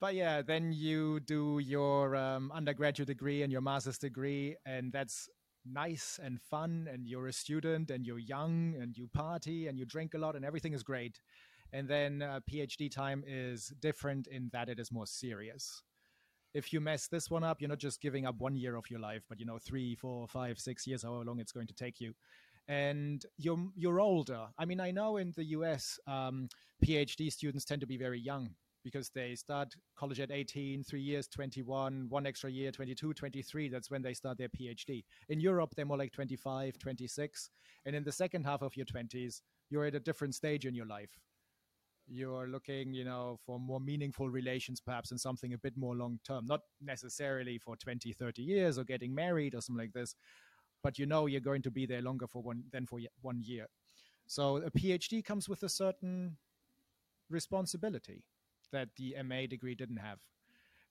but 0.00 0.14
yeah, 0.14 0.42
then 0.42 0.72
you 0.74 1.20
do 1.20 1.58
your 1.58 2.16
um, 2.16 2.52
undergraduate 2.54 3.06
degree 3.06 3.42
and 3.42 3.50
your 3.50 3.62
master's 3.62 3.96
degree, 3.96 4.56
and 4.66 4.92
that's 4.92 5.30
nice 5.64 6.20
and 6.22 6.38
fun. 6.38 6.86
And 6.92 7.06
you're 7.06 7.28
a 7.28 7.32
student, 7.32 7.90
and 7.90 8.04
you're 8.04 8.18
young, 8.18 8.74
and 8.78 8.94
you 8.98 9.08
party, 9.08 9.68
and 9.68 9.78
you 9.78 9.86
drink 9.86 10.12
a 10.12 10.18
lot, 10.18 10.36
and 10.36 10.44
everything 10.44 10.74
is 10.74 10.82
great. 10.82 11.18
And 11.72 11.88
then 11.88 12.20
uh, 12.20 12.40
PhD 12.50 12.90
time 12.90 13.24
is 13.26 13.72
different 13.80 14.26
in 14.26 14.50
that 14.52 14.68
it 14.68 14.78
is 14.78 14.92
more 14.92 15.06
serious. 15.06 15.82
If 16.54 16.72
you 16.72 16.80
mess 16.80 17.08
this 17.08 17.30
one 17.30 17.44
up, 17.44 17.60
you're 17.60 17.68
not 17.68 17.78
just 17.78 18.00
giving 18.00 18.26
up 18.26 18.36
one 18.38 18.56
year 18.56 18.76
of 18.76 18.88
your 18.88 19.00
life, 19.00 19.22
but 19.28 19.40
you 19.40 19.46
know 19.46 19.58
three, 19.58 19.96
four, 19.96 20.26
five, 20.28 20.58
six 20.58 20.86
years, 20.86 21.02
however 21.02 21.24
long 21.24 21.40
it's 21.40 21.52
going 21.52 21.66
to 21.66 21.74
take 21.74 22.00
you 22.00 22.14
and 22.68 23.26
you're 23.36 23.58
you're 23.74 24.00
older. 24.00 24.46
I 24.58 24.64
mean, 24.64 24.80
I 24.80 24.90
know 24.90 25.18
in 25.18 25.32
the 25.36 25.44
US, 25.46 25.98
um, 26.06 26.48
PhD 26.84 27.30
students 27.30 27.64
tend 27.64 27.80
to 27.80 27.86
be 27.86 27.96
very 27.96 28.20
young 28.20 28.50
because 28.84 29.08
they 29.10 29.34
start 29.34 29.74
college 29.96 30.20
at 30.20 30.30
18, 30.30 30.84
three 30.84 31.00
years, 31.00 31.26
21, 31.28 32.06
one 32.10 32.26
extra 32.26 32.50
year, 32.50 32.70
22, 32.70 33.14
23. 33.14 33.68
That's 33.70 33.90
when 33.90 34.02
they 34.02 34.12
start 34.12 34.36
their 34.36 34.50
PhD. 34.50 35.04
In 35.30 35.40
Europe, 35.40 35.70
they're 35.74 35.86
more 35.86 35.96
like 35.96 36.12
25, 36.12 36.78
26. 36.78 37.50
And 37.86 37.96
in 37.96 38.04
the 38.04 38.12
second 38.12 38.44
half 38.44 38.60
of 38.60 38.76
your 38.76 38.84
20s, 38.84 39.40
you're 39.70 39.86
at 39.86 39.94
a 39.94 40.00
different 40.00 40.34
stage 40.34 40.66
in 40.66 40.74
your 40.74 40.86
life. 40.86 41.18
You're 42.06 42.46
looking, 42.48 42.92
you 42.92 43.04
know, 43.04 43.38
for 43.46 43.58
more 43.58 43.80
meaningful 43.80 44.28
relations, 44.28 44.80
perhaps, 44.80 45.10
and 45.10 45.20
something 45.20 45.54
a 45.54 45.58
bit 45.58 45.76
more 45.76 45.94
long 45.96 46.20
term, 46.26 46.46
not 46.46 46.60
necessarily 46.80 47.58
for 47.58 47.76
20, 47.76 48.12
30 48.12 48.42
years 48.42 48.78
or 48.78 48.84
getting 48.84 49.14
married 49.14 49.54
or 49.54 49.60
something 49.60 49.80
like 49.82 49.92
this, 49.92 50.14
but 50.82 50.98
you 50.98 51.06
know 51.06 51.26
you're 51.26 51.40
going 51.40 51.62
to 51.62 51.70
be 51.70 51.86
there 51.86 52.02
longer 52.02 52.26
for 52.26 52.42
one 52.42 52.64
than 52.72 52.86
for 52.86 53.00
one 53.22 53.40
year. 53.42 53.66
So 54.26 54.56
a 54.58 54.70
PhD 54.70 55.24
comes 55.24 55.48
with 55.48 55.62
a 55.62 55.68
certain 55.68 56.36
responsibility 57.30 58.24
that 58.72 58.88
the 58.96 59.16
MA 59.24 59.46
degree 59.46 59.74
didn't 59.74 59.98
have. 59.98 60.18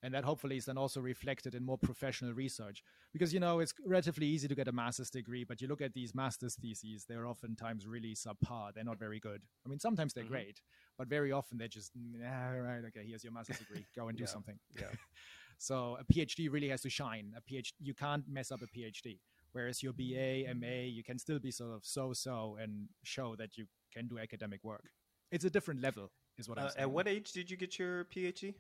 And 0.03 0.13
that 0.13 0.25
hopefully 0.25 0.57
is 0.57 0.65
then 0.65 0.77
also 0.77 0.99
reflected 0.99 1.55
in 1.55 1.63
more 1.63 1.77
professional 1.77 2.33
research. 2.33 2.83
Because, 3.13 3.33
you 3.33 3.39
know, 3.39 3.59
it's 3.61 3.73
relatively 3.85 4.27
easy 4.27 4.49
to 4.49 4.53
get 4.55 4.67
a 4.67 4.71
master's 4.73 5.09
degree, 5.09 5.45
but 5.45 5.61
you 5.61 5.69
look 5.69 5.81
at 5.81 5.93
these 5.93 6.13
master's 6.13 6.55
theses, 6.55 7.05
they're 7.07 7.25
oftentimes 7.25 7.87
really 7.87 8.13
subpar. 8.13 8.73
They're 8.73 8.83
not 8.83 8.99
very 8.99 9.21
good. 9.21 9.41
I 9.65 9.69
mean, 9.69 9.79
sometimes 9.79 10.13
they're 10.13 10.25
Mhm. 10.25 10.35
great, 10.35 10.61
but 10.97 11.07
very 11.07 11.31
often 11.31 11.57
they're 11.57 11.69
just, 11.69 11.91
nah, 11.95 12.49
right, 12.51 12.83
okay, 12.85 13.05
here's 13.07 13.23
your 13.23 13.31
master's 13.31 13.59
degree. 13.59 13.85
Go 13.95 14.09
and 14.09 14.17
do 14.17 14.23
Yeah. 14.27 14.27
something. 14.27 14.59
Yeah. 14.77 14.91
so 15.57 15.95
a 15.97 16.03
PhD 16.03 16.51
really 16.51 16.67
has 16.69 16.81
to 16.81 16.89
shine. 16.89 17.33
A 17.37 17.41
PhD, 17.41 17.71
you 17.79 17.93
can't 17.93 18.27
mess 18.27 18.51
up 18.51 18.61
a 18.61 18.67
PhD. 18.67 19.19
Whereas 19.53 19.81
your 19.81 19.93
BA, 19.93 20.53
MA, 20.53 20.83
you 20.87 21.03
can 21.03 21.17
still 21.17 21.39
be 21.39 21.51
sort 21.51 21.73
of 21.75 21.85
so-so 21.85 22.57
and 22.59 22.89
show 23.03 23.35
that 23.37 23.55
you 23.57 23.67
can 23.93 24.07
do 24.07 24.17
academic 24.19 24.63
work. 24.65 24.91
It's 25.31 25.45
a 25.45 25.49
different 25.49 25.79
level, 25.79 26.11
is 26.37 26.49
what 26.49 26.57
I'm 26.57 26.65
Uh, 26.65 26.69
saying. 26.71 26.83
at 26.83 26.91
what 26.91 27.07
age 27.07 27.31
did 27.31 27.49
you 27.49 27.55
get 27.55 27.77
your 27.79 28.03
PhD? 28.05 28.55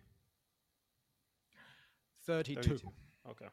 32. 2.25 2.79
Okay. 3.29 3.45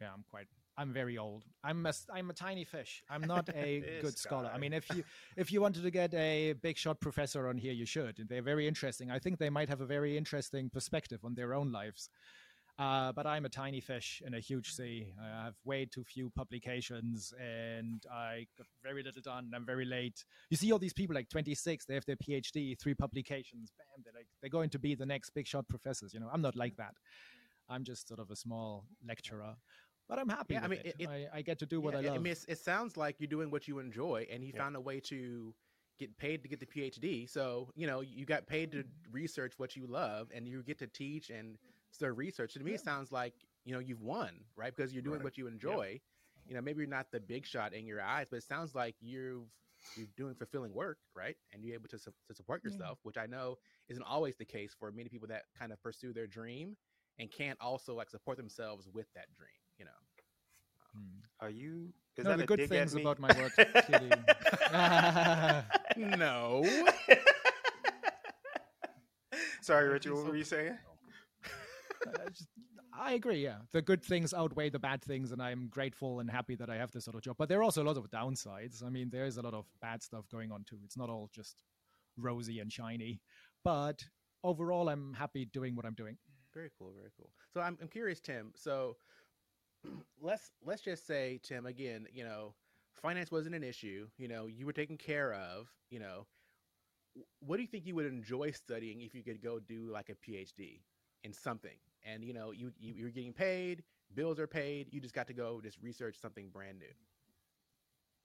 Yeah, 0.00 0.08
I'm 0.14 0.24
quite. 0.30 0.46
I'm 0.76 0.92
very 0.92 1.18
old. 1.18 1.44
I'm 1.62 1.84
a, 1.84 1.92
I'm 2.12 2.30
a 2.30 2.32
tiny 2.32 2.64
fish. 2.64 3.02
I'm 3.10 3.22
not 3.22 3.48
a 3.54 3.80
good 4.00 4.18
scholar. 4.18 4.50
I 4.52 4.58
mean, 4.58 4.72
if 4.72 4.88
you 4.94 5.04
if 5.36 5.52
you 5.52 5.60
wanted 5.60 5.82
to 5.82 5.90
get 5.90 6.14
a 6.14 6.54
big 6.54 6.78
shot 6.78 6.98
professor 7.00 7.48
on 7.48 7.58
here, 7.58 7.72
you 7.72 7.86
should. 7.86 8.26
They're 8.28 8.42
very 8.42 8.66
interesting. 8.66 9.10
I 9.10 9.18
think 9.18 9.38
they 9.38 9.50
might 9.50 9.68
have 9.68 9.80
a 9.80 9.86
very 9.86 10.16
interesting 10.16 10.70
perspective 10.70 11.20
on 11.24 11.34
their 11.34 11.54
own 11.54 11.72
lives. 11.72 12.08
Uh, 12.78 13.12
but 13.12 13.26
I'm 13.26 13.44
a 13.44 13.50
tiny 13.50 13.80
fish 13.80 14.22
in 14.26 14.32
a 14.32 14.40
huge 14.40 14.72
sea. 14.72 15.12
I 15.22 15.44
have 15.44 15.54
way 15.64 15.84
too 15.84 16.04
few 16.04 16.30
publications, 16.30 17.34
and 17.38 18.02
I 18.10 18.46
got 18.56 18.66
very 18.82 19.02
little 19.02 19.20
done. 19.20 19.52
I'm 19.54 19.66
very 19.66 19.84
late. 19.84 20.24
You 20.48 20.56
see 20.56 20.72
all 20.72 20.78
these 20.78 20.94
people 20.94 21.14
like 21.14 21.28
26, 21.28 21.84
they 21.84 21.94
have 21.94 22.06
their 22.06 22.16
PhD, 22.16 22.80
three 22.80 22.94
publications, 22.94 23.72
bam, 23.76 24.02
they're 24.02 24.14
like 24.14 24.26
they're 24.40 24.50
going 24.50 24.70
to 24.70 24.78
be 24.78 24.94
the 24.94 25.04
next 25.04 25.30
big 25.30 25.46
shot 25.46 25.68
professors. 25.68 26.14
You 26.14 26.20
know, 26.20 26.30
I'm 26.32 26.40
not 26.40 26.56
like 26.56 26.76
that. 26.78 26.94
I'm 27.68 27.84
just 27.84 28.08
sort 28.08 28.20
of 28.20 28.30
a 28.30 28.36
small 28.36 28.86
lecturer, 29.06 29.56
but 30.08 30.18
I'm 30.18 30.28
happy. 30.28 30.54
Yeah, 30.54 30.64
I 30.64 30.68
mean, 30.68 30.80
it. 30.84 30.96
it- 30.98 31.08
I, 31.08 31.28
I 31.32 31.42
get 31.42 31.58
to 31.60 31.66
do 31.66 31.80
what 31.80 31.94
Yeah, 31.94 32.00
I 32.00 32.02
love. 32.02 32.16
I 32.16 32.18
mean, 32.18 32.32
it's, 32.32 32.44
it 32.44 32.58
sounds 32.58 32.96
like 32.96 33.20
you're 33.20 33.28
doing 33.28 33.50
what 33.50 33.68
you 33.68 33.78
enjoy, 33.78 34.26
and 34.30 34.44
you 34.44 34.52
Yeah. 34.52 34.58
found 34.58 34.76
a 34.76 34.80
way 34.80 35.00
to 35.00 35.54
get 35.98 36.16
paid 36.16 36.42
to 36.42 36.48
get 36.48 36.60
the 36.60 36.66
PhD. 36.66 37.28
So 37.28 37.70
you 37.74 37.86
know, 37.86 38.00
you 38.00 38.24
got 38.26 38.46
paid 38.46 38.72
to 38.72 38.84
research 39.10 39.54
what 39.58 39.76
you 39.76 39.86
love, 39.86 40.30
and 40.34 40.46
you 40.48 40.62
get 40.62 40.78
to 40.78 40.86
teach 40.86 41.30
and 41.30 41.58
start 41.90 42.16
research. 42.16 42.54
To 42.54 42.60
me, 42.64 42.72
it 42.74 42.80
sounds 42.80 43.12
like 43.12 43.34
you 43.64 43.72
know 43.72 43.78
you've 43.80 44.02
won, 44.02 44.44
right? 44.56 44.74
Because 44.74 44.92
you're 44.92 45.02
doing 45.02 45.18
Right. 45.18 45.24
what 45.24 45.38
you 45.38 45.46
enjoy. 45.46 46.00
You 46.46 46.54
know, 46.54 46.60
maybe 46.60 46.78
you're 46.80 46.88
not 46.88 47.10
the 47.12 47.20
big 47.20 47.46
shot 47.46 47.72
in 47.72 47.86
your 47.86 48.00
eyes, 48.02 48.28
but 48.28 48.36
it 48.38 48.42
sounds 48.44 48.74
like 48.74 48.96
you've 49.00 49.48
you're 49.94 50.06
doing 50.16 50.34
fulfilling 50.34 50.72
work, 50.72 50.98
right? 51.14 51.36
And 51.52 51.62
you're 51.64 51.74
able 51.74 51.88
to 51.88 51.98
su- 51.98 52.12
to 52.28 52.34
support 52.34 52.64
Yeah. 52.64 52.70
yourself, 52.70 52.98
which 53.04 53.18
I 53.18 53.26
know 53.26 53.58
isn't 53.88 54.02
always 54.02 54.36
the 54.36 54.44
case 54.44 54.74
for 54.74 54.90
many 54.90 55.08
people 55.08 55.28
that 55.28 55.44
kind 55.54 55.72
of 55.72 55.80
pursue 55.82 56.12
their 56.12 56.26
dream 56.26 56.76
and 57.22 57.30
can't 57.30 57.58
also 57.60 57.94
like 57.94 58.10
support 58.10 58.36
themselves 58.36 58.88
with 58.92 59.06
that 59.14 59.32
dream. 59.34 59.48
You 59.78 59.86
know. 59.86 59.90
Hmm. 60.94 61.20
Are 61.40 61.50
you? 61.50 61.88
Is 62.18 62.24
no, 62.24 62.30
that 62.32 62.36
the 62.38 62.42
a 62.42 62.46
good 62.46 62.58
dig 62.58 62.68
things 62.68 62.94
about 62.94 63.18
my 63.18 63.30
work. 63.38 63.52
no. 65.96 66.62
Sorry, 69.62 69.88
Richard. 69.88 70.12
What 70.14 70.26
were 70.26 70.36
you 70.36 70.44
saying? 70.44 70.76
Uh, 72.06 72.28
just- 72.28 72.48
I 72.94 73.12
agree. 73.14 73.42
Yeah, 73.42 73.56
the 73.72 73.80
good 73.80 74.02
things 74.04 74.34
outweigh 74.34 74.68
the 74.68 74.78
bad 74.78 75.02
things, 75.02 75.32
and 75.32 75.40
I'm 75.40 75.68
grateful 75.68 76.20
and 76.20 76.30
happy 76.30 76.54
that 76.56 76.68
I 76.68 76.76
have 76.76 76.90
this 76.90 77.06
sort 77.06 77.16
of 77.16 77.22
job. 77.22 77.36
But 77.38 77.48
there 77.48 77.60
are 77.60 77.62
also 77.62 77.82
a 77.82 77.86
lot 77.86 77.96
of 77.96 78.10
downsides. 78.10 78.84
I 78.84 78.90
mean, 78.90 79.08
there 79.10 79.24
is 79.24 79.38
a 79.38 79.42
lot 79.42 79.54
of 79.54 79.64
bad 79.80 80.02
stuff 80.02 80.28
going 80.30 80.52
on 80.52 80.64
too. 80.68 80.76
It's 80.84 80.96
not 80.96 81.08
all 81.08 81.30
just 81.34 81.56
rosy 82.18 82.60
and 82.60 82.70
shiny. 82.70 83.22
But 83.64 84.04
overall, 84.44 84.90
I'm 84.90 85.14
happy 85.14 85.46
doing 85.46 85.74
what 85.74 85.86
I'm 85.86 85.94
doing. 85.94 86.18
Very 86.54 86.70
cool, 86.78 86.92
very 86.96 87.10
cool. 87.16 87.30
So 87.52 87.60
I'm 87.60 87.78
I'm 87.80 87.88
curious, 87.88 88.20
Tim. 88.20 88.52
So 88.54 88.96
let's 90.20 90.52
let's 90.64 90.82
just 90.82 91.06
say, 91.06 91.40
Tim, 91.42 91.66
again, 91.66 92.06
you 92.12 92.24
know, 92.24 92.54
finance 92.94 93.30
wasn't 93.30 93.54
an 93.54 93.62
issue. 93.62 94.08
You 94.18 94.28
know, 94.28 94.46
you 94.46 94.66
were 94.66 94.72
taken 94.72 94.96
care 94.96 95.32
of. 95.34 95.68
You 95.90 96.00
know, 96.00 96.26
what 97.40 97.56
do 97.56 97.62
you 97.62 97.68
think 97.68 97.86
you 97.86 97.94
would 97.94 98.06
enjoy 98.06 98.50
studying 98.50 99.02
if 99.02 99.14
you 99.14 99.22
could 99.22 99.42
go 99.42 99.58
do 99.58 99.90
like 99.92 100.10
a 100.10 100.14
PhD 100.30 100.80
in 101.24 101.32
something? 101.32 101.76
And 102.04 102.24
you 102.24 102.32
know, 102.32 102.50
you, 102.52 102.72
you 102.78 102.94
you're 102.94 103.10
getting 103.10 103.32
paid, 103.32 103.82
bills 104.14 104.38
are 104.38 104.46
paid. 104.46 104.88
You 104.92 105.00
just 105.00 105.14
got 105.14 105.26
to 105.28 105.34
go 105.34 105.60
just 105.62 105.78
research 105.82 106.16
something 106.20 106.48
brand 106.50 106.78
new. 106.78 106.92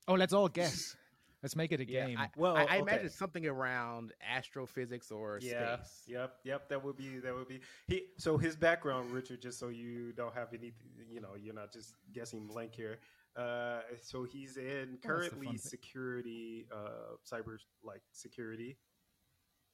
Oh, 0.08 0.14
let's 0.14 0.34
all 0.34 0.48
guess. 0.50 0.96
Let's 1.44 1.56
make 1.56 1.72
it 1.72 1.80
a 1.80 1.86
Yeah, 1.88 2.08
game. 2.08 2.18
I, 2.18 2.30
Well, 2.36 2.56
I, 2.58 2.62
I 2.62 2.64
okay. 2.66 2.80
imagine 2.80 3.10
something 3.10 3.46
around 3.46 4.12
astrophysics 4.28 5.12
or 5.12 5.40
Yeah. 5.42 5.78
space. 5.78 6.04
Yep. 6.08 6.40
Yep. 6.44 6.70
That 6.70 6.84
would 6.84 6.96
be. 6.98 7.20
That 7.20 7.36
would 7.36 7.48
be. 7.48 7.62
He. 7.88 8.08
So 8.18 8.38
his 8.38 8.56
background, 8.56 9.12
Richard, 9.12 9.42
just 9.42 9.60
so 9.60 9.68
you 9.70 10.14
don't 10.14 10.34
have 10.34 10.54
any. 10.54 10.74
You 11.12 11.22
know, 11.22 11.36
you're 11.40 11.54
not 11.54 11.72
just 11.72 11.94
guessing 12.12 12.48
blank 12.48 12.74
here. 12.74 13.00
Uh, 13.36 13.82
so 14.02 14.24
he's 14.24 14.58
in 14.58 14.66
Oh, 14.66 14.74
that's 14.74 15.02
the 15.02 15.08
currently 15.08 15.46
fun 15.48 15.58
thing. 15.58 15.70
security, 15.70 16.66
uh, 16.74 17.16
cyber 17.24 17.58
like 17.84 18.02
security 18.12 18.78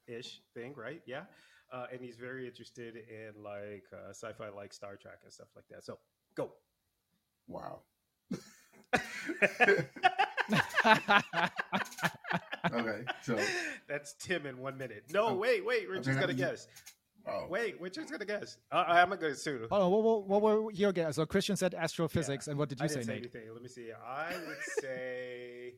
ish 0.05 0.41
thing, 0.53 0.73
right? 0.75 1.01
Yeah. 1.05 1.23
Uh, 1.71 1.87
and 1.93 2.01
he's 2.01 2.17
very 2.17 2.45
interested 2.45 2.97
in 2.97 3.41
like 3.41 3.85
uh, 3.93 4.09
sci-fi, 4.09 4.49
like 4.49 4.73
Star 4.73 4.97
Trek 4.97 5.19
and 5.23 5.31
stuff 5.31 5.47
like 5.55 5.65
that. 5.69 5.85
So 5.85 5.97
go. 6.35 6.51
Wow. 7.47 7.83
Okay, 12.73 13.03
so 13.21 13.37
That's 13.89 14.13
Tim 14.19 14.45
in 14.45 14.57
one 14.57 14.77
minute. 14.77 15.03
No, 15.13 15.27
Oh, 15.27 15.33
wait, 15.35 15.65
wait. 15.65 15.87
Richard's 15.89 16.09
okay, 16.09 16.19
gonna 16.21 16.33
guess. 16.33 16.67
oh, 17.27 17.45
Wait, 17.49 17.79
Richard's 17.81 18.09
gonna 18.09 18.25
guess. 18.25 18.57
Uh, 18.71 18.83
I'm 18.87 19.09
gonna 19.09 19.21
guess 19.29 19.43
too. 19.43 19.67
oh, 19.71 19.89
what, 19.89 20.03
what, 20.03 20.41
what 20.41 20.41
were 20.63 20.71
your 20.71 20.91
guess? 20.93 21.15
So 21.17 21.25
Christian 21.25 21.55
said 21.55 21.73
astrophysics, 21.75 22.47
and 22.47 22.57
what 22.57 22.69
did 22.69 22.79
you 22.79 22.85
I 22.85 22.87
say, 22.87 22.95
didn't 22.95 23.05
say 23.07 23.13
Nate? 23.13 23.21
anything. 23.35 23.53
Let 23.53 23.61
me 23.61 23.67
see. 23.69 23.91
I 23.91 24.33
would 24.47 24.57
say, 24.81 25.73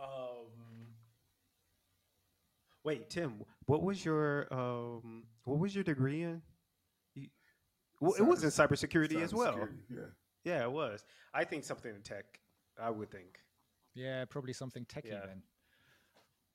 um, 0.00 0.46
Wait, 2.84 3.10
Tim, 3.10 3.42
what 3.66 3.82
was 3.82 4.04
your 4.04 4.46
um, 4.52 5.24
what 5.44 5.58
was 5.58 5.74
your 5.74 5.84
degree 5.84 6.22
in? 6.22 6.40
You, 7.14 7.28
well, 8.00 8.14
it 8.14 8.22
was 8.22 8.42
in 8.44 8.50
cybersecurity 8.50 9.20
as 9.22 9.34
well. 9.34 9.68
Yeah. 9.90 9.98
Yeah, 10.44 10.62
it 10.62 10.70
was. 10.72 11.04
I 11.34 11.44
think 11.44 11.64
something 11.64 11.92
in 11.94 12.02
tech. 12.02 12.24
I 12.80 12.90
would 12.90 13.10
think. 13.10 13.38
Yeah, 13.96 14.24
probably 14.26 14.52
something 14.52 14.84
techy 14.84 15.08
Yeah. 15.08 15.26
then. 15.26 15.42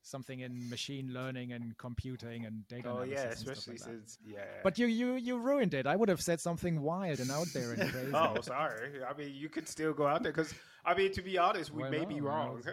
Something 0.03 0.39
in 0.39 0.67
machine 0.69 1.13
learning 1.13 1.51
and 1.51 1.77
computing 1.77 2.45
and 2.45 2.67
data 2.67 2.89
Oh 2.89 2.97
analysis. 2.99 3.13
yeah, 3.13 3.29
and 3.29 3.37
stuff 3.37 3.57
especially 3.57 3.73
like 3.73 3.79
that. 3.81 3.85
since 4.09 4.17
yeah. 4.25 4.45
But 4.63 4.79
you, 4.79 4.87
you 4.87 5.13
you 5.13 5.37
ruined 5.37 5.73
it. 5.75 5.85
I 5.85 5.95
would 5.95 6.09
have 6.09 6.21
said 6.21 6.39
something 6.39 6.81
wild 6.81 7.19
and 7.19 7.29
out 7.29 7.47
there 7.53 7.73
and 7.73 7.91
crazy. 7.91 8.11
oh, 8.13 8.41
sorry. 8.41 9.03
I 9.03 9.13
mean, 9.15 9.31
you 9.35 9.47
could 9.49 9.67
still 9.67 9.93
go 9.93 10.07
out 10.07 10.23
there 10.23 10.31
because 10.31 10.53
I 10.85 10.95
mean, 10.95 11.11
to 11.13 11.21
be 11.21 11.37
honest, 11.37 11.71
we 11.71 11.83
Why 11.83 11.89
may 11.91 12.05
be 12.05 12.15
not? 12.19 12.23
Why 12.23 12.29
wrong. 12.29 12.63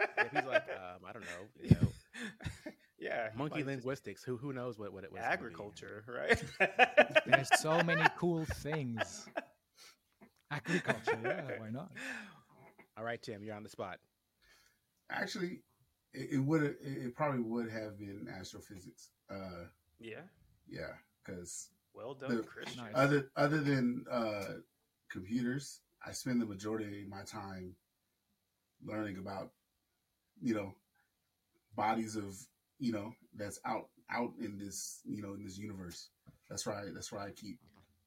If 0.00 0.32
he's 0.32 0.44
like, 0.44 0.66
um, 0.74 1.00
I 1.06 1.12
don't 1.12 1.22
know, 1.22 1.42
you 1.62 1.70
know, 1.70 2.72
yeah, 2.98 3.28
monkey 3.36 3.56
might 3.56 3.58
just- 3.58 3.66
linguistics. 3.68 4.24
Who 4.24 4.36
who 4.36 4.52
knows 4.52 4.76
what 4.76 4.92
what 4.92 5.04
it 5.04 5.12
was? 5.12 5.20
agriculture, 5.22 6.02
right? 6.08 6.42
There's 7.26 7.50
so 7.60 7.80
many 7.84 8.02
cool 8.16 8.44
things. 8.44 9.28
Agriculture, 10.50 11.18
yeah, 11.22 11.60
why 11.60 11.70
not? 11.70 11.92
All 13.00 13.06
right, 13.06 13.22
Tim, 13.22 13.42
you're 13.42 13.56
on 13.56 13.62
the 13.62 13.68
spot. 13.70 13.96
Actually, 15.10 15.62
it, 16.12 16.32
it 16.32 16.38
would 16.38 16.62
it, 16.62 16.76
it 16.82 17.16
probably 17.16 17.40
would 17.40 17.70
have 17.70 17.98
been 17.98 18.28
astrophysics. 18.38 19.08
Uh, 19.30 19.64
yeah. 19.98 20.20
yeah, 20.68 20.92
because 21.24 21.70
Well 21.94 22.12
done, 22.12 22.36
The- 22.36 22.42
Christian. 22.42 22.84
Nice. 22.84 22.92
other 22.94 23.30
other 23.36 23.62
than 23.62 24.04
uh, 24.10 24.56
computers, 25.10 25.80
I 26.06 26.12
spend 26.12 26.42
the 26.42 26.46
majority 26.46 27.04
of 27.04 27.08
my 27.08 27.22
time 27.22 27.74
learning 28.84 29.16
about 29.16 29.52
you 30.42 30.52
know 30.52 30.74
bodies 31.74 32.16
of 32.16 32.36
you 32.80 32.92
know 32.92 33.14
that's 33.34 33.60
out 33.64 33.88
out 34.10 34.32
in 34.38 34.58
this 34.58 35.00
you 35.06 35.22
know 35.22 35.32
in 35.32 35.42
this 35.42 35.56
universe. 35.56 36.10
That's 36.50 36.66
right. 36.66 36.88
That's 36.92 37.10
why 37.10 37.28
I 37.28 37.30
keep 37.30 37.60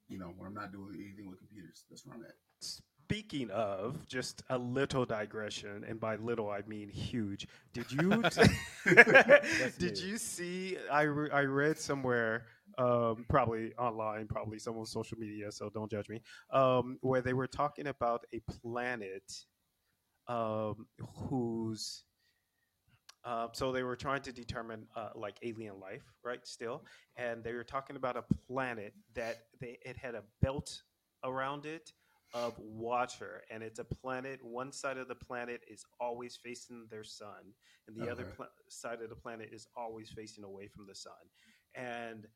you 0.07 0.19
know 0.19 0.33
when 0.37 0.47
I'm 0.49 0.53
not 0.53 0.71
doing 0.71 0.93
anything 1.03 1.27
with 1.27 1.39
computers. 1.39 1.83
That's 1.89 2.05
where 2.05 2.15
I'm 2.15 2.21
at. 2.25 2.35
Speaking 3.05 3.51
of, 3.51 4.07
just 4.07 4.43
a 4.49 4.57
little 4.57 5.05
digression, 5.05 5.83
and 5.87 5.99
by 5.99 6.15
little 6.15 6.49
I 6.49 6.61
mean 6.67 6.87
huge. 6.87 7.47
Did 7.73 7.91
you 7.91 8.23
did 9.77 9.99
you 9.99 10.17
see? 10.17 10.77
I 10.89 11.01
re- 11.01 11.29
I 11.31 11.41
read 11.41 11.77
somewhere, 11.77 12.45
um, 12.77 13.25
probably 13.27 13.73
online, 13.75 14.27
probably 14.27 14.57
some 14.57 14.77
on 14.77 14.85
social 14.85 15.17
media, 15.17 15.51
so 15.51 15.69
don't 15.69 15.91
judge 15.91 16.07
me. 16.07 16.21
Um, 16.49 16.97
where 17.01 17.21
they 17.21 17.33
were 17.33 17.45
talking 17.45 17.87
about 17.87 18.25
a 18.33 18.39
planet, 18.61 19.45
um, 20.27 20.87
whose 21.27 22.05
uh, 23.25 23.47
so 23.51 23.73
they 23.73 23.83
were 23.83 23.97
trying 23.97 24.21
to 24.21 24.31
determine 24.31 24.85
uh, 24.95 25.09
like 25.13 25.37
alien 25.43 25.79
life, 25.79 26.03
right? 26.23 26.45
Still, 26.47 26.83
and 27.17 27.43
they 27.43 27.53
were 27.53 27.65
talking 27.65 27.97
about 27.97 28.15
a 28.15 28.23
planet 28.47 28.93
that 29.13 29.39
they 29.59 29.77
it 29.83 29.97
had 29.97 30.15
a 30.15 30.23
belt 30.41 30.83
around 31.25 31.65
it 31.65 31.91
of 32.33 32.57
water, 32.59 33.43
and 33.51 33.61
it's 33.63 33.79
a 33.79 33.83
planet. 33.83 34.43
One 34.43 34.71
side 34.71 34.97
of 34.97 35.07
the 35.07 35.15
planet 35.15 35.61
is 35.67 35.85
always 35.99 36.35
facing 36.35 36.87
their 36.89 37.03
sun, 37.03 37.53
and 37.87 37.95
the 37.95 38.09
other 38.09 38.23
Okay. 38.23 38.35
pla- 38.35 38.47
side 38.69 39.01
of 39.01 39.09
the 39.09 39.15
planet 39.15 39.49
is 39.51 39.67
always 39.75 40.09
facing 40.09 40.43
away 40.43 40.67
from 40.67 40.87
the 40.87 40.95
sun. 40.95 41.13
And 41.75 42.27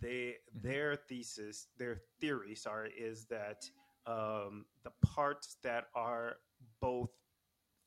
they 0.00 0.36
Mhm. 0.56 0.62
their 0.62 0.96
thesis, 0.96 1.68
their 1.76 1.96
theory, 2.20 2.54
sorry, 2.54 2.92
is 2.92 3.26
that 3.26 3.68
um, 4.06 4.66
the 4.82 4.92
parts 5.02 5.56
that 5.62 5.88
are 5.94 6.36
both 6.80 7.10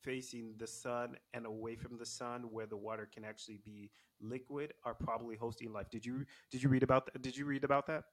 facing 0.02 0.56
the 0.58 0.66
sun 0.66 1.16
and 1.32 1.46
away 1.46 1.76
from 1.76 1.96
the 1.98 2.06
sun 2.06 2.42
where 2.52 2.66
the 2.66 2.76
water 2.76 3.06
can 3.12 3.24
actually 3.24 3.58
be 3.64 3.90
liquid 4.20 4.74
are 4.84 4.94
probably 4.94 5.34
hosting 5.34 5.72
life 5.72 5.88
did 5.90 6.04
you 6.04 6.24
did 6.50 6.62
you 6.62 6.68
read 6.68 6.82
about 6.82 7.06
that 7.06 7.22
did 7.22 7.36
you 7.36 7.46
read 7.46 7.64
about 7.64 7.86
that 7.86 8.04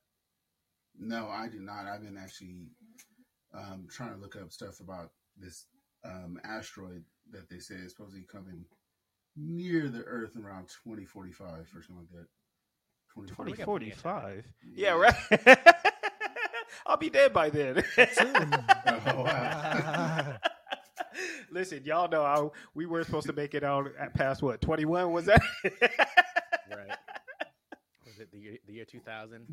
No, 0.97 1.27
I 1.29 1.47
did 1.47 1.61
not. 1.61 1.85
I've 1.85 2.01
been 2.01 2.17
actually 2.17 2.69
um, 3.53 3.87
trying 3.89 4.13
to 4.13 4.19
look 4.19 4.35
up 4.35 4.51
stuff 4.51 4.79
about 4.79 5.11
this 5.37 5.65
um, 6.05 6.39
asteroid 6.43 7.03
that 7.31 7.49
they 7.49 7.59
say 7.59 7.75
is 7.75 7.91
supposedly 7.91 8.25
coming 8.31 8.65
near 9.37 9.87
the 9.89 10.03
Earth 10.03 10.35
around 10.35 10.67
2045 10.83 11.47
or 11.49 11.81
something 11.81 11.95
like 11.97 12.09
that. 12.11 12.27
2045. 13.13 13.57
got 13.57 13.65
plenty 13.65 13.91
of 13.91 14.01
time. 14.01 14.43
2045 14.43 14.45
yeah 14.75 14.91
right 14.93 15.67
i'll 16.87 16.95
be 16.97 17.09
dead 17.09 17.33
by 17.33 17.49
then 17.49 17.83
Oh, 19.07 19.23
wow. 19.23 20.37
listen 21.51 21.83
y'all 21.83 22.07
know 22.09 22.23
how 22.23 22.53
we 22.73 22.85
were 22.85 23.03
supposed 23.03 23.27
to 23.27 23.33
make 23.33 23.53
it 23.53 23.63
out 23.63 23.91
at 23.99 24.13
past 24.13 24.41
what 24.41 24.61
21 24.61 25.11
was 25.11 25.25
that 25.25 25.41
Right. 25.63 26.97
Was 28.05 28.19
it 28.19 28.31
the 28.31 28.37
year, 28.39 28.57
the 28.65 28.73
year 28.73 28.85
2000? 28.85 29.45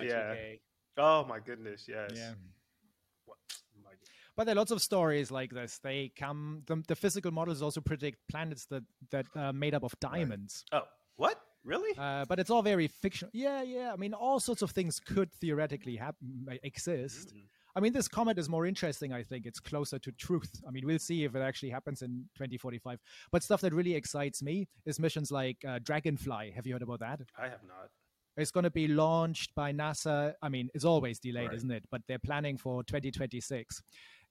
yeah 0.00 0.34
Y2K? 0.34 0.60
oh 0.98 1.24
my 1.24 1.40
goodness 1.40 1.86
yes 1.88 2.10
Yeah. 2.14 2.32
What- 3.26 3.38
my 3.82 3.90
goodness. 3.90 4.08
But 4.36 4.44
there 4.44 4.54
are 4.54 4.56
lots 4.56 4.70
of 4.70 4.82
stories 4.82 5.30
like 5.30 5.50
this. 5.52 5.78
They 5.82 6.12
come. 6.16 6.62
The, 6.66 6.82
the 6.88 6.96
physical 6.96 7.30
models 7.30 7.62
also 7.62 7.80
predict 7.80 8.18
planets 8.28 8.66
that 8.66 8.84
that 9.10 9.26
are 9.36 9.52
made 9.52 9.74
up 9.74 9.84
of 9.84 9.98
diamonds. 10.00 10.64
oh 10.72 10.82
what 11.16 11.40
really 11.64 11.96
Uh, 11.96 12.24
but 12.28 12.38
it's 12.38 12.50
all 12.50 12.62
very 12.62 12.88
fictional. 12.88 13.30
Yeah, 13.32 13.62
yeah. 13.62 13.92
I 13.92 13.96
mean, 13.96 14.12
all 14.14 14.40
sorts 14.40 14.62
of 14.62 14.70
things 14.72 15.00
could 15.00 15.32
theoretically 15.32 15.96
happen, 15.96 16.46
exist. 16.62 17.32
Mm. 17.34 17.42
I 17.76 17.80
mean, 17.80 17.92
this 17.92 18.06
comet 18.06 18.38
is 18.38 18.48
more 18.48 18.66
interesting. 18.66 19.12
I 19.12 19.22
think 19.22 19.46
it's 19.46 19.58
closer 19.60 19.98
to 19.98 20.12
truth. 20.12 20.50
I 20.66 20.70
mean, 20.70 20.84
we'll 20.86 20.98
see 21.00 21.24
if 21.24 21.34
it 21.34 21.40
actually 21.40 21.70
happens 21.70 22.02
in 22.02 22.28
2045. 22.36 23.00
But 23.32 23.42
stuff 23.42 23.60
that 23.62 23.72
really 23.72 23.94
excites 23.94 24.42
me 24.42 24.68
is 24.86 25.00
missions 25.00 25.32
like 25.32 25.56
uh, 25.66 25.78
Dragonfly. 25.82 26.52
Have 26.54 26.66
you 26.66 26.74
heard 26.74 26.82
about 26.82 27.00
that? 27.00 27.20
i 27.38 27.44
have 27.44 27.64
not 27.66 27.90
It's 28.36 28.50
going 28.50 28.64
to 28.64 28.70
be 28.70 28.88
launched 28.88 29.54
by 29.54 29.72
NASA. 29.72 30.34
I 30.42 30.48
mean, 30.48 30.68
it's 30.74 30.84
always 30.84 31.18
delayed, 31.18 31.48
Right. 31.48 31.56
isn't 31.56 31.70
it? 31.70 31.84
But 31.90 32.02
they're 32.08 32.18
planning 32.18 32.56
for 32.58 32.82
2026. 32.82 33.82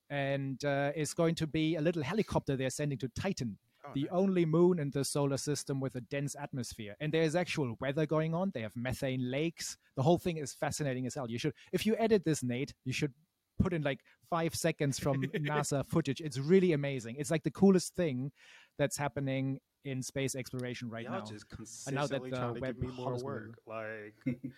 And 0.09 0.63
uh, 0.65 0.91
it's 0.95 1.13
going 1.13 1.35
to 1.35 1.47
be 1.47 1.75
a 1.75 1.81
little 1.81 2.03
helicopter 2.03 2.55
they're 2.55 2.69
sending 2.69 2.97
to 2.99 3.07
Titan, 3.09 3.57
Oh, 3.85 3.91
the 3.95 4.01
nice. 4.01 4.09
only 4.11 4.45
moon 4.45 4.79
in 4.79 4.91
the 4.91 5.03
solar 5.03 5.37
system 5.37 5.79
with 5.79 5.95
a 5.95 6.01
dense 6.01 6.35
atmosphere. 6.39 6.95
And 6.99 7.13
there's 7.13 7.35
actual 7.35 7.75
weather 7.79 8.05
going 8.05 8.33
on. 8.33 8.51
They 8.53 8.61
have 8.61 8.75
methane 8.75 9.29
lakes. 9.31 9.77
The 9.95 10.03
whole 10.03 10.17
thing 10.17 10.37
is 10.37 10.53
fascinating 10.53 11.05
as 11.05 11.15
hell. 11.15 11.29
You 11.29 11.37
should, 11.37 11.53
if 11.71 11.85
you 11.85 11.95
edit 11.97 12.23
this, 12.25 12.43
Nate, 12.43 12.73
you 12.85 12.93
should 12.93 13.13
put 13.59 13.73
in 13.73 13.81
like 13.83 13.99
five 14.29 14.55
seconds 14.55 14.99
from 14.99 15.21
NASA 15.33 15.85
footage. 15.85 16.21
It's 16.21 16.37
really 16.37 16.73
amazing. 16.73 17.15
It's 17.19 17.31
like 17.31 17.43
the 17.43 17.51
coolest 17.51 17.95
thing 17.95 18.31
that's 18.77 18.97
happening 18.97 19.59
in 19.85 20.01
space 20.01 20.33
exploration 20.33 20.89
right 20.89 21.03
Y'all 21.03 21.19
now. 21.19 21.25
just 21.25 21.45
And 21.87 21.95
now 21.95 22.07
that 22.07 22.21
consistently 22.21 22.29
the 22.31 22.37
trying 22.37 22.55
to 22.55 22.61
web 22.61 22.75
give 22.79 22.89
me 22.89 22.95
more 22.95 23.11
hubs 23.11 23.23
work. 23.23 23.59
Like, 23.67 24.13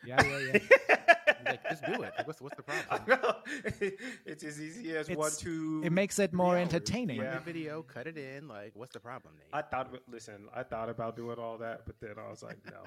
Yeah, 0.06 0.22
yeah, 0.24 0.40
yeah. 0.54 0.60
Like, 1.46 1.70
just 1.70 1.84
do 1.86 1.94
it. 1.94 2.00
Like, 2.18 2.28
what's, 2.28 2.42
what's 2.42 2.56
the 2.56 2.64
problem? 2.64 3.34
it's 4.26 4.44
as 4.44 4.62
easy 4.62 4.96
as 4.96 5.10
It's- 5.10 5.18
one, 5.18 5.32
two. 5.38 5.82
it 5.84 5.92
makes 5.92 6.20
it 6.20 6.32
more 6.34 6.56
hours. 6.56 6.62
entertaining. 6.62 7.18
Yeah. 7.22 7.36
the 7.36 7.40
video, 7.40 7.82
cut 7.82 8.06
it 8.08 8.18
in. 8.18 8.48
Like, 8.48 8.72
what's 8.76 8.94
the 8.94 9.00
problem, 9.00 9.34
Nate? 9.38 9.48
I 9.52 9.62
thought, 9.64 9.94
listen, 10.08 10.48
I 10.56 10.62
thought 10.64 10.90
about 10.90 11.16
doing 11.16 11.38
all 11.40 11.58
that, 11.58 11.82
but 11.88 11.96
then 12.00 12.14
I 12.24 12.30
was 12.30 12.44
like, 12.44 12.60
no. 12.72 12.84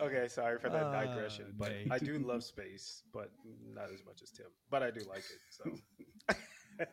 Okay, 0.00 0.28
sorry 0.28 0.58
for 0.58 0.68
that 0.68 0.84
Ah, 0.84 1.04
digression, 1.04 1.54
but. 1.58 1.72
I 1.90 1.98
do 1.98 2.18
love 2.18 2.42
space, 2.44 3.02
but 3.12 3.30
not 3.74 3.90
as 3.92 4.04
much 4.04 4.22
as 4.22 4.30
Tim. 4.30 4.46
But 4.70 4.82
I 4.82 4.90
do 4.90 5.00
like 5.08 5.24
it. 5.24 5.40
So. 5.50 5.64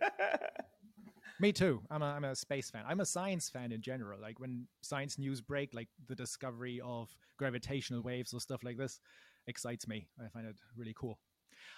Me 1.40 1.52
too. 1.52 1.82
I'm 1.90 2.02
a, 2.02 2.06
I'm 2.06 2.24
a 2.24 2.36
space 2.36 2.70
fan. 2.70 2.84
I'm 2.88 3.00
a 3.00 3.06
science 3.06 3.50
fan 3.50 3.72
in 3.72 3.82
general. 3.82 4.20
Like 4.22 4.40
when 4.40 4.68
science 4.82 5.18
news 5.18 5.42
break, 5.42 5.74
like 5.74 5.90
the 6.08 6.16
discovery 6.16 6.80
of 6.84 7.10
gravitational 7.38 8.02
waves 8.02 8.34
or 8.34 8.40
stuff 8.40 8.64
like 8.64 8.78
this, 8.78 9.00
excites 9.48 9.88
me. 9.88 10.08
I 10.24 10.30
find 10.30 10.46
it 10.46 10.56
really 10.78 10.94
cool. 10.96 11.20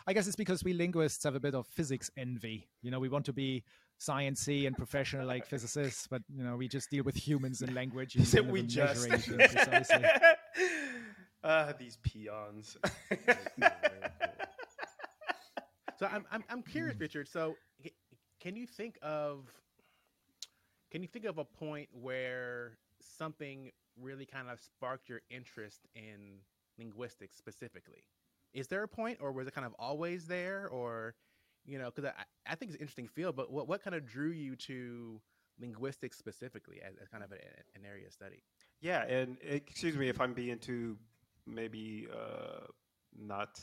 I 0.07 0.13
guess 0.13 0.27
it's 0.27 0.35
because 0.35 0.63
we 0.63 0.73
linguists 0.73 1.23
have 1.23 1.35
a 1.35 1.39
bit 1.39 1.55
of 1.55 1.67
physics 1.67 2.11
envy. 2.17 2.67
You 2.81 2.91
know, 2.91 2.99
we 2.99 3.09
want 3.09 3.25
to 3.25 3.33
be 3.33 3.63
sciencey 3.99 4.67
and 4.67 4.75
professional 4.75 5.25
like 5.25 5.45
physicists, 5.45 6.05
but 6.07 6.21
you 6.35 6.43
know, 6.43 6.57
we 6.57 6.67
just 6.67 6.89
deal 6.89 7.03
with 7.03 7.15
humans 7.15 7.61
and 7.61 7.73
language. 7.81 8.15
And 8.35 8.51
we 8.51 8.63
just. 8.63 9.07
measuring 11.45 11.67
things. 11.67 11.69
Ah, 11.69 11.73
these 11.77 11.97
peons. 11.97 12.77
So 15.97 16.07
I'm 16.11 16.25
I'm, 16.31 16.43
I'm 16.49 16.61
curious, 16.61 16.97
Mm. 16.97 17.01
Richard. 17.01 17.27
So 17.27 17.55
can 18.41 18.55
you 18.55 18.67
think 18.67 18.97
of 19.01 19.49
can 20.91 21.01
you 21.01 21.07
think 21.07 21.25
of 21.25 21.37
a 21.37 21.45
point 21.45 21.89
where 21.93 22.77
something 23.01 23.71
really 24.01 24.25
kind 24.25 24.49
of 24.49 24.59
sparked 24.59 25.07
your 25.09 25.21
interest 25.29 25.87
in 25.95 26.39
linguistics 26.77 27.37
specifically? 27.37 28.03
Is 28.53 28.67
there 28.67 28.83
a 28.83 28.87
point, 28.87 29.19
or 29.21 29.31
was 29.31 29.47
it 29.47 29.53
kind 29.53 29.65
of 29.65 29.73
always 29.79 30.27
there, 30.27 30.67
or 30.69 31.15
you 31.65 31.77
know, 31.79 31.91
because 31.91 32.11
I, 32.17 32.51
I 32.51 32.55
think 32.55 32.69
it's 32.71 32.75
an 32.75 32.81
interesting 32.81 33.07
field, 33.07 33.35
but 33.35 33.51
what 33.51 33.67
what 33.67 33.81
kind 33.83 33.95
of 33.95 34.05
drew 34.05 34.31
you 34.31 34.55
to 34.57 35.21
linguistics 35.59 36.17
specifically 36.17 36.81
as, 36.85 36.95
as 37.01 37.07
kind 37.07 37.23
of 37.23 37.31
a, 37.31 37.35
an 37.75 37.85
area 37.85 38.07
of 38.07 38.13
study? 38.13 38.43
Yeah, 38.81 39.03
and 39.05 39.37
excuse 39.41 39.95
me 39.95 40.09
if 40.09 40.19
I'm 40.19 40.33
being 40.33 40.59
too 40.59 40.97
maybe 41.47 42.07
uh, 42.13 42.65
not. 43.17 43.59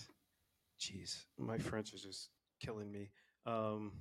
Jeez, 0.81 1.25
my 1.39 1.59
French 1.59 1.93
is 1.95 2.03
just 2.03 2.31
killing 2.61 2.91
me. 2.91 3.11
Um, 3.47 3.93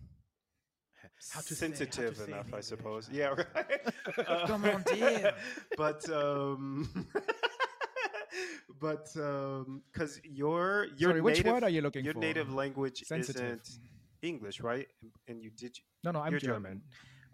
How 1.01 1.09
to 1.09 1.13
say- 1.19 1.33
how 1.35 1.41
to 1.41 1.55
sensitive 1.55 2.17
say 2.17 2.23
it 2.23 2.27
in 2.27 2.33
enough, 2.33 2.53
I 2.53 2.61
suppose. 2.61 3.09
Yeah, 3.11 3.27
right. 3.55 3.81
Uh, 4.27 4.47
Come 4.51 4.65
on, 4.65 4.83
dear. 4.83 5.33
but 5.77 6.07
um, 6.09 7.07
but 8.79 9.07
um, 9.17 9.81
because 9.91 10.19
your 10.23 10.87
your 10.97 11.11
Sorry, 11.11 11.21
which 11.21 11.37
native, 11.37 11.53
word 11.53 11.63
are 11.63 11.69
you 11.69 11.81
looking 11.81 12.03
your 12.05 12.13
for? 12.13 12.19
native 12.19 12.53
language 12.53 13.03
Sensitive. 13.05 13.43
isn't 13.61 13.79
English, 14.21 14.61
right? 14.61 14.87
And 15.27 15.41
you 15.41 15.49
did 15.51 15.77
No, 16.03 16.11
no, 16.11 16.19
I'm 16.21 16.37
German. 16.39 16.81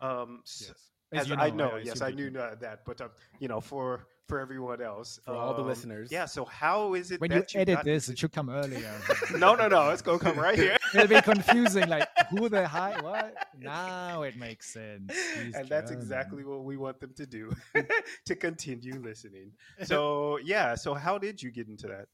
German. 0.01 0.21
um. 0.21 0.41
Yes. 0.45 0.73
As 1.13 1.21
As 1.21 1.29
you 1.29 1.35
I 1.35 1.49
know, 1.51 1.69
I 1.75 1.79
yes, 1.79 2.01
I 2.01 2.11
knew 2.11 2.29
that 2.31 2.83
but 2.85 2.99
um, 2.99 3.11
you 3.39 3.47
know, 3.47 3.61
for 3.61 4.07
for 4.27 4.39
everyone 4.39 4.81
else, 4.81 5.19
For 5.25 5.33
all 5.33 5.53
the 5.53 5.61
um, 5.61 5.67
listeners. 5.67 6.11
yeah. 6.11 6.25
So 6.25 6.45
how 6.45 6.93
is 6.93 7.11
it 7.11 7.21
When 7.21 7.31
you 7.31 7.39
that 7.39 7.53
you 7.53 7.61
edit 7.61 7.75
got 7.77 7.85
this, 7.85 8.09
it 8.09 8.19
should 8.19 8.31
come 8.31 8.49
earlier. 8.49 8.93
no, 9.37 9.55
no, 9.55 9.67
no, 9.67 9.89
it's 9.89 10.01
gonna 10.01 10.19
come 10.19 10.37
right 10.37 10.57
here. 10.57 10.77
It'll 10.93 11.07
be 11.07 11.21
confusing. 11.21 11.87
Like 11.87 12.07
who 12.29 12.49
the 12.49 12.67
high? 12.67 12.99
What? 13.01 13.33
Now 13.59 14.23
it 14.23 14.37
makes 14.37 14.71
sense. 14.71 15.13
He's 15.41 15.55
and 15.55 15.67
that's 15.67 15.91
German. 15.91 16.03
exactly 16.03 16.43
what 16.43 16.63
we 16.63 16.77
want 16.77 16.99
them 16.99 17.13
to 17.15 17.25
do 17.25 17.51
to 18.25 18.35
continue 18.35 18.99
listening. 18.99 19.53
So 19.83 20.37
yeah, 20.43 20.75
so 20.75 20.93
how 20.93 21.17
did 21.17 21.41
you 21.41 21.51
get 21.51 21.67
into 21.67 21.87
that? 21.87 22.07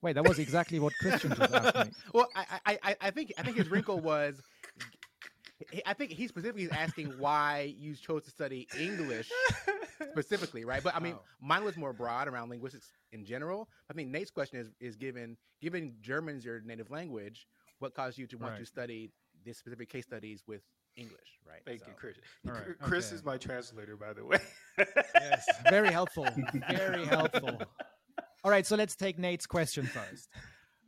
Wait, 0.00 0.12
that 0.14 0.24
was 0.26 0.38
exactly 0.38 0.78
what 0.78 0.92
Christian 1.00 1.34
just 1.34 1.52
asked 1.52 1.76
me. 1.76 1.92
well, 2.14 2.28
I, 2.36 2.44
I, 2.66 2.78
I, 2.84 2.96
I 3.00 3.10
think 3.10 3.32
I 3.36 3.42
think 3.42 3.56
his 3.56 3.68
wrinkle 3.68 3.98
was. 3.98 4.40
He- 5.70 5.82
I 5.86 5.92
think 5.94 6.12
he 6.12 6.28
specifically 6.28 6.64
is 6.64 6.70
asking 6.70 7.18
why 7.18 7.74
you 7.78 7.94
chose 7.96 8.24
to 8.24 8.30
study 8.30 8.66
English 8.78 9.30
specifically, 10.12 10.64
right? 10.64 10.82
But 10.82 10.94
I 10.94 11.00
mean, 11.00 11.14
Oh. 11.14 11.22
mine 11.40 11.64
was 11.64 11.76
more 11.76 11.92
broad 11.92 12.28
around 12.28 12.50
linguistics 12.50 12.92
in 13.12 13.24
general. 13.24 13.68
I 13.90 13.94
think 13.94 14.10
Nate's 14.10 14.30
question 14.30 14.58
is 14.58 14.70
is 14.80 14.96
given 14.96 15.36
given 15.60 15.96
German's 16.00 16.44
your 16.44 16.60
native 16.60 16.90
language, 16.90 17.46
what 17.80 17.94
caused 17.94 18.18
you 18.18 18.26
to 18.28 18.38
want 18.38 18.56
to 18.58 18.64
study 18.66 19.10
this 19.44 19.58
specific 19.58 19.88
case 19.88 20.04
studies 20.04 20.42
with 20.46 20.62
English, 20.96 21.38
right? 21.46 21.62
Thank 21.64 21.80
So- 21.80 21.88
you, 21.88 21.94
Chris. 21.96 22.16
All 22.46 22.52
right, 22.52 22.64
Cr- 22.64 22.72
Chris 22.84 23.06
okay. 23.08 23.16
is 23.16 23.24
my 23.24 23.36
translator, 23.38 23.96
by 23.96 24.12
the 24.12 24.24
way. 24.24 24.38
Yes, 25.14 25.46
very 25.68 25.90
helpful. 25.90 26.26
Very 26.70 27.04
helpful. 27.06 27.60
All 28.44 28.50
right, 28.50 28.64
so 28.66 28.76
let's 28.76 28.94
take 28.94 29.18
Nate's 29.18 29.46
question 29.46 29.84
first. 29.86 30.28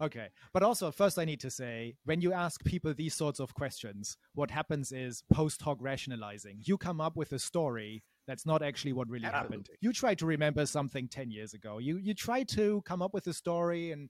Okay, 0.00 0.28
but 0.54 0.62
also 0.62 0.90
first 0.90 1.18
I 1.18 1.26
need 1.26 1.40
to 1.40 1.50
say 1.50 1.94
when 2.04 2.22
you 2.22 2.32
ask 2.32 2.64
people 2.64 2.94
these 2.94 3.14
sorts 3.14 3.38
of 3.38 3.52
questions, 3.54 4.16
what 4.34 4.50
happens 4.50 4.92
is 4.92 5.22
post 5.30 5.60
hoc 5.60 5.76
rationalizing. 5.80 6.60
You 6.64 6.78
come 6.78 7.00
up 7.00 7.16
with 7.16 7.32
a 7.32 7.38
story 7.38 8.02
that's 8.26 8.46
not 8.46 8.62
actually 8.62 8.94
what 8.94 9.08
really 9.08 9.26
happened. 9.26 9.68
You 9.80 9.92
try 9.92 10.14
to 10.14 10.24
remember 10.26 10.64
something 10.64 11.08
10 11.08 11.30
years 11.30 11.52
ago. 11.52 11.78
You 11.78 11.98
you 11.98 12.14
try 12.14 12.44
to 12.44 12.80
come 12.82 13.02
up 13.02 13.12
with 13.12 13.26
a 13.26 13.34
story 13.34 13.92
and 13.92 14.08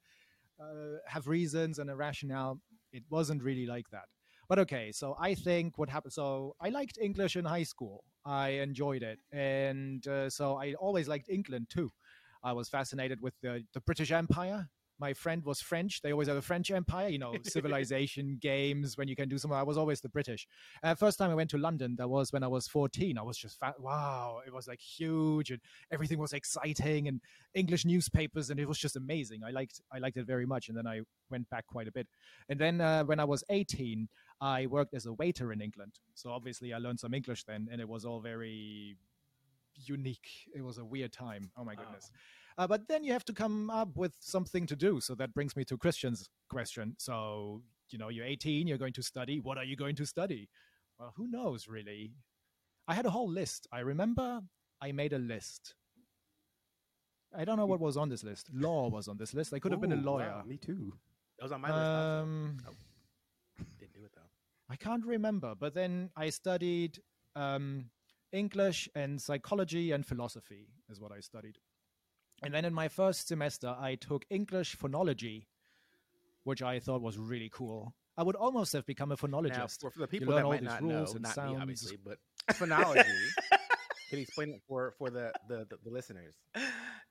uh, 0.60 0.98
have 1.06 1.26
reasons 1.26 1.78
and 1.78 1.90
a 1.90 1.96
rationale. 1.96 2.60
It 2.92 3.02
wasn't 3.10 3.42
really 3.42 3.66
like 3.66 3.88
that. 3.90 4.04
But 4.48 4.58
okay, 4.60 4.92
so 4.92 5.16
I 5.18 5.34
think 5.34 5.78
what 5.78 5.88
happened. 5.88 6.12
So 6.12 6.54
I 6.60 6.70
liked 6.70 6.98
English 7.00 7.36
in 7.36 7.44
high 7.44 7.62
school. 7.62 8.04
I 8.24 8.48
enjoyed 8.66 9.02
it, 9.02 9.18
and 9.32 10.06
uh, 10.06 10.28
so 10.28 10.56
I 10.56 10.74
always 10.74 11.08
liked 11.08 11.28
England 11.28 11.68
too. 11.70 11.90
I 12.42 12.52
was 12.52 12.68
fascinated 12.68 13.20
with 13.20 13.34
the 13.42 13.64
the 13.74 13.80
British 13.80 14.12
Empire. 14.12 14.68
My 15.00 15.14
friend 15.14 15.42
was 15.44 15.60
French. 15.62 16.02
They 16.02 16.12
always 16.12 16.28
have 16.28 16.36
a 16.36 16.42
French 16.42 16.70
Empire, 16.70 17.08
you 17.08 17.18
know, 17.18 17.34
civilization 17.42 18.36
games 18.40 18.98
when 18.98 19.08
you 19.08 19.16
can 19.16 19.28
do 19.28 19.38
something. 19.38 19.56
I 19.56 19.62
was 19.62 19.78
always 19.78 20.00
the 20.02 20.10
British. 20.10 20.46
Uh, 20.82 20.94
first 20.94 21.18
time 21.18 21.30
I 21.30 21.34
went 21.34 21.48
to 21.50 21.58
London, 21.58 21.96
that 21.96 22.08
was 22.08 22.32
when 22.32 22.42
I 22.42 22.48
was 22.48 22.68
14. 22.68 23.16
I 23.16 23.22
was 23.22 23.38
just 23.38 23.58
fa- 23.58 23.74
wow, 23.78 24.40
it 24.46 24.52
was 24.52 24.68
like 24.68 24.80
huge 24.80 25.50
and 25.50 25.60
everything 25.90 26.18
was 26.18 26.34
exciting 26.34 27.08
and 27.08 27.20
English 27.54 27.86
newspapers 27.86 28.50
and 28.50 28.60
it 28.60 28.68
was 28.68 28.78
just 28.78 28.96
amazing. 28.96 29.40
I 29.42 29.50
liked 29.50 29.80
I 29.90 29.98
liked 29.98 30.18
it 30.18 30.26
very 30.26 30.44
much. 30.46 30.68
And 30.68 30.76
then 30.76 30.86
I 30.86 31.00
went 31.30 31.48
back 31.48 31.66
quite 31.66 31.88
a 31.88 31.92
bit. 31.92 32.06
And 32.50 32.58
then 32.58 32.80
uh, 32.80 33.04
when 33.04 33.18
I 33.18 33.24
was 33.24 33.42
18, 33.48 34.06
I 34.42 34.66
worked 34.66 34.92
as 34.94 35.06
a 35.06 35.12
waiter 35.14 35.52
in 35.52 35.60
England. 35.62 35.92
So 36.14 36.30
obviously 36.30 36.72
I 36.74 36.78
learned 36.78 37.00
some 37.00 37.14
English 37.14 37.44
then, 37.44 37.68
and 37.72 37.80
it 37.80 37.88
was 37.88 38.04
all 38.04 38.20
very 38.20 38.96
unique. 39.86 40.28
It 40.54 40.62
was 40.62 40.78
a 40.78 40.84
weird 40.84 41.12
time. 41.12 41.50
Oh 41.56 41.64
my 41.64 41.74
Oh. 41.74 42.10
Uh, 42.58 42.66
but 42.66 42.88
then 42.88 43.04
you 43.04 43.12
have 43.12 43.24
to 43.24 43.32
come 43.32 43.70
up 43.70 43.96
with 43.96 44.14
something 44.20 44.66
to 44.66 44.76
do. 44.76 45.00
So 45.00 45.14
that 45.14 45.34
brings 45.34 45.56
me 45.56 45.64
to 45.64 45.76
Christian's 45.76 46.28
question. 46.48 46.94
So, 46.98 47.62
you 47.90 47.98
know, 47.98 48.08
you're 48.08 48.26
18, 48.26 48.66
you're 48.66 48.78
going 48.78 48.92
to 48.94 49.02
study. 49.02 49.40
What 49.40 49.58
are 49.58 49.64
you 49.64 49.76
going 49.76 49.96
to 49.96 50.06
study? 50.06 50.48
Well, 50.98 51.12
who 51.16 51.28
knows, 51.28 51.68
really? 51.68 52.12
I 52.86 52.94
had 52.94 53.06
a 53.06 53.10
whole 53.10 53.30
list. 53.30 53.66
I 53.72 53.80
remember 53.80 54.40
I 54.82 54.92
made 54.92 55.12
a 55.12 55.18
list. 55.18 55.74
I 57.36 57.44
don't 57.44 57.56
know 57.56 57.66
what 57.66 57.80
was 57.80 57.96
on 57.96 58.08
this 58.08 58.24
list. 58.24 58.50
Law 58.52 58.88
was 58.88 59.06
on 59.06 59.16
this 59.16 59.34
list. 59.34 59.54
I 59.54 59.60
could 59.60 59.72
have 59.72 59.80
been 59.80 59.92
a 59.92 59.96
lawyer. 59.96 60.34
wow, 60.38 60.42
me 60.44 60.56
too. 60.56 60.92
That 61.38 61.44
was 61.44 61.52
on 61.52 61.60
my 61.60 61.68
list. 61.68 61.78
Also. 61.78 62.22
Um, 62.22 62.58
Didn't 63.78 63.94
do 63.94 64.04
it 64.04 64.12
though. 64.14 64.22
I 64.68 64.76
can't 64.76 65.04
remember, 65.06 65.54
but 65.58 65.74
then 65.74 66.10
I 66.16 66.30
studied 66.30 67.00
um, 67.36 67.86
English 68.32 68.88
and 68.94 69.20
psychology 69.20 69.92
and 69.92 70.04
philosophy, 70.04 70.68
is 70.90 71.00
what 71.00 71.12
I 71.12 71.20
studied. 71.20 71.58
And 72.42 72.54
then 72.54 72.64
in 72.64 72.72
my 72.72 72.88
first 72.88 73.28
semester, 73.28 73.74
I 73.78 73.96
took 73.96 74.24
English 74.30 74.76
phonology, 74.76 75.46
which 76.44 76.62
I 76.62 76.78
thought 76.80 77.02
was 77.02 77.18
really 77.18 77.50
cool. 77.52 77.94
I 78.16 78.22
would 78.22 78.36
almost 78.36 78.72
have 78.72 78.86
become 78.86 79.12
a 79.12 79.16
phonologist. 79.16 79.80
for, 79.80 79.90
for 79.90 80.00
the 80.00 80.08
people 80.08 80.28
learn 80.34 80.36
that 80.38 80.44
all 80.44 80.50
might 80.52 80.62
not 80.62 80.82
rules 80.82 81.10
know, 81.10 81.16
and 81.16 81.22
not 81.22 81.34
sounds. 81.34 81.54
me 81.56 81.60
obviously, 81.60 81.98
but 82.04 82.18
phonology. 82.52 83.04
Can 84.10 84.18
you 84.18 84.22
explain 84.22 84.50
it 84.50 84.62
for 84.66 84.92
for 84.98 85.10
the 85.10 85.32
the, 85.48 85.66
the, 85.70 85.78
the 85.84 85.90
listeners? 85.90 86.34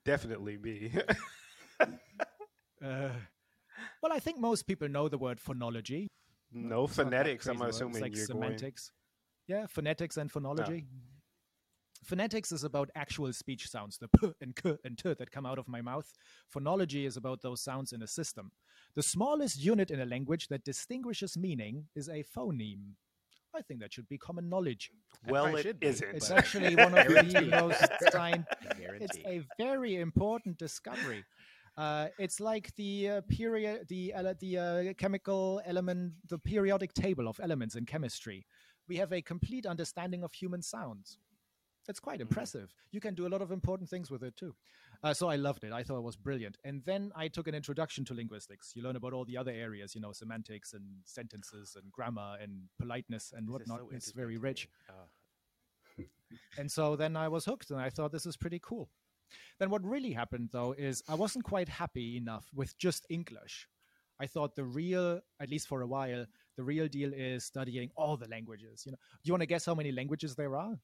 Definitely 0.05 0.57
me. 0.57 0.91
Uh, 2.81 3.09
well, 4.01 4.13
I 4.13 4.19
think 4.19 4.39
most 4.39 4.65
people 4.65 4.87
know 4.87 5.09
the 5.09 5.17
word 5.17 5.37
phonology. 5.37 6.07
no 6.53 6.85
It's 6.85 6.95
phonetics. 6.95 7.45
I'm 7.45 7.57
crazy 7.57 7.59
word. 7.59 7.67
It's 7.67 7.77
assuming 7.77 8.01
like 8.01 8.15
you're 8.15 8.25
semantics. 8.25 8.91
Yeah, 9.47 9.65
phonetics 9.67 10.15
and 10.15 10.31
phonology. 10.31 10.85
Phonetics 12.03 12.51
is 12.51 12.63
about 12.63 12.89
actual 12.95 13.31
speech 13.33 13.67
sounds, 13.67 13.97
the 13.97 14.07
p 14.07 14.31
and 14.41 14.55
k 14.55 14.77
and 14.83 14.97
t 14.97 15.13
that 15.13 15.31
come 15.31 15.45
out 15.45 15.59
of 15.59 15.67
my 15.67 15.81
mouth. 15.81 16.11
Phonology 16.53 17.05
is 17.05 17.17
about 17.17 17.41
those 17.41 17.61
sounds 17.61 17.91
in 17.91 18.01
a 18.01 18.07
system. 18.07 18.51
The 18.95 19.03
smallest 19.03 19.61
unit 19.61 19.91
in 19.91 19.99
a 19.99 20.05
language 20.05 20.47
that 20.47 20.63
distinguishes 20.63 21.37
meaning 21.37 21.85
is 21.95 22.07
a 22.07 22.23
phoneme. 22.23 22.93
I 23.55 23.61
think 23.61 23.79
that 23.81 23.93
should 23.93 24.07
be 24.07 24.17
common 24.17 24.47
knowledge. 24.47 24.91
Well, 25.27 25.43
probably 25.43 25.59
it 25.59 25.63
should 25.63 25.79
be, 25.79 25.87
isn't. 25.87 26.07
It's 26.13 26.31
actually 26.31 26.75
one 26.75 26.93
of 26.93 27.07
the 27.07 27.13
Guaranteed. 27.13 27.51
most 27.51 27.91
time 28.11 28.45
it's 28.99 29.17
a 29.25 29.41
very 29.57 29.97
important 29.97 30.57
discovery. 30.57 31.23
Uh, 31.77 32.07
it's 32.17 32.39
like 32.39 32.75
the 32.75 33.09
uh, 33.09 33.21
period, 33.21 33.87
the 33.87 34.13
ele- 34.13 34.35
the 34.39 34.57
uh, 34.57 34.93
chemical 34.97 35.61
element, 35.65 36.13
the 36.27 36.37
periodic 36.37 36.93
table 36.93 37.27
of 37.27 37.39
elements 37.41 37.75
in 37.75 37.85
chemistry. 37.85 38.45
We 38.87 38.97
have 38.97 39.13
a 39.13 39.21
complete 39.21 39.65
understanding 39.65 40.23
of 40.23 40.33
human 40.33 40.61
sounds. 40.61 41.17
It's 41.89 41.99
quite 41.99 42.21
impressive. 42.21 42.71
You 42.91 42.99
can 42.99 43.15
do 43.15 43.25
a 43.25 43.29
lot 43.29 43.41
of 43.41 43.51
important 43.51 43.89
things 43.89 44.11
with 44.11 44.21
it 44.23 44.37
too. 44.37 44.53
Uh, 45.03 45.11
so 45.11 45.27
I 45.27 45.37
loved 45.37 45.63
it. 45.63 45.73
I 45.73 45.81
thought 45.81 45.97
it 45.97 46.03
was 46.03 46.15
brilliant. 46.15 46.57
And 46.63 46.83
then 46.85 47.11
I 47.15 47.27
took 47.27 47.47
an 47.47 47.55
introduction 47.55 48.05
to 48.05 48.13
linguistics. 48.13 48.73
You 48.75 48.83
learn 48.83 48.95
about 48.95 49.11
all 49.11 49.25
the 49.25 49.35
other 49.35 49.51
areas, 49.51 49.95
you 49.95 50.01
know, 50.01 50.11
semantics 50.11 50.73
and 50.73 50.83
sentences 51.03 51.75
and 51.81 51.91
grammar 51.91 52.37
and 52.39 52.69
politeness 52.79 53.33
and 53.35 53.47
This 53.47 53.53
whatnot. 53.53 53.79
so 53.79 53.89
it's 53.91 54.11
very 54.11 54.37
rich. 54.37 54.69
Oh. 54.89 56.03
And 56.59 56.71
so 56.71 56.95
then 56.95 57.17
I 57.17 57.27
was 57.27 57.43
hooked 57.45 57.71
and 57.71 57.81
I 57.81 57.89
thought 57.89 58.11
this 58.11 58.27
is 58.27 58.37
pretty 58.37 58.59
cool. 58.61 58.87
Then 59.57 59.71
what 59.71 59.83
really 59.83 60.11
happened 60.11 60.49
though 60.51 60.75
is 60.77 61.01
I 61.09 61.15
wasn't 61.15 61.43
quite 61.43 61.67
happy 61.67 62.17
enough 62.17 62.47
with 62.53 62.77
just 62.77 63.07
English. 63.09 63.67
I 64.19 64.27
thought 64.27 64.55
the 64.55 64.65
real, 64.65 65.21
at 65.39 65.49
least 65.49 65.67
for 65.67 65.81
a 65.81 65.87
while, 65.87 66.25
the 66.57 66.63
real 66.63 66.87
deal 66.87 67.11
is 67.13 67.45
studying 67.45 67.89
all 67.95 68.17
the 68.17 68.27
languages. 68.27 68.83
You 68.85 68.91
know, 68.91 68.97
do 69.23 69.27
you 69.27 69.33
want 69.33 69.41
to 69.41 69.47
guess 69.47 69.65
how 69.65 69.73
many 69.73 69.91
languages 69.91 70.35
there 70.35 70.55
are? 70.57 70.77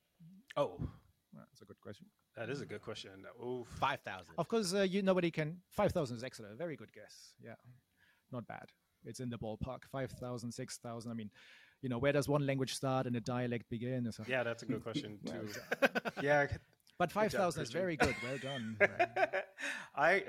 Oh, 0.57 0.77
Well, 0.79 1.45
That's 1.49 1.61
a 1.61 1.65
good 1.65 1.79
question. 1.81 2.07
that 2.35 2.49
is 2.49 2.61
a 2.61 2.65
good 2.65 2.81
question. 2.81 3.11
Oof. 3.45 3.67
Five 3.79 4.01
thousand. 4.01 4.33
Of 4.37 4.47
course, 4.47 4.73
uh, 4.73 4.81
you 4.81 5.01
nobody 5.01 5.31
can. 5.31 5.57
Five 5.69 5.91
thousand 5.91 6.17
is 6.17 6.23
excellent. 6.23 6.57
Very 6.57 6.75
good 6.75 6.91
guess. 6.93 7.33
Yeah, 7.43 7.55
not 8.31 8.47
bad. 8.47 8.67
It's 9.07 9.19
in 9.19 9.29
the 9.29 9.37
ballpark. 9.37 9.83
5,000, 9.91 10.51
6,000. 10.51 11.11
I 11.11 11.13
mean, 11.13 11.29
you 11.83 11.89
know, 11.89 11.99
where 11.99 12.11
does 12.11 12.27
one 12.27 12.43
language 12.47 12.73
start 12.73 13.05
and 13.05 13.15
a 13.15 13.21
dialect 13.21 13.69
begin? 13.69 14.11
So- 14.11 14.23
Yeah, 14.27 14.41
that's 14.41 14.63
a 14.63 14.65
good 14.65 14.81
question 14.81 15.19
Well 15.23 15.43
too. 15.43 15.87
yeah, 16.23 16.47
But 16.97 17.11
5,000 17.11 17.61
is 17.61 17.69
very 17.71 17.97
good. 17.97 18.15
Well 18.23 18.39
done. 18.39 18.77
I, 19.95 20.23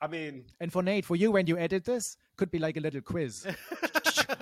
I 0.00 0.06
mean, 0.08 0.46
And 0.58 0.72
for 0.72 0.82
Nate, 0.82 1.04
for 1.04 1.14
you, 1.14 1.30
when 1.30 1.46
you 1.46 1.56
edit 1.58 1.84
this, 1.84 2.16
could 2.36 2.50
be 2.50 2.58
like 2.58 2.76
a 2.76 2.80
little 2.80 3.00
quiz. 3.02 3.46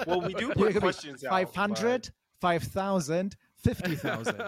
well, 0.06 0.22
we 0.22 0.32
do 0.32 0.48
put 0.48 0.56
could 0.68 0.74
be 0.74 0.80
questions 0.80 1.22
out. 1.22 1.32
500, 1.32 2.08
5,000, 2.40 3.36
50,000. 3.64 4.42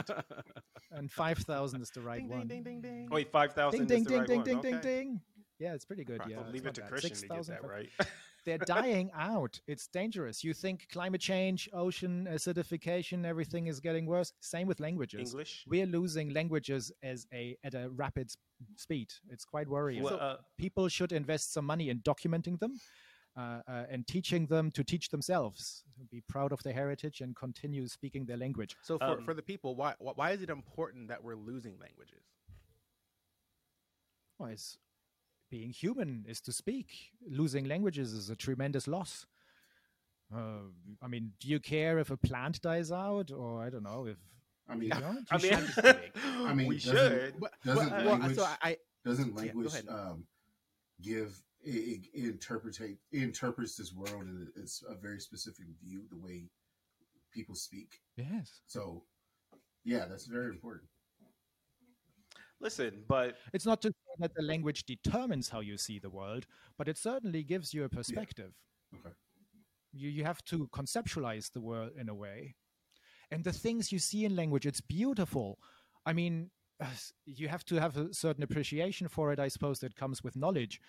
and 0.92 1.10
5,000 1.10 1.82
is 1.82 1.90
the 1.90 2.00
right 2.00 2.20
ding, 2.20 2.28
one. 2.28 2.46
ding, 2.46 2.62
ding, 2.62 2.80
ding, 2.80 2.92
ding. 2.92 3.06
but- 3.08 3.14
Wait, 3.16 3.32
5,000 3.32 3.78
Ding, 3.78 3.86
ding, 3.88 3.98
is 3.98 4.04
the 4.04 4.10
ding, 4.10 4.18
right 4.20 4.26
ding, 4.28 4.36
one. 4.38 4.44
ding, 4.44 4.60
ding, 4.60 4.74
okay. 4.76 4.82
ding. 5.00 5.20
Yeah, 5.58 5.72
it's 5.74 5.86
pretty 5.86 6.04
good. 6.04 6.20
I'll 6.20 6.28
Yeah, 6.30 6.40
leave 6.52 6.66
it 6.66 6.74
to 6.74 6.80
not 6.82 6.90
bad. 6.90 7.00
Christian 7.00 7.16
to 7.16 7.28
get 7.28 7.44
6,000 7.44 7.54
that 7.62 7.68
right. 7.68 7.88
They're 8.44 8.58
dying 8.58 9.10
out. 9.18 9.58
It's 9.66 9.88
dangerous. 9.88 10.44
You 10.44 10.52
think 10.54 10.86
climate 10.92 11.20
change, 11.20 11.68
ocean 11.72 12.28
acidification, 12.30 13.24
everything 13.24 13.66
is 13.66 13.80
getting 13.80 14.06
worse. 14.06 14.32
Same 14.40 14.68
with 14.68 14.78
languages. 14.80 15.30
English. 15.32 15.64
We're 15.66 15.86
losing 15.86 16.28
languages 16.32 16.92
as 17.02 17.26
a 17.32 17.56
at 17.64 17.74
a 17.74 17.88
rapid 17.88 18.30
speed. 18.76 19.08
It's 19.30 19.44
quite 19.44 19.66
worrying. 19.68 20.02
Well, 20.04 20.12
So 20.12 20.18
uh, 20.18 20.36
people 20.58 20.86
should 20.88 21.10
invest 21.10 21.52
some 21.54 21.64
money 21.64 21.88
in 21.88 22.00
documenting 22.00 22.60
them. 22.60 22.78
Uh, 23.36 23.60
uh, 23.68 23.84
and 23.90 24.06
teaching 24.06 24.46
them 24.46 24.70
to 24.70 24.82
teach 24.82 25.10
themselves, 25.10 25.84
be 26.10 26.22
proud 26.28 26.52
of 26.52 26.62
their 26.62 26.72
heritage 26.72 27.20
and 27.20 27.36
continue 27.36 27.86
speaking 27.86 28.24
their 28.24 28.36
language. 28.38 28.76
So 28.82 28.98
for, 28.98 29.04
Um, 29.04 29.24
for 29.24 29.34
the 29.34 29.42
people, 29.42 29.74
why 29.76 29.94
why 29.98 30.30
is 30.32 30.40
it 30.42 30.50
important 30.50 31.08
that 31.08 31.22
we're 31.22 31.36
losing 31.36 31.78
languages? 31.78 32.22
Well, 34.38 34.50
it's 34.50 34.78
being 35.50 35.70
human 35.70 36.24
is 36.28 36.40
to 36.42 36.52
speak. 36.52 37.12
Losing 37.28 37.64
languages 37.66 38.12
is 38.12 38.30
a 38.30 38.36
tremendous 38.36 38.86
loss. 38.86 39.26
Uh, 40.34 40.68
I 41.00 41.06
mean, 41.08 41.32
do 41.40 41.48
you 41.48 41.60
care 41.60 41.98
if 41.98 42.10
a 42.10 42.16
plant 42.16 42.60
dies 42.60 42.90
out, 42.90 43.30
or 43.30 43.62
I 43.62 43.70
don't 43.70 43.84
know 43.84 44.06
if 44.06 44.16
I 44.68 44.74
mean, 44.74 44.90
you 44.92 45.00
know? 45.00 45.16
I 45.30 45.36
you 45.36 45.50
mean, 45.50 45.68
I 46.48 46.54
mean, 46.54 46.66
we 46.72 46.78
doesn't- 46.78 46.92
should. 46.96 47.34
But, 47.40 47.52
Doesn't 47.64 47.90
well, 47.90 48.04
well, 48.04 48.12
language- 48.18 48.36
so 48.36 48.42
I, 48.44 48.56
I 48.62 48.76
doesn't 49.04 49.36
language 49.36 49.68
ahead. 49.72 49.86
um, 49.88 50.26
give 51.00 51.40
it, 51.66 52.06
it 52.14 52.24
interpretate 52.24 52.98
it 53.12 53.22
interprets 53.22 53.76
this 53.76 53.92
world 53.92 54.22
and 54.22 54.48
it's 54.56 54.82
a 54.88 54.94
very 54.94 55.20
specific 55.20 55.66
view 55.82 56.02
the 56.10 56.16
way 56.16 56.44
people 57.32 57.54
speak. 57.54 58.00
yes, 58.16 58.60
So, 58.66 59.02
yeah, 59.84 60.06
that's 60.08 60.26
very 60.26 60.48
important. 60.48 60.88
Listen, 62.60 63.04
but 63.06 63.36
it's 63.52 63.66
not 63.66 63.82
just 63.82 63.94
that 64.18 64.34
the 64.34 64.42
language 64.42 64.84
determines 64.86 65.50
how 65.50 65.60
you 65.60 65.76
see 65.76 65.98
the 65.98 66.08
world, 66.08 66.46
but 66.78 66.88
it 66.88 66.96
certainly 66.96 67.42
gives 67.42 67.74
you 67.74 67.84
a 67.84 67.88
perspective. 67.88 68.52
Okay. 68.94 69.14
You 69.92 70.08
you 70.08 70.24
have 70.24 70.42
to 70.46 70.68
conceptualize 70.68 71.52
the 71.52 71.60
world 71.60 71.90
in 72.00 72.08
a 72.08 72.14
way, 72.14 72.54
and 73.30 73.44
the 73.44 73.52
things 73.52 73.92
you 73.92 73.98
see 73.98 74.24
in 74.24 74.34
language, 74.34 74.64
it's 74.64 74.80
beautiful. 74.80 75.58
I 76.06 76.14
mean, 76.14 76.50
uh, 76.80 76.86
you 77.26 77.48
have 77.48 77.64
to 77.66 77.76
have 77.76 77.96
a 77.98 78.14
certain 78.14 78.42
appreciation 78.42 79.08
for 79.08 79.32
it. 79.32 79.38
I 79.38 79.48
suppose 79.48 79.80
that 79.80 79.94
comes 79.94 80.24
with 80.24 80.34
knowledge. 80.34 80.80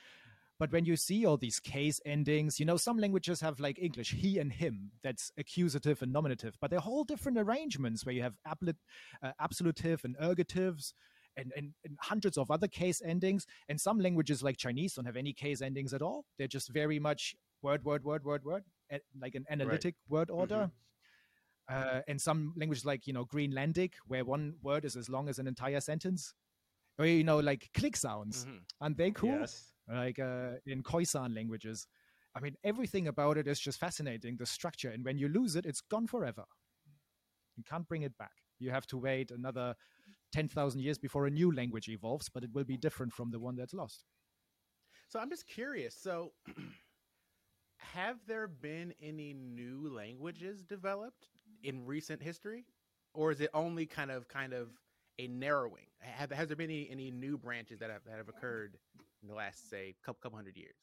But 0.59 0.71
when 0.71 0.85
you 0.85 0.95
see 0.95 1.25
all 1.25 1.37
these 1.37 1.59
case 1.59 2.01
endings, 2.05 2.59
you 2.59 2.65
know, 2.65 2.77
some 2.77 2.97
languages 2.97 3.41
have 3.41 3.59
like 3.59 3.77
English, 3.79 4.11
he 4.13 4.39
and 4.39 4.51
him, 4.51 4.91
that's 5.03 5.31
accusative 5.37 6.01
and 6.01 6.11
nominative, 6.11 6.57
but 6.59 6.71
they're 6.71 6.79
whole 6.79 7.03
different 7.03 7.37
arrangements 7.37 8.05
where 8.05 8.15
you 8.15 8.23
have 8.23 8.33
ablet, 8.47 8.75
uh, 9.21 9.33
absolutive 9.39 10.03
and 10.03 10.15
ergatives 10.17 10.93
and, 11.35 11.51
and, 11.55 11.73
and 11.85 11.95
hundreds 12.01 12.37
of 12.39 12.49
other 12.49 12.67
case 12.67 13.01
endings. 13.05 13.45
And 13.69 13.79
some 13.79 13.99
languages 13.99 14.41
like 14.41 14.57
Chinese 14.57 14.95
don't 14.95 15.05
have 15.05 15.15
any 15.15 15.31
case 15.33 15.61
endings 15.61 15.93
at 15.93 16.01
all. 16.01 16.25
They're 16.39 16.47
just 16.47 16.69
very 16.69 16.97
much 16.97 17.35
word, 17.61 17.85
word, 17.85 18.03
word, 18.03 18.23
word, 18.25 18.43
word, 18.43 18.63
like 19.21 19.35
an 19.35 19.45
analytic 19.49 19.95
word 20.09 20.31
order. 20.31 20.71
Uh, 21.69 22.01
and 22.07 22.19
some 22.19 22.53
languages 22.55 22.85
like, 22.85 23.05
you 23.05 23.13
know, 23.13 23.25
Greenlandic, 23.25 23.91
where 24.07 24.23
one 24.25 24.55
word 24.63 24.85
is 24.85 24.95
as 24.95 25.09
long 25.09 25.27
as 25.29 25.37
an 25.37 25.47
entire 25.47 25.81
sentence. 25.81 26.33
Or, 26.97 27.05
you 27.05 27.23
know, 27.23 27.37
like 27.39 27.69
click 27.75 27.95
sounds. 27.95 28.45
Mhm. 28.45 28.59
Aren't 28.81 28.97
they 28.97 29.11
cool? 29.11 29.39
yes. 29.41 29.73
Like 29.88 30.19
uh, 30.19 30.55
in 30.65 30.83
Khoisan 30.83 31.35
languages. 31.35 31.88
I 32.35 32.39
mean, 32.39 32.55
everything 32.63 33.07
about 33.07 33.38
it 33.38 33.47
is 33.47 33.59
just 33.59 33.79
fascinating. 33.79 34.38
The 34.38 34.45
structure, 34.45 34.89
and 34.89 35.03
when 35.03 35.17
you 35.17 35.27
lose 35.27 35.55
it, 35.55 35.65
it's 35.65 35.81
gone 35.81 36.07
forever. 36.07 36.45
You 37.55 37.63
can't 37.63 37.88
bring 37.88 38.03
it 38.03 38.17
back. 38.17 38.31
You 38.59 38.71
have 38.71 38.88
to 38.88 38.97
wait 38.97 39.31
another 39.31 39.75
ten 40.31 40.47
thousand 40.47 40.81
years 40.81 40.97
before 40.97 41.25
a 41.27 41.31
new 41.31 41.53
language 41.53 41.89
evolves, 41.89 42.29
but 42.29 42.43
it 42.43 42.51
will 42.53 42.63
be 42.63 42.77
different 42.77 43.13
from 43.13 43.31
the 43.31 43.39
one 43.39 43.55
that's 43.55 43.73
lost. 43.73 44.03
So 45.07 45.19
I'm 45.19 45.29
just 45.29 45.47
curious. 45.47 45.95
So, 45.95 46.33
have 47.77 48.17
there 48.27 48.47
been 48.47 48.93
any 49.01 49.33
new 49.33 49.89
languages 49.93 50.63
developed 50.63 51.29
in 51.63 51.85
recent 51.85 52.21
history, 52.21 52.65
or 53.13 53.31
is 53.31 53.41
it 53.41 53.49
only 53.53 53.85
kind 53.85 54.11
of 54.11 54.27
kind 54.27 54.53
of 54.53 54.69
a 55.19 55.27
narrowing? 55.27 55.88
Have 55.99 56.31
has 56.31 56.47
there 56.47 56.57
been 56.57 56.69
any, 56.69 56.89
any 56.91 57.11
new 57.11 57.38
branches 57.38 57.79
that 57.79 57.89
have 57.89 58.03
that 58.05 58.17
have 58.17 58.29
occurred 58.29 58.77
in 59.22 59.28
the 59.28 59.36
last 59.36 59.70
say 59.70 59.95
couple 60.03 60.20
couple 60.22 60.38
hundred 60.38 60.57
years? 60.57 60.76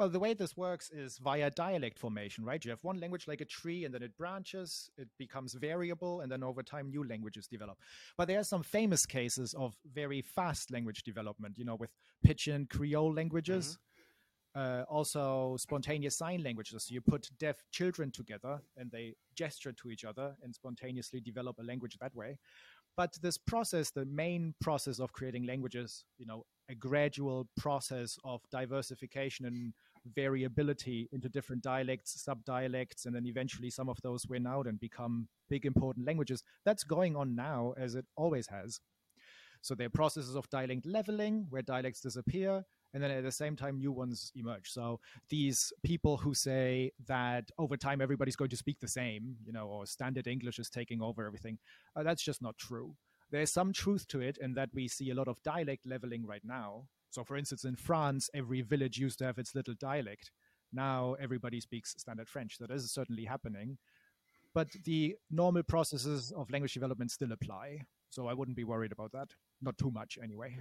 Well, 0.00 0.08
the 0.08 0.18
way 0.18 0.32
this 0.32 0.56
works 0.56 0.90
is 0.90 1.18
via 1.18 1.50
dialect 1.50 1.98
formation, 1.98 2.42
right? 2.42 2.64
You 2.64 2.70
have 2.70 2.82
one 2.82 2.98
language 3.00 3.28
like 3.28 3.42
a 3.42 3.44
tree, 3.44 3.84
and 3.84 3.94
then 3.94 4.02
it 4.02 4.16
branches, 4.16 4.88
it 4.96 5.08
becomes 5.18 5.52
variable, 5.52 6.22
and 6.22 6.32
then 6.32 6.42
over 6.42 6.62
time, 6.62 6.88
new 6.88 7.06
languages 7.06 7.46
develop. 7.46 7.76
But 8.16 8.26
there 8.26 8.38
are 8.38 8.44
some 8.44 8.62
famous 8.62 9.04
cases 9.04 9.52
of 9.52 9.76
very 9.92 10.22
fast 10.22 10.70
language 10.70 11.02
development, 11.02 11.58
you 11.58 11.66
know, 11.66 11.74
with 11.74 11.90
Pidgin 12.24 12.66
Creole 12.70 13.12
languages. 13.12 13.66
Mm-hmm. 13.66 13.89
Uh, 14.54 14.82
also, 14.88 15.56
spontaneous 15.58 16.18
sign 16.18 16.42
languages. 16.42 16.90
You 16.90 17.00
put 17.00 17.30
deaf 17.38 17.62
children 17.70 18.10
together 18.10 18.60
and 18.76 18.90
they 18.90 19.14
gesture 19.36 19.72
to 19.72 19.90
each 19.90 20.04
other 20.04 20.34
and 20.42 20.52
spontaneously 20.52 21.20
develop 21.20 21.58
a 21.60 21.62
language 21.62 21.96
that 22.00 22.14
way. 22.16 22.36
But 22.96 23.16
this 23.22 23.38
process, 23.38 23.90
the 23.90 24.04
main 24.04 24.54
process 24.60 24.98
of 24.98 25.12
creating 25.12 25.46
languages, 25.46 26.04
you 26.18 26.26
know, 26.26 26.44
a 26.68 26.74
gradual 26.74 27.48
process 27.56 28.18
of 28.24 28.40
diversification 28.50 29.46
and 29.46 29.72
variability 30.14 31.08
into 31.12 31.28
different 31.28 31.62
dialects, 31.62 32.26
subdialects, 32.28 33.06
and 33.06 33.14
then 33.14 33.26
eventually 33.26 33.70
some 33.70 33.88
of 33.88 33.98
those 34.02 34.26
win 34.26 34.46
out 34.46 34.66
and 34.66 34.80
become 34.80 35.28
big 35.48 35.64
important 35.64 36.06
languages. 36.06 36.42
That's 36.64 36.84
going 36.84 37.16
on 37.16 37.36
now 37.36 37.74
as 37.76 37.94
it 37.94 38.06
always 38.16 38.48
has. 38.48 38.80
So 39.62 39.74
there 39.74 39.86
are 39.86 39.90
processes 39.90 40.36
of 40.36 40.48
dialect 40.48 40.86
leveling 40.86 41.46
where 41.50 41.62
dialects 41.62 42.00
disappear, 42.00 42.64
and 42.92 43.02
then 43.02 43.10
at 43.10 43.24
the 43.24 43.32
same 43.32 43.56
time 43.56 43.78
new 43.78 43.92
ones 43.92 44.32
emerge. 44.34 44.70
So 44.70 45.00
these 45.28 45.72
people 45.82 46.16
who 46.16 46.34
say 46.34 46.92
that 47.06 47.50
over 47.58 47.76
time 47.76 48.00
everybody's 48.00 48.36
going 48.36 48.50
to 48.50 48.56
speak 48.56 48.80
the 48.80 48.88
same, 48.88 49.36
you 49.44 49.52
know, 49.52 49.66
or 49.66 49.86
standard 49.86 50.26
English 50.26 50.58
is 50.58 50.70
taking 50.70 51.00
over 51.02 51.26
everything, 51.26 51.58
uh, 51.96 52.02
that's 52.02 52.22
just 52.22 52.42
not 52.42 52.58
true. 52.58 52.94
There's 53.30 53.52
some 53.52 53.72
truth 53.72 54.08
to 54.08 54.20
it 54.20 54.38
in 54.38 54.54
that 54.54 54.70
we 54.74 54.88
see 54.88 55.10
a 55.10 55.14
lot 55.14 55.28
of 55.28 55.42
dialect 55.42 55.86
leveling 55.86 56.26
right 56.26 56.42
now. 56.44 56.86
So, 57.10 57.22
for 57.24 57.36
instance, 57.36 57.64
in 57.64 57.76
France, 57.76 58.28
every 58.34 58.62
village 58.62 58.98
used 58.98 59.18
to 59.18 59.24
have 59.24 59.38
its 59.38 59.54
little 59.54 59.74
dialect. 59.74 60.30
Now 60.72 61.14
everybody 61.20 61.60
speaks 61.60 61.94
standard 61.98 62.28
French. 62.28 62.58
That 62.58 62.70
is 62.70 62.92
certainly 62.92 63.24
happening. 63.24 63.78
But 64.52 64.68
the 64.84 65.16
normal 65.30 65.62
processes 65.62 66.32
of 66.36 66.50
language 66.50 66.74
development 66.74 67.12
still 67.12 67.32
apply. 67.32 67.82
So 68.10 68.26
I 68.26 68.34
wouldn't 68.34 68.56
be 68.56 68.64
worried 68.64 68.92
about 68.92 69.12
that. 69.12 69.28
Not 69.62 69.78
too 69.78 69.92
much, 69.92 70.18
anyway. 70.22 70.56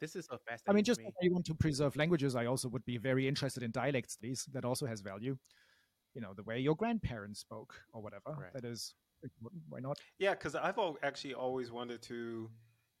This 0.00 0.16
is 0.16 0.26
so 0.26 0.38
fascinating. 0.38 0.64
I 0.68 0.72
mean, 0.72 0.84
just 0.84 1.00
me. 1.00 1.06
if 1.06 1.14
you 1.20 1.32
want 1.32 1.46
to 1.46 1.54
preserve 1.54 1.96
languages, 1.96 2.36
I 2.36 2.46
also 2.46 2.68
would 2.68 2.84
be 2.84 2.98
very 2.98 3.28
interested 3.28 3.62
in 3.62 3.70
dialect 3.70 4.10
studies. 4.10 4.46
That 4.52 4.64
also 4.64 4.86
has 4.86 5.00
value. 5.00 5.36
You 6.14 6.20
know, 6.20 6.32
the 6.34 6.42
way 6.42 6.60
your 6.60 6.76
grandparents 6.76 7.40
spoke 7.40 7.74
or 7.92 8.02
whatever. 8.02 8.36
Right. 8.38 8.52
That 8.54 8.64
is, 8.64 8.94
why 9.68 9.80
not? 9.80 9.98
Yeah, 10.18 10.30
because 10.30 10.54
I've 10.54 10.78
actually 11.02 11.34
always 11.34 11.70
wanted 11.70 12.02
to. 12.02 12.50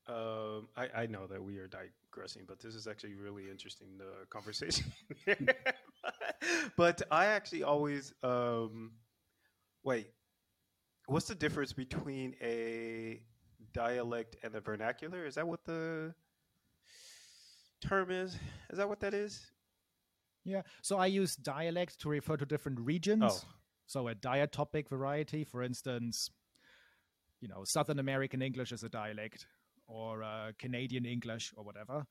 Um, 0.06 0.68
I, 0.76 0.88
I 1.02 1.06
know 1.06 1.26
that 1.26 1.42
we 1.42 1.58
are 1.58 1.68
digressing, 1.68 2.42
but 2.46 2.60
this 2.60 2.74
is 2.74 2.86
actually 2.86 3.14
really 3.14 3.48
interesting 3.50 4.00
uh, 4.00 4.24
conversation. 4.28 4.92
but 6.76 7.00
I 7.10 7.26
actually 7.26 7.62
always 7.62 8.12
um, 8.22 8.92
wait. 9.82 10.10
What's 11.06 11.26
the 11.26 11.34
difference 11.34 11.72
between 11.72 12.34
a 12.42 13.20
dialect 13.72 14.36
and 14.42 14.54
a 14.54 14.60
vernacular? 14.60 15.26
Is 15.26 15.34
that 15.36 15.46
what 15.46 15.64
the 15.64 16.14
term 17.86 18.10
is? 18.10 18.36
Is 18.70 18.78
that 18.78 18.88
what 18.88 19.00
that 19.00 19.14
is? 19.14 19.46
Yeah. 20.44 20.62
So 20.82 20.98
I 20.98 21.06
use 21.06 21.36
dialect 21.36 22.00
to 22.00 22.08
refer 22.08 22.36
to 22.36 22.44
different 22.44 22.80
regions. 22.80 23.22
Oh. 23.24 23.40
So 23.86 24.08
a 24.08 24.14
diatopic 24.14 24.88
variety, 24.88 25.44
for 25.44 25.62
instance, 25.62 26.30
you 27.40 27.48
know, 27.48 27.64
Southern 27.64 27.98
American 27.98 28.42
English 28.42 28.72
is 28.72 28.82
a 28.82 28.88
dialect, 28.88 29.46
or 29.86 30.22
uh, 30.22 30.52
Canadian 30.58 31.04
English, 31.04 31.52
or 31.56 31.64
whatever. 31.64 32.06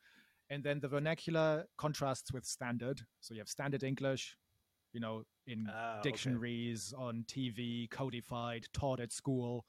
And 0.49 0.63
then 0.63 0.79
the 0.79 0.87
vernacular 0.87 1.65
contrasts 1.77 2.31
with 2.31 2.45
standard. 2.45 3.01
So 3.21 3.33
you 3.33 3.39
have 3.39 3.47
standard 3.47 3.83
English, 3.83 4.37
you 4.91 4.99
know, 4.99 5.23
in 5.47 5.67
okay. 5.67 5.99
dictionaries, 6.03 6.93
on 6.95 7.25
TV, 7.27 7.89
codified, 7.89 8.67
taught 8.73 8.99
at 8.99 9.11
school, 9.11 9.65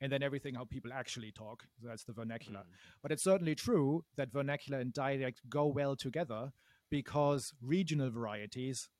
and 0.00 0.10
then 0.10 0.22
everything 0.22 0.54
how 0.54 0.64
people 0.64 0.92
actually 0.92 1.32
talk. 1.32 1.64
So 1.80 1.88
that's 1.88 2.04
the 2.04 2.12
vernacular. 2.12 2.60
Mm. 2.60 2.74
But 3.02 3.12
it's 3.12 3.22
certainly 3.22 3.54
true 3.54 4.04
that 4.16 4.32
vernacular 4.32 4.80
and 4.80 4.92
dialect 4.92 5.40
go 5.48 5.66
well 5.66 5.96
together 5.96 6.52
because 6.90 7.52
regional 7.62 8.10
varieties 8.10 8.90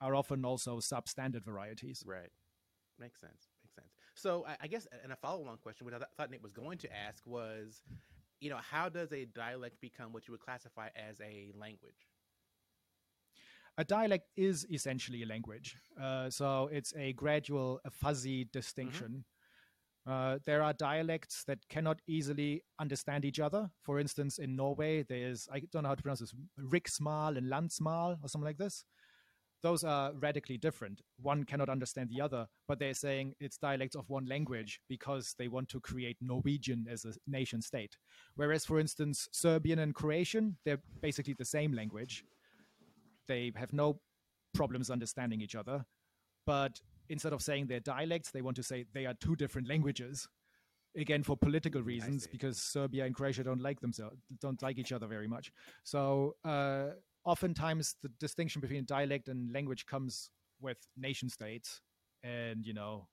are 0.00 0.14
often 0.14 0.44
also 0.44 0.78
substandard 0.78 1.44
varieties. 1.44 2.02
Right. 2.06 2.30
Makes 2.98 3.20
sense. 3.20 3.48
Makes 3.62 3.74
sense. 3.74 3.88
So 4.14 4.44
I, 4.46 4.56
I 4.62 4.66
guess, 4.66 4.86
and 5.02 5.12
a 5.12 5.16
follow-on 5.16 5.56
question, 5.58 5.86
which 5.86 5.94
I 5.94 5.98
th- 5.98 6.08
thought 6.16 6.30
Nick 6.30 6.42
was 6.42 6.52
going 6.52 6.78
to 6.78 6.88
ask, 6.94 7.26
was, 7.26 7.82
you 8.40 8.50
know, 8.50 8.58
how 8.58 8.88
does 8.88 9.12
a 9.12 9.24
dialect 9.24 9.80
become 9.80 10.12
what 10.12 10.28
you 10.28 10.32
would 10.32 10.40
classify 10.40 10.88
as 10.94 11.20
a 11.20 11.52
language? 11.58 12.08
A 13.76 13.84
dialect 13.84 14.28
is 14.36 14.66
essentially 14.70 15.22
a 15.24 15.26
language. 15.26 15.76
Uh, 16.00 16.30
so 16.30 16.68
it's 16.70 16.92
a 16.96 17.12
gradual, 17.14 17.80
a 17.84 17.90
fuzzy 17.90 18.44
distinction. 18.52 19.24
Uh, 20.06 20.38
there 20.44 20.62
are 20.62 20.74
dialects 20.74 21.44
that 21.46 21.58
cannot 21.70 21.98
easily 22.06 22.62
understand 22.78 23.24
each 23.24 23.40
other. 23.40 23.70
For 23.82 23.98
instance, 23.98 24.38
in 24.38 24.54
Norway, 24.54 25.02
there's, 25.02 25.48
I 25.50 25.62
don't 25.72 25.82
know 25.82 25.88
how 25.88 25.94
to 25.94 26.02
pronounce 26.02 26.20
this, 26.20 26.34
Riksmål 26.60 27.38
and 27.38 27.50
Landsmål 27.50 28.18
or 28.22 28.28
something 28.28 28.46
like 28.46 28.58
this. 28.58 28.84
Those 29.62 29.82
are 29.82 30.12
radically 30.12 30.58
different. 30.58 31.00
One 31.22 31.44
cannot 31.44 31.70
understand 31.70 32.10
the 32.10 32.20
other, 32.20 32.46
but 32.68 32.78
they're 32.78 32.92
saying 32.92 33.34
it's 33.40 33.56
dialects 33.56 33.96
of 33.96 34.04
one 34.10 34.26
language 34.26 34.78
because 34.90 35.34
they 35.38 35.48
want 35.48 35.70
to 35.70 35.80
create 35.80 36.18
Norwegian 36.20 36.86
as 36.90 37.06
a 37.06 37.14
nation 37.26 37.62
state. 37.62 37.96
Whereas, 38.34 38.66
for 38.66 38.78
instance, 38.78 39.26
Serbian 39.32 39.78
and 39.78 39.94
Croatian, 39.94 40.58
they're 40.66 40.82
basically 41.00 41.34
the 41.38 41.46
same 41.46 41.72
language. 41.72 42.24
they 43.26 43.52
have 43.56 43.72
no 43.72 44.00
problems 44.52 44.90
understanding 44.90 45.40
each 45.40 45.54
other. 45.54 45.84
But 46.46 46.80
instead 47.08 47.32
of 47.32 47.42
saying 47.42 47.66
they're 47.66 47.80
dialects, 47.80 48.30
they 48.30 48.42
want 48.42 48.56
to 48.56 48.62
say 48.62 48.84
they 48.92 49.06
are 49.06 49.14
two 49.14 49.36
different 49.36 49.68
languages. 49.68 50.28
Again, 50.96 51.24
for 51.24 51.36
political 51.36 51.82
reasons, 51.82 52.26
because 52.28 52.56
Serbia 52.56 53.04
and 53.04 53.14
Croatia 53.14 53.42
don't 53.42 53.60
like 53.60 53.80
themselves, 53.80 54.16
don't 54.40 54.62
like 54.62 54.78
each 54.78 54.92
other 54.92 55.08
very 55.08 55.26
much. 55.26 55.50
So 55.82 56.36
uh, 56.44 56.90
oftentimes 57.24 57.96
the 58.02 58.10
distinction 58.20 58.60
between 58.60 58.84
dialect 58.84 59.28
and 59.28 59.52
language 59.52 59.86
comes 59.86 60.30
with 60.60 60.78
nation 60.96 61.28
states, 61.28 61.80
and 62.22 62.64
you 62.64 62.74
know, 62.74 63.08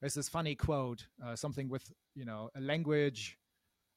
there's 0.00 0.14
this 0.14 0.28
funny 0.28 0.54
quote, 0.54 1.06
uh, 1.24 1.36
something 1.36 1.68
with 1.68 1.92
you 2.14 2.24
know 2.24 2.48
a 2.56 2.60
language. 2.60 3.36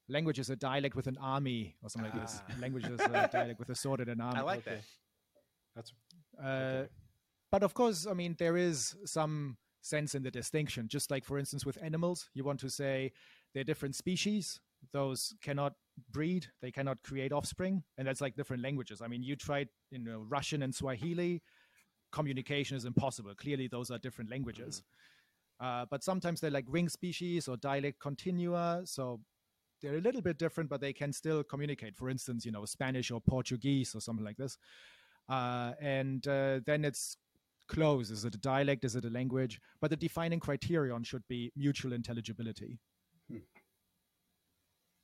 Language 0.09 0.39
is 0.39 0.49
a 0.49 0.57
dialect 0.57 0.95
with 0.95 1.07
an 1.07 1.17
army, 1.21 1.77
or 1.81 1.89
something 1.89 2.11
like 2.11 2.21
this. 2.21 2.41
Ah. 2.49 2.53
Language 2.59 2.85
is 2.85 2.99
a 2.99 3.29
dialect 3.31 3.59
with 3.59 3.69
a 3.69 3.75
sword 3.75 4.01
and 4.01 4.09
an 4.09 4.19
army. 4.19 4.39
I 4.39 4.41
like 4.41 4.67
okay. 4.67 4.75
that. 4.75 4.83
That's 5.75 5.93
Uh, 6.37 6.83
Okay. 6.83 6.89
But 7.51 7.63
of 7.63 7.73
course, 7.73 8.07
I 8.07 8.13
mean, 8.13 8.35
there 8.39 8.55
is 8.57 8.95
some 9.05 9.57
sense 9.81 10.15
in 10.15 10.23
the 10.23 10.31
distinction. 10.31 10.87
Just 10.87 11.11
like, 11.11 11.25
for 11.25 11.37
instance, 11.37 11.65
with 11.65 11.81
animals, 11.83 12.29
you 12.33 12.43
want 12.43 12.59
to 12.61 12.69
say 12.69 13.11
they're 13.53 13.63
different 13.65 13.95
species. 13.95 14.59
Those 14.93 15.35
cannot 15.41 15.73
breed, 16.11 16.47
they 16.61 16.71
cannot 16.71 17.03
create 17.03 17.31
offspring. 17.31 17.83
And 17.97 18.07
that's 18.07 18.21
like 18.21 18.35
different 18.35 18.63
languages. 18.63 19.01
I 19.01 19.07
mean, 19.07 19.21
you 19.21 19.35
tried, 19.35 19.67
you 19.91 19.99
know, 19.99 20.25
Russian 20.27 20.63
and 20.63 20.73
Swahili, 20.73 21.41
communication 22.11 22.77
is 22.77 22.85
impossible. 22.85 23.33
Clearly, 23.35 23.67
those 23.67 23.91
are 23.91 23.97
different 23.97 24.31
languages. 24.31 24.83
Uh, 25.59 25.85
but 25.91 26.03
sometimes 26.03 26.41
they're 26.41 26.49
like 26.49 26.65
ring 26.67 26.89
species 26.89 27.47
or 27.47 27.57
dialect 27.57 27.99
continua. 27.99 28.81
So 28.85 29.19
they're 29.81 29.97
a 29.97 30.01
little 30.01 30.21
bit 30.21 30.37
different, 30.37 30.69
but 30.69 30.81
they 30.81 30.93
can 30.93 31.13
still 31.13 31.43
communicate. 31.43 31.95
For 31.95 32.09
instance, 32.09 32.45
you 32.45 32.51
know, 32.51 32.65
Spanish 32.65 33.11
or 33.11 33.21
Portuguese 33.21 33.93
or 33.93 34.01
something 34.01 34.25
like 34.25 34.37
this. 34.37 34.57
Uh, 35.29 35.73
and 35.79 36.27
uh, 36.27 36.59
then 36.65 36.83
it's 36.83 37.17
close. 37.75 38.11
Is 38.11 38.25
it 38.25 38.35
a 38.35 38.37
dialect? 38.37 38.85
Is 38.85 38.95
it 38.95 39.05
a 39.05 39.09
language? 39.09 39.59
But 39.81 39.89
the 39.89 39.97
defining 39.97 40.39
criterion 40.39 41.03
should 41.03 41.23
be 41.27 41.51
mutual 41.55 41.93
intelligibility. 41.93 42.79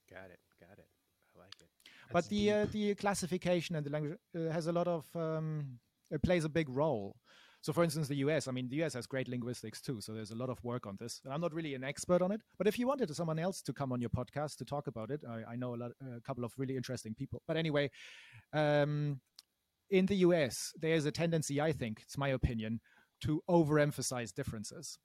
Got 0.10 0.30
it. 0.36 0.40
Got 0.60 0.78
it. 0.78 0.90
I 1.36 1.40
like 1.40 1.56
it. 1.60 1.70
but 2.12 2.28
the 2.30 2.52
uh, 2.52 2.66
the 2.72 2.96
classification 2.96 3.76
and 3.76 3.86
the 3.86 3.90
language 3.90 4.18
uh, 4.36 4.50
has 4.52 4.68
a 4.68 4.72
lot 4.72 4.88
of 4.88 5.06
um, 5.16 5.80
it 6.12 6.22
plays 6.22 6.46
a 6.46 6.50
big 6.50 6.70
role. 6.70 7.16
So, 7.62 7.74
for 7.74 7.84
instance, 7.84 8.08
the 8.08 8.16
US. 8.28 8.48
I 8.48 8.52
mean, 8.52 8.70
the 8.70 8.82
US 8.84 8.94
has 8.94 9.06
great 9.08 9.28
linguistics 9.28 9.82
too. 9.82 10.00
So 10.00 10.14
there's 10.14 10.32
a 10.32 10.36
lot 10.36 10.50
of 10.50 10.64
work 10.64 10.86
on 10.88 10.96
this. 11.00 11.22
And 11.26 11.34
I'm 11.34 11.42
not 11.42 11.54
really 11.54 11.76
an 11.76 11.84
expert 11.84 12.22
on 12.22 12.32
it, 12.32 12.42
but 12.58 12.68
if 12.68 12.80
you 12.80 12.88
wanted 12.88 13.14
someone 13.16 13.40
else 13.40 13.62
to 13.64 13.74
come 13.74 13.92
on 13.92 14.00
your 14.00 14.10
podcast 14.10 14.58
to 14.58 14.66
talk 14.66 14.88
about 14.88 15.12
it, 15.12 15.22
I, 15.28 15.54
I 15.54 15.56
know 15.56 15.76
a 15.76 15.80
lot, 15.84 15.92
a 16.18 16.22
couple 16.22 16.46
of 16.46 16.54
really 16.58 16.78
interesting 16.78 17.14
people. 17.14 17.42
But 17.48 17.58
anyway, 17.58 17.90
um, 18.54 19.20
in 19.90 20.06
the 20.06 20.18
US, 20.18 20.74
there's 20.80 21.06
a 21.06 21.12
tendency, 21.12 21.62
I 21.62 21.72
think, 21.72 22.02
it's 22.04 22.18
my 22.18 22.30
opinion, 22.30 22.80
to 23.22 23.42
overemphasize 23.50 24.34
differences. 24.34 25.00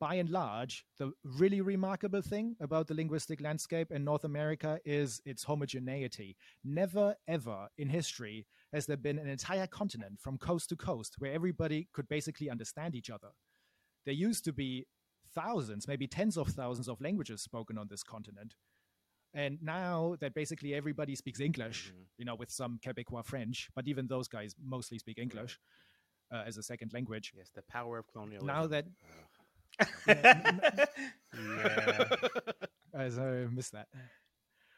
By 0.00 0.16
and 0.16 0.28
large, 0.28 0.84
the 0.98 1.12
really 1.22 1.60
remarkable 1.60 2.20
thing 2.20 2.56
about 2.60 2.88
the 2.88 2.94
linguistic 2.94 3.40
landscape 3.40 3.92
in 3.92 4.04
North 4.04 4.24
America 4.24 4.80
is 4.84 5.22
its 5.24 5.44
homogeneity. 5.44 6.36
Never, 6.64 7.14
ever 7.28 7.68
in 7.78 7.88
history 7.88 8.46
has 8.72 8.86
there 8.86 8.96
been 8.96 9.18
an 9.18 9.28
entire 9.28 9.68
continent 9.68 10.18
from 10.20 10.36
coast 10.36 10.68
to 10.70 10.76
coast 10.76 11.14
where 11.18 11.32
everybody 11.32 11.88
could 11.92 12.08
basically 12.08 12.50
understand 12.50 12.94
each 12.94 13.08
other. 13.08 13.28
There 14.04 14.14
used 14.14 14.44
to 14.44 14.52
be 14.52 14.86
thousands, 15.32 15.86
maybe 15.86 16.06
tens 16.06 16.36
of 16.36 16.48
thousands 16.48 16.88
of 16.88 17.00
languages 17.00 17.40
spoken 17.40 17.78
on 17.78 17.86
this 17.88 18.02
continent. 18.02 18.56
And 19.34 19.58
now 19.62 20.16
that 20.20 20.32
basically 20.34 20.74
everybody 20.74 21.14
speaks 21.16 21.40
English, 21.40 21.92
Mhm. 21.92 22.04
you 22.18 22.24
know, 22.24 22.36
with 22.36 22.50
some 22.50 22.78
Quebecois 22.78 23.24
French, 23.24 23.68
but 23.74 23.88
even 23.88 24.06
those 24.06 24.28
guys 24.28 24.54
mostly 24.62 24.98
speak 24.98 25.18
English 25.18 25.58
uh, 26.30 26.44
as 26.46 26.56
a 26.56 26.62
second 26.62 26.92
language. 26.92 27.32
Yes, 27.36 27.50
the 27.50 27.62
power 27.62 27.98
of 27.98 28.06
colonialism. 28.06 28.46
Now 28.46 28.66
that 28.68 28.86
yeah. 30.06 30.86
I 32.96 33.08
sorry, 33.08 33.42
I 33.42 33.46
missed 33.46 33.72
that. 33.72 33.88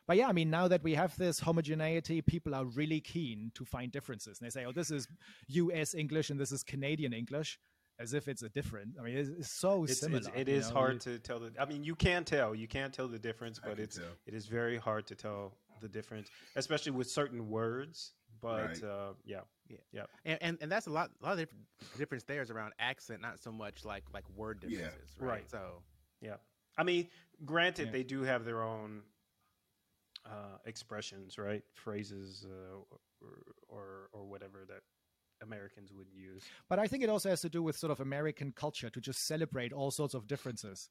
But 0.07 0.16
yeah, 0.16 0.28
I 0.28 0.32
mean, 0.32 0.50
now 0.50 0.68
that 0.68 0.82
we 0.82 0.94
have 0.94 1.16
this 1.18 1.40
homogeneity, 1.40 2.22
people 2.22 2.54
are 2.54 2.64
really 2.64 3.00
keen 3.00 3.50
to 3.54 3.64
find 3.64 3.90
differences. 3.90 4.38
And 4.38 4.46
they 4.46 4.50
say, 4.50 4.64
oh, 4.64 4.72
this 4.72 4.90
is 4.90 5.09
US 5.48 5.94
English 5.94 6.30
and 6.30 6.38
this 6.38 6.52
is 6.52 6.62
Canadian 6.62 7.12
English, 7.12 7.59
as 7.99 8.12
if 8.14 8.28
it's 8.28 8.42
a 8.42 8.49
different. 8.49 8.90
I 9.01 9.03
mean, 9.03 9.16
it's, 9.16 9.28
it's 9.30 9.51
so 9.51 9.84
It's, 9.84 10.01
similar. 10.01 10.18
it's, 10.18 10.28
it 10.34 10.49
you 10.49 10.55
is 10.55 10.68
know, 10.68 10.74
hard 10.74 11.01
to 11.03 11.18
tell 11.18 11.38
the. 11.40 11.53
I 11.59 11.64
mean, 11.64 11.84
you 11.84 11.94
can 11.94 12.24
tell. 12.24 12.55
You 12.55 12.68
can't 12.68 12.92
tell 12.92 13.09
the 13.09 13.18
difference, 13.18 13.59
but 13.62 13.78
it's 13.78 13.97
tell. 13.97 14.07
it 14.26 14.34
is 14.34 14.47
very 14.47 14.76
hard 14.76 15.07
to 15.09 15.14
tell 15.14 15.55
the 15.80 15.88
difference, 15.88 16.28
especially 16.57 16.92
with 16.92 17.09
certain 17.11 17.49
words. 17.51 18.12
But 18.40 18.66
Right. 18.66 18.84
uh, 18.84 19.12
yeah, 19.24 19.40
and, 20.24 20.38
and 20.42 20.59
and 20.61 20.70
that's 20.70 20.86
a 20.86 20.90
lot. 20.90 21.11
A 21.22 21.24
lot 21.24 21.32
of 21.32 21.38
the 21.38 21.49
difference 21.99 22.24
there 22.24 22.42
is 22.42 22.51
around 22.51 22.74
accent, 22.78 23.20
not 23.22 23.40
so 23.40 23.51
much 23.51 23.84
like 23.84 24.05
like 24.12 24.24
word 24.36 24.62
Yeah, 24.62 24.78
differences. 24.78 25.16
right. 25.18 25.28
right. 25.30 25.51
So 25.51 25.82
yeah. 26.20 26.36
I 26.78 26.82
mean, 26.82 27.09
granted, 27.47 27.86
Yeah. 27.86 27.92
they 27.92 28.03
do 28.03 28.22
have 28.22 28.44
their 28.44 28.62
own 28.62 29.03
uh, 30.26 30.59
expressions, 30.66 31.38
right? 31.38 31.62
Phrases 31.72 32.47
uh, 32.49 32.76
or, 33.22 33.30
or 33.68 34.09
or 34.12 34.24
whatever 34.26 34.64
that 34.68 34.82
Americans 35.43 35.93
would 35.93 36.09
use. 36.12 36.43
But 36.68 36.78
I 36.78 36.87
think 36.87 37.03
it 37.03 37.11
also 37.11 37.28
has 37.30 37.41
to 37.43 37.49
do 37.49 37.62
with 37.62 37.76
sort 37.76 37.91
of 37.91 38.01
American 38.01 38.53
culture 38.53 38.91
to 38.91 39.01
just 39.01 39.26
celebrate 39.26 39.72
all 39.72 39.91
sorts 39.91 40.14
of 40.14 40.26
differences. 40.26 40.89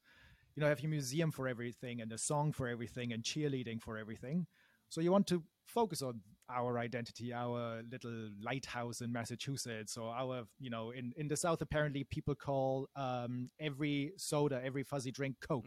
You 0.54 0.62
know, 0.62 0.68
have 0.68 0.80
your 0.80 0.90
museum 0.90 1.30
for 1.30 1.48
everything 1.48 2.00
and 2.00 2.10
a 2.12 2.18
song 2.18 2.52
for 2.52 2.68
everything 2.68 3.12
and 3.12 3.22
cheerleading 3.22 3.82
for 3.82 3.98
everything. 3.98 4.46
So 4.88 5.00
you 5.00 5.12
want 5.12 5.26
to 5.28 5.42
focus 5.64 6.00
on 6.00 6.20
our 6.48 6.78
identity, 6.78 7.32
our 7.32 7.82
little 7.90 8.30
lighthouse 8.40 9.00
in 9.00 9.12
Massachusetts, 9.12 9.96
or 9.96 10.14
our, 10.14 10.44
you 10.60 10.70
know, 10.70 10.92
in, 10.92 11.12
in 11.16 11.26
the 11.26 11.36
South, 11.36 11.60
apparently 11.60 12.04
people 12.04 12.34
call 12.34 12.88
um, 12.94 13.50
every 13.58 14.12
soda, 14.16 14.60
every 14.64 14.84
fuzzy 14.84 15.10
drink 15.10 15.36
Coke. 15.40 15.66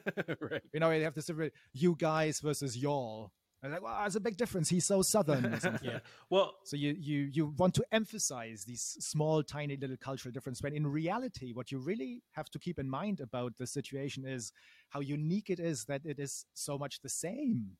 right. 0.40 0.62
You 0.72 0.80
know, 0.80 0.90
they 0.90 1.02
have 1.02 1.14
this 1.14 1.30
you 1.72 1.96
guys 1.98 2.40
versus 2.40 2.76
y'all. 2.76 3.30
And 3.66 3.74
like, 3.74 3.82
well, 3.82 3.98
there's 4.00 4.14
a 4.14 4.20
big 4.20 4.36
difference. 4.36 4.68
He's 4.68 4.86
so 4.86 5.02
Southern. 5.02 5.44
or 5.46 5.58
something. 5.60 5.90
Yeah. 5.92 5.98
Well, 6.30 6.54
So 6.64 6.76
you 6.76 6.96
you 6.98 7.18
you 7.32 7.46
want 7.58 7.74
to 7.74 7.84
emphasize 7.90 8.64
these 8.64 8.96
small, 9.00 9.42
tiny 9.42 9.76
little 9.76 9.96
cultural 9.96 10.32
differences. 10.32 10.62
When 10.62 10.72
in 10.72 10.86
reality, 10.86 11.52
what 11.52 11.72
you 11.72 11.78
really 11.78 12.22
have 12.32 12.48
to 12.50 12.58
keep 12.60 12.78
in 12.78 12.88
mind 12.88 13.20
about 13.20 13.56
the 13.58 13.66
situation 13.66 14.24
is 14.24 14.52
how 14.90 15.00
unique 15.00 15.50
it 15.50 15.58
is 15.58 15.84
that 15.86 16.02
it 16.04 16.18
is 16.20 16.46
so 16.54 16.78
much 16.78 17.00
the 17.00 17.08
same. 17.08 17.76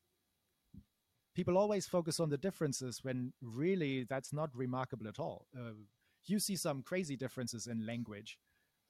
People 1.35 1.57
always 1.57 1.87
focus 1.87 2.19
on 2.19 2.29
the 2.29 2.37
differences 2.37 3.03
when 3.03 3.31
really 3.41 4.03
that's 4.03 4.33
not 4.33 4.49
remarkable 4.55 5.07
at 5.07 5.19
all. 5.19 5.47
Uh, 5.57 5.71
you 6.25 6.39
see 6.39 6.55
some 6.57 6.81
crazy 6.83 7.15
differences 7.15 7.67
in 7.67 7.85
language. 7.85 8.37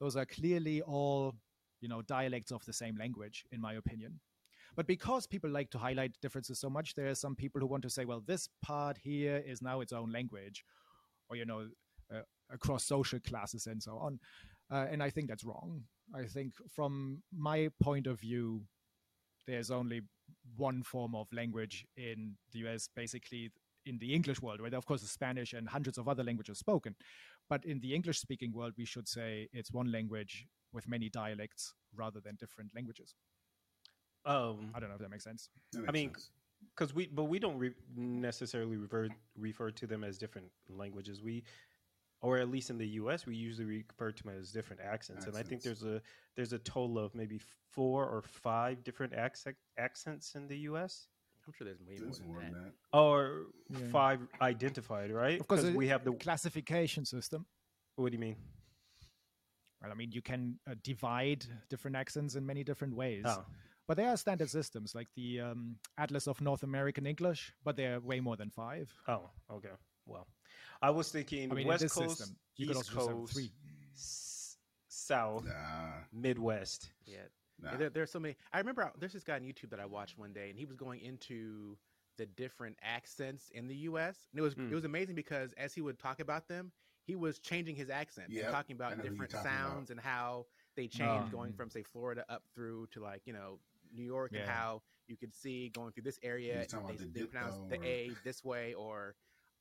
Those 0.00 0.16
are 0.16 0.26
clearly 0.26 0.82
all, 0.82 1.34
you 1.80 1.88
know, 1.88 2.02
dialects 2.02 2.50
of 2.50 2.64
the 2.64 2.72
same 2.72 2.96
language, 2.96 3.44
in 3.52 3.60
my 3.60 3.74
opinion. 3.74 4.20
But 4.78 4.86
because 4.86 5.26
people 5.26 5.50
like 5.50 5.70
to 5.70 5.78
highlight 5.78 6.12
differences 6.22 6.60
so 6.60 6.70
much, 6.70 6.94
there 6.94 7.08
are 7.08 7.14
some 7.16 7.34
people 7.34 7.60
who 7.60 7.66
want 7.66 7.82
to 7.82 7.90
say, 7.90 8.04
well, 8.04 8.22
this 8.24 8.48
part 8.62 8.96
here 8.96 9.42
is 9.44 9.60
now 9.60 9.80
its 9.80 9.92
own 9.92 10.12
language, 10.12 10.64
or, 11.28 11.34
you 11.34 11.44
know, 11.44 11.66
uh, 12.14 12.20
across 12.48 12.84
social 12.84 13.18
classes 13.18 13.66
and 13.66 13.82
so 13.82 13.98
on. 13.98 14.20
Uh, 14.70 14.86
and 14.88 15.02
I 15.02 15.10
think 15.10 15.26
that's 15.28 15.42
wrong. 15.42 15.82
I 16.14 16.26
think 16.26 16.52
from 16.70 17.24
my 17.36 17.70
point 17.82 18.06
of 18.06 18.20
view, 18.20 18.62
there's 19.48 19.72
only 19.72 20.02
one 20.56 20.84
form 20.84 21.16
of 21.16 21.26
language 21.32 21.84
in 21.96 22.36
the 22.52 22.60
US, 22.60 22.88
basically 22.94 23.50
in 23.84 23.98
the 23.98 24.14
English 24.14 24.40
world, 24.40 24.60
where 24.60 24.72
of 24.76 24.86
course 24.86 25.02
is 25.02 25.10
Spanish 25.10 25.54
and 25.54 25.68
hundreds 25.68 25.98
of 25.98 26.06
other 26.06 26.22
languages 26.22 26.60
spoken. 26.60 26.94
But 27.50 27.64
in 27.64 27.80
the 27.80 27.96
English 27.96 28.20
speaking 28.20 28.52
world, 28.52 28.74
we 28.78 28.84
should 28.84 29.08
say 29.08 29.48
it's 29.52 29.72
one 29.72 29.90
language 29.90 30.46
with 30.72 30.86
many 30.86 31.08
dialects 31.08 31.74
rather 31.96 32.20
than 32.20 32.36
different 32.36 32.76
languages. 32.76 33.16
Um, 34.26 34.70
I 34.74 34.80
don't 34.80 34.88
know 34.88 34.94
if 34.96 35.00
that 35.00 35.10
makes 35.10 35.24
sense. 35.24 35.48
That 35.72 35.84
I 35.88 35.92
mean, 35.92 36.12
because 36.74 36.94
we 36.94 37.06
but 37.06 37.24
we 37.24 37.38
don't 37.38 37.58
re- 37.58 37.74
necessarily 37.96 38.76
refer 38.76 39.08
refer 39.36 39.70
to 39.72 39.86
them 39.86 40.04
as 40.04 40.18
different 40.18 40.48
languages 40.68 41.22
we 41.22 41.44
or 42.20 42.36
at 42.38 42.50
least 42.50 42.68
in 42.70 42.78
the 42.78 42.86
US 43.02 43.26
we 43.26 43.36
usually 43.36 43.64
refer 43.64 44.10
to 44.10 44.22
them 44.24 44.34
as 44.36 44.50
different 44.50 44.82
accents 44.82 45.26
and 45.26 45.36
I 45.36 45.42
think 45.42 45.62
there's 45.62 45.84
a 45.84 46.02
there's 46.36 46.52
a 46.52 46.58
total 46.58 46.98
of 46.98 47.14
maybe 47.14 47.40
four 47.70 48.06
or 48.06 48.22
five 48.22 48.82
different 48.82 49.14
accent 49.14 49.56
accents 49.78 50.34
in 50.34 50.48
the 50.48 50.58
US 50.70 51.06
I'm 51.46 51.52
sure 51.52 51.64
there's 51.64 51.80
way 51.80 51.98
more 52.04 52.16
than 52.16 52.26
more 52.26 52.40
that. 52.40 52.52
than 52.52 52.62
that. 52.64 52.72
or 52.92 53.46
Yeah. 53.70 53.78
five 53.92 54.20
identified 54.42 55.10
right 55.12 55.40
Of 55.40 55.46
course, 55.46 55.62
'Cause 55.62 55.74
we 55.74 55.86
have 55.88 56.02
the 56.04 56.12
Classification 56.14 57.04
system. 57.04 57.46
what 57.96 58.10
do 58.10 58.14
you 58.16 58.20
mean 58.20 58.36
Well, 59.80 59.92
I 59.92 59.94
mean, 59.94 60.10
you 60.10 60.22
can 60.22 60.58
uh, 60.66 60.74
divide 60.82 61.46
different 61.68 61.96
accents 61.96 62.34
in 62.34 62.44
many 62.44 62.64
different 62.64 62.94
ways. 62.96 63.24
oh 63.26 63.44
But 63.88 63.96
there 63.96 64.08
are 64.10 64.16
standard 64.16 64.50
systems 64.50 64.94
like 64.94 65.08
the 65.16 65.40
um, 65.40 65.76
Atlas 65.98 66.28
of 66.28 66.40
North 66.40 66.62
American 66.62 67.06
English, 67.06 67.52
but 67.64 67.76
there 67.76 67.96
are 67.96 68.00
way 68.00 68.20
more 68.20 68.36
than 68.36 68.50
five. 68.50 68.94
oh 69.08 69.30
okay 69.50 69.70
well 70.06 70.26
I 70.82 70.90
was 70.90 71.10
thinking 71.10 71.50
I 71.50 71.54
mean, 71.54 71.66
West 71.66 71.88
Coast 71.90 72.18
system, 72.18 72.36
you 72.56 72.66
could 72.66 72.76
East 72.76 72.90
also 72.90 72.92
just 72.92 73.08
Coast 73.08 73.32
three. 73.32 73.50
S- 73.94 74.58
South 74.88 75.44
Nah, 75.46 76.04
Midwest 76.12 76.90
Yeah. 77.06 77.18
nah. 77.60 77.76
There, 77.76 77.90
there 77.90 78.02
are 78.02 78.06
so 78.06 78.20
many. 78.20 78.36
I 78.52 78.58
remember 78.58 78.84
I- 78.84 78.92
there's 78.98 79.12
this 79.12 79.24
guy 79.24 79.36
on 79.36 79.42
YouTube 79.42 79.70
that 79.70 79.80
I 79.80 79.86
watched 79.86 80.18
one 80.18 80.32
day, 80.32 80.50
and 80.50 80.58
he 80.58 80.64
was 80.66 80.76
going 80.76 81.00
into 81.00 81.76
the 82.16 82.26
different 82.26 82.76
accents 82.82 83.50
in 83.50 83.66
the 83.68 83.76
U.S. 83.90 84.28
And 84.32 84.38
it 84.38 84.42
was 84.42 84.54
Mm. 84.54 84.70
it 84.70 84.74
was 84.74 84.84
amazing 84.84 85.14
because 85.14 85.52
as 85.54 85.74
he 85.74 85.80
would 85.80 85.98
talk 85.98 86.20
about 86.20 86.48
them, 86.48 86.72
he 87.06 87.16
was 87.16 87.38
changing 87.38 87.76
his 87.76 87.90
accent, 87.90 88.28
and 88.28 88.36
Yep, 88.36 88.50
talking 88.50 88.76
about 88.76 88.90
know 88.90 88.96
who 88.96 89.02
you're 89.02 89.10
different 89.10 89.30
talking 89.30 89.50
about. 89.50 89.70
sounds 89.72 89.90
and 89.90 90.00
how 90.00 90.46
they 90.76 90.86
changed 90.88 91.30
going 91.30 91.52
Mm. 91.52 91.56
from 91.56 91.70
say 91.70 91.82
Florida 91.82 92.24
up 92.28 92.44
through 92.54 92.86
to 92.88 93.00
like 93.00 93.22
you 93.26 93.32
know 93.32 93.58
New 93.94 94.04
York, 94.04 94.32
and 94.34 94.48
how 94.48 94.82
you 95.06 95.16
could 95.16 95.34
see 95.34 95.70
going 95.70 95.92
through 95.92 96.02
this 96.04 96.18
area 96.22 96.64
talking 96.66 96.96
they, 96.96 97.04
the 97.04 97.10
they 97.20 97.26
pronounce 97.26 97.56
though, 97.56 97.76
the 97.76 97.84
A 97.84 98.10
this 98.24 98.44
way, 98.44 98.74
or 98.74 99.14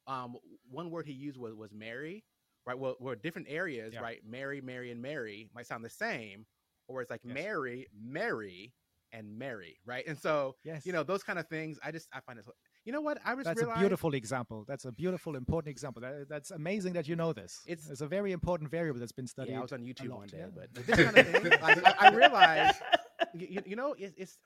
um, 0.08 0.36
one 0.70 0.90
word 0.92 1.06
he 1.06 1.14
used 1.14 1.38
was 1.38 1.54
was 1.54 1.74
Mary, 1.74 2.24
right? 2.66 2.78
Well, 2.78 2.96
where 3.00 3.16
different 3.16 3.48
areas, 3.50 3.94
Yeah. 3.94 4.02
right? 4.02 4.22
Mary, 4.26 4.62
Mary, 4.62 4.92
and 4.92 5.02
Mary 5.02 5.50
might 5.54 5.68
sound 5.68 5.84
the 5.84 5.90
same, 5.90 6.46
or 6.88 7.02
it's 7.02 7.12
like 7.12 7.22
Yes. 7.24 7.34
Mary, 7.34 7.88
Mary, 7.98 8.74
and 9.14 9.38
Mary, 9.40 9.80
right? 9.86 10.06
And 10.08 10.18
so 10.18 10.56
Yes. 10.64 10.86
you 10.86 10.92
know 10.94 11.04
those 11.04 11.24
kind 11.24 11.40
of 11.40 11.48
things. 11.48 11.80
I 11.84 11.92
just 11.92 12.08
I 12.14 12.20
find 12.22 12.40
it. 12.40 12.46
You 12.84 12.94
know 12.94 13.02
what? 13.02 13.18
I 13.26 13.34
was. 13.34 13.44
that's 13.46 13.60
realized 13.60 13.80
a 13.80 13.82
beautiful 13.82 14.14
example. 14.14 14.64
That's 14.66 14.86
a 14.86 14.92
beautiful, 14.94 15.36
important 15.36 15.72
example. 15.72 16.02
That, 16.02 16.30
that's 16.30 16.52
amazing 16.52 16.94
that 16.94 17.06
you 17.08 17.18
know 17.18 17.34
this. 17.34 17.62
It's- 17.68 17.90
It's, 17.90 18.00
a 18.00 18.08
very 18.08 18.32
important 18.32 18.72
variable 18.72 19.00
that's 19.02 19.12
been 19.12 19.28
studied. 19.28 19.52
Yeah, 19.52 19.60
I 19.60 19.62
was 19.62 19.74
on 19.74 19.82
YouTube 19.82 20.10
lot, 20.10 20.20
one 20.20 20.28
day, 20.28 20.38
yeah. 20.40 20.46
but 20.56 20.74
but 20.74 20.88
this 20.88 20.96
kind 20.96 21.18
of 21.18 21.28
thing, 21.28 21.52
like, 21.62 21.86
I, 22.02 22.08
I 22.08 22.16
realized, 22.16 22.78
you, 23.34 23.62
you 23.66 23.76
know, 23.76 23.96
it's, 23.98 24.14
it's 24.18 24.38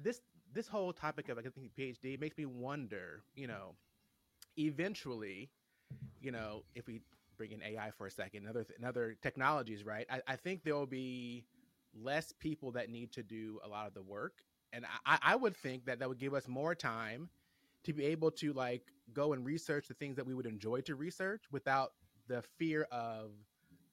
this 0.00 0.20
this 0.52 0.68
whole 0.68 0.92
topic 0.92 1.28
of 1.28 1.38
I 1.38 1.42
think 1.42 1.72
PhD 1.78 2.18
makes 2.20 2.36
me 2.36 2.46
wonder. 2.46 3.22
You 3.34 3.48
know, 3.48 3.76
eventually, 4.58 5.50
you 6.20 6.32
know, 6.32 6.64
if 6.74 6.86
we 6.86 7.00
bring 7.36 7.52
in 7.52 7.62
AI 7.62 7.90
for 7.90 8.06
a 8.06 8.10
second, 8.10 8.48
other 8.48 8.64
th- 8.64 8.80
other 8.84 9.16
technologies, 9.22 9.84
right? 9.84 10.06
I, 10.10 10.20
I 10.28 10.36
think 10.36 10.64
there 10.64 10.74
will 10.74 10.86
be 10.86 11.44
less 11.94 12.32
people 12.32 12.72
that 12.72 12.90
need 12.90 13.12
to 13.12 13.22
do 13.22 13.60
a 13.64 13.68
lot 13.68 13.86
of 13.86 13.94
the 13.94 14.02
work, 14.02 14.42
and 14.72 14.84
I, 15.06 15.18
I- 15.22 15.36
would 15.36 15.56
think 15.56 15.86
that 15.86 15.98
that 16.00 16.08
would 16.08 16.18
give 16.18 16.34
us 16.34 16.48
more 16.48 16.74
time 16.74 17.28
to 17.84 17.92
be 17.92 18.04
able 18.06 18.30
to 18.32 18.52
like 18.52 18.82
go 19.12 19.32
and 19.32 19.44
research 19.44 19.88
the 19.88 19.94
things 19.94 20.16
that 20.16 20.26
we 20.26 20.34
would 20.34 20.46
enjoy 20.46 20.80
to 20.82 20.94
research 20.94 21.44
without 21.50 21.92
the 22.28 22.42
fear 22.58 22.86
of 22.90 23.30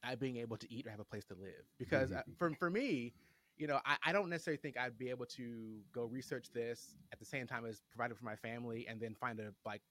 not 0.04 0.20
being 0.20 0.38
able 0.38 0.58
to 0.58 0.72
eat 0.74 0.86
or 0.88 0.92
have 0.92 1.00
a 1.00 1.06
place 1.06 1.26
to 1.26 1.36
live. 1.36 1.66
Because 1.80 2.12
uh, 2.12 2.22
for 2.38 2.52
for 2.56 2.70
me, 2.70 3.14
you 3.58 3.68
know, 3.68 3.80
I, 3.86 3.98
I 4.06 4.12
don't 4.14 4.30
necessarily 4.30 4.58
think 4.58 4.78
I'd 4.78 4.98
be 4.98 5.10
able 5.10 5.26
to 5.28 5.80
go 5.94 6.06
research 6.06 6.48
this 6.54 6.96
at 7.12 7.20
the 7.20 7.26
same 7.26 7.48
time 7.48 7.66
as 7.66 7.82
providing 7.92 8.16
for 8.18 8.26
my 8.26 8.36
family 8.36 8.86
and 8.88 9.00
then 9.00 9.16
find 9.16 9.40
a 9.40 9.54
like 9.66 9.82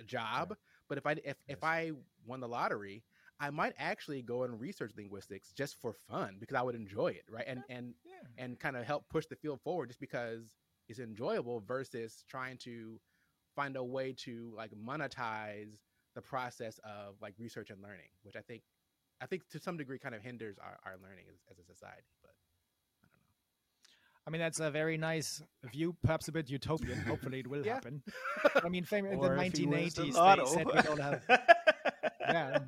a 0.00 0.04
job. 0.04 0.56
But 0.88 0.98
if 0.98 1.06
I 1.06 1.12
if, 1.12 1.36
Yes. 1.46 1.58
if 1.58 1.64
I 1.64 1.92
won 2.26 2.40
the 2.40 2.48
lottery, 2.48 3.04
I 3.40 3.50
might 3.50 3.74
actually 3.78 4.22
go 4.22 4.42
and 4.44 4.60
research 4.60 4.92
linguistics 4.96 5.52
just 5.52 5.76
for 5.80 5.92
fun 5.92 6.36
because 6.40 6.56
I 6.56 6.62
would 6.62 6.74
enjoy 6.74 7.08
it, 7.08 7.24
right? 7.30 7.44
And 7.46 7.64
and 7.68 7.94
Yeah. 8.04 8.26
and 8.36 8.58
kind 8.58 8.76
of 8.76 8.84
help 8.84 9.08
push 9.08 9.26
the 9.26 9.36
field 9.36 9.60
forward 9.60 9.88
just 9.88 10.00
because 10.00 10.56
it's 10.88 10.98
enjoyable 11.00 11.60
versus 11.60 12.24
trying 12.28 12.56
to 12.58 13.00
find 13.54 13.76
a 13.76 13.84
way 13.84 14.12
to 14.12 14.52
like 14.56 14.72
monetize 14.72 15.78
the 16.14 16.22
process 16.22 16.78
of 16.84 17.16
like 17.20 17.34
research 17.38 17.70
and 17.70 17.82
learning, 17.82 18.08
which 18.22 18.36
I 18.36 18.40
think 18.40 18.62
I 19.20 19.26
think 19.26 19.48
to 19.50 19.60
some 19.60 19.76
degree 19.76 19.98
kind 19.98 20.14
of 20.14 20.22
hinders 20.22 20.58
our, 20.58 20.78
our 20.84 20.96
learning 21.02 21.26
as, 21.30 21.36
as 21.50 21.58
a 21.58 21.64
society. 21.64 22.14
But 22.22 22.32
I 23.04 23.08
don't 23.08 23.20
know. 23.22 23.34
I 24.28 24.30
mean, 24.30 24.42
that's 24.42 24.60
a 24.60 24.70
very 24.70 24.98
nice 24.98 25.42
view, 25.72 25.96
perhaps 26.02 26.28
a 26.28 26.32
bit 26.32 26.50
utopian. 26.50 26.98
Hopefully, 27.06 27.40
it 27.40 27.46
will 27.46 27.64
Yeah. 27.64 27.74
happen. 27.74 28.02
I 28.62 28.68
mean, 28.68 28.84
fam- 28.84 29.06
in 29.06 29.18
the 29.18 29.26
Or 29.26 29.36
if 29.38 29.56
he 29.56 29.64
wins 29.64 29.94
the 29.94 30.02
1980s, 30.02 30.36
they 30.36 30.44
said 30.54 30.66
we 30.66 30.82
don't 30.82 31.00
have. 31.00 31.22
Yeah. 32.28 32.58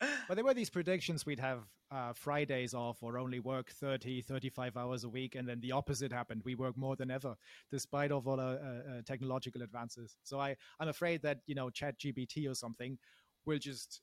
But 0.00 0.34
there 0.34 0.44
were 0.44 0.54
these 0.54 0.70
predictions 0.70 1.24
we'd 1.24 1.38
have 1.38 1.60
uh, 1.92 2.12
Fridays 2.14 2.74
off 2.74 3.00
or 3.00 3.16
only 3.16 3.38
work 3.38 3.70
30, 3.70 4.22
35 4.22 4.76
hours 4.76 5.04
a 5.04 5.08
week. 5.08 5.36
And 5.36 5.48
then 5.48 5.60
the 5.60 5.70
opposite 5.70 6.10
happened. 6.12 6.42
We 6.44 6.56
work 6.56 6.76
more 6.76 6.96
than 6.96 7.12
ever, 7.12 7.36
despite 7.70 8.10
of 8.10 8.26
all 8.26 8.40
our 8.40 8.54
uh, 8.54 8.58
uh, 8.98 9.02
technological 9.06 9.62
advances. 9.62 10.16
So 10.24 10.40
I, 10.40 10.56
I'm 10.80 10.88
afraid 10.88 11.22
that, 11.22 11.42
you 11.46 11.54
know, 11.54 11.70
Chat 11.70 11.96
GPT 12.00 12.50
or 12.50 12.54
something 12.54 12.98
will 13.46 13.58
just 13.58 14.00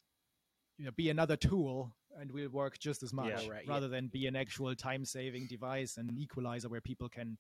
you 0.78 0.86
know, 0.86 0.92
be 0.96 1.10
another 1.10 1.36
tool 1.36 1.94
and 2.20 2.32
we'll 2.32 2.50
work 2.50 2.80
just 2.80 3.04
as 3.04 3.14
much 3.14 3.48
right, 3.48 3.64
yeah. 3.66 3.72
rather 3.72 3.88
than 3.88 4.08
be 4.08 4.28
an 4.28 4.36
actual 4.36 4.74
time 4.76 5.06
saving 5.06 5.48
device 5.48 5.98
and 5.98 6.12
equalizer 6.18 6.70
where 6.70 6.82
people 6.82 7.10
can 7.10 7.38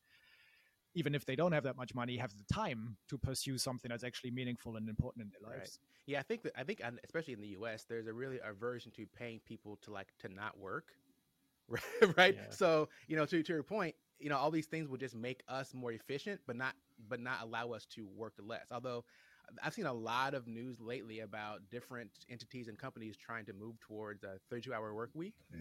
even 0.95 1.13
if 1.13 1.25
they 1.25 1.35
don't 1.35 1.51
have 1.51 1.63
that 1.63 1.77
much 1.77 1.93
money 1.93 2.17
have 2.17 2.31
the 2.37 2.53
time 2.53 2.97
to 3.09 3.17
pursue 3.17 3.57
something 3.57 3.89
that's 3.89 4.03
actually 4.03 4.31
meaningful 4.31 4.77
and 4.77 4.89
important 4.89 5.25
in 5.25 5.29
their 5.29 5.49
Right. 5.49 5.59
lives 5.59 5.79
Yeah, 6.05 6.19
I 6.19 6.23
think 6.23 6.43
that 6.43 6.53
I 6.55 6.63
think 6.63 6.81
especially 7.03 7.33
in 7.33 7.41
the 7.41 7.49
U.S., 7.59 7.83
there's 7.83 8.07
a 8.07 8.13
really 8.13 8.39
aversion 8.43 8.91
to 8.93 9.05
paying 9.05 9.39
people 9.45 9.77
to 9.81 9.91
like 9.91 10.07
to 10.19 10.29
not 10.29 10.57
work, 10.57 10.93
right? 12.17 12.35
Yeah. 12.35 12.49
So 12.49 12.87
you 13.07 13.17
know, 13.17 13.25
to 13.25 13.43
to 13.43 13.53
your 13.53 13.63
point, 13.63 13.93
you 14.19 14.29
know, 14.29 14.37
all 14.37 14.51
these 14.51 14.67
things 14.67 14.87
will 14.87 14.97
just 14.97 15.15
make 15.15 15.43
us 15.49 15.73
more 15.73 15.91
efficient, 15.91 16.39
but 16.47 16.55
not 16.55 16.75
but 17.09 17.19
not 17.19 17.41
allow 17.41 17.71
us 17.71 17.85
to 17.87 18.07
work 18.07 18.33
less. 18.39 18.67
Although 18.71 19.03
I've 19.63 19.73
seen 19.73 19.85
a 19.85 19.93
lot 19.93 20.33
of 20.33 20.47
news 20.47 20.79
lately 20.79 21.21
about 21.21 21.61
different 21.69 22.11
entities 22.29 22.67
and 22.67 22.77
companies 22.77 23.15
trying 23.17 23.45
to 23.45 23.53
move 23.53 23.79
towards 23.79 24.23
a 24.23 24.39
32-hour 24.53 24.93
work 24.93 25.11
week. 25.13 25.35
Yeah. 25.53 25.59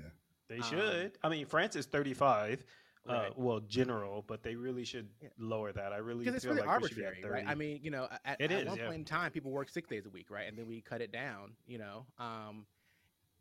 They 0.49 0.57
Um, 0.59 0.63
should. 0.63 1.19
I 1.23 1.29
mean, 1.29 1.47
France 1.47 1.77
is 1.77 1.87
35. 1.87 2.65
Uh, 3.09 3.13
Right. 3.13 3.39
well, 3.39 3.61
general, 3.61 4.23
but 4.23 4.43
they 4.43 4.57
really 4.57 4.85
should 4.85 5.09
Yeah. 5.23 5.29
lower 5.39 5.73
that. 5.73 5.93
I 5.93 5.99
really 5.99 6.25
because 6.25 6.35
it's 6.35 6.45
feel 6.45 6.55
really 6.55 6.67
like 6.67 6.81
we 6.83 6.89
should 6.89 6.97
be 6.97 7.05
at 7.05 7.09
arbitrary, 7.13 7.35
30. 7.35 7.45
right? 7.47 7.53
I 7.53 7.55
mean, 7.55 7.81
you 7.81 7.91
know, 7.93 8.09
at, 8.25 8.41
It 8.41 8.51
at 8.51 8.63
is, 8.63 8.67
one 8.67 8.79
yeah. 8.79 8.87
point 8.87 8.99
in 8.99 9.05
time, 9.05 9.31
people 9.31 9.53
work 9.53 9.69
six 9.69 9.89
days 9.89 10.07
a 10.07 10.11
week, 10.11 10.29
right? 10.29 10.49
And 10.49 10.59
then 10.59 10.67
we 10.67 10.81
cut 10.81 11.01
it 11.01 11.13
down, 11.13 11.57
you 11.67 11.79
know. 11.79 12.07
Um, 12.19 12.67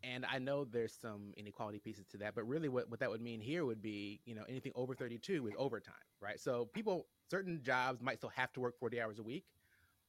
and 0.03 0.23
I 0.23 0.37
know 0.37 0.65
there's 0.65 0.93
some 0.93 1.33
inequality 1.35 1.79
pieces 1.79 2.05
to 2.09 2.17
that, 2.17 2.35
but 2.35 2.43
really, 2.47 2.69
what, 2.69 2.91
what 2.91 2.99
that 2.99 3.09
would 3.09 3.21
mean 3.21 3.41
here 3.41 3.65
would 3.65 3.81
be, 3.81 4.21
you 4.25 4.35
know, 4.35 4.43
anything 4.47 4.71
over 4.75 4.93
32 4.93 5.47
is 5.47 5.55
overtime, 5.57 5.95
right? 6.19 6.39
So 6.39 6.65
people, 6.65 7.07
certain 7.31 7.63
jobs 7.63 8.03
might 8.03 8.17
still 8.17 8.29
have 8.29 8.53
to 8.53 8.59
work 8.59 8.77
40 8.77 9.01
hours 9.01 9.17
a 9.17 9.23
week, 9.23 9.45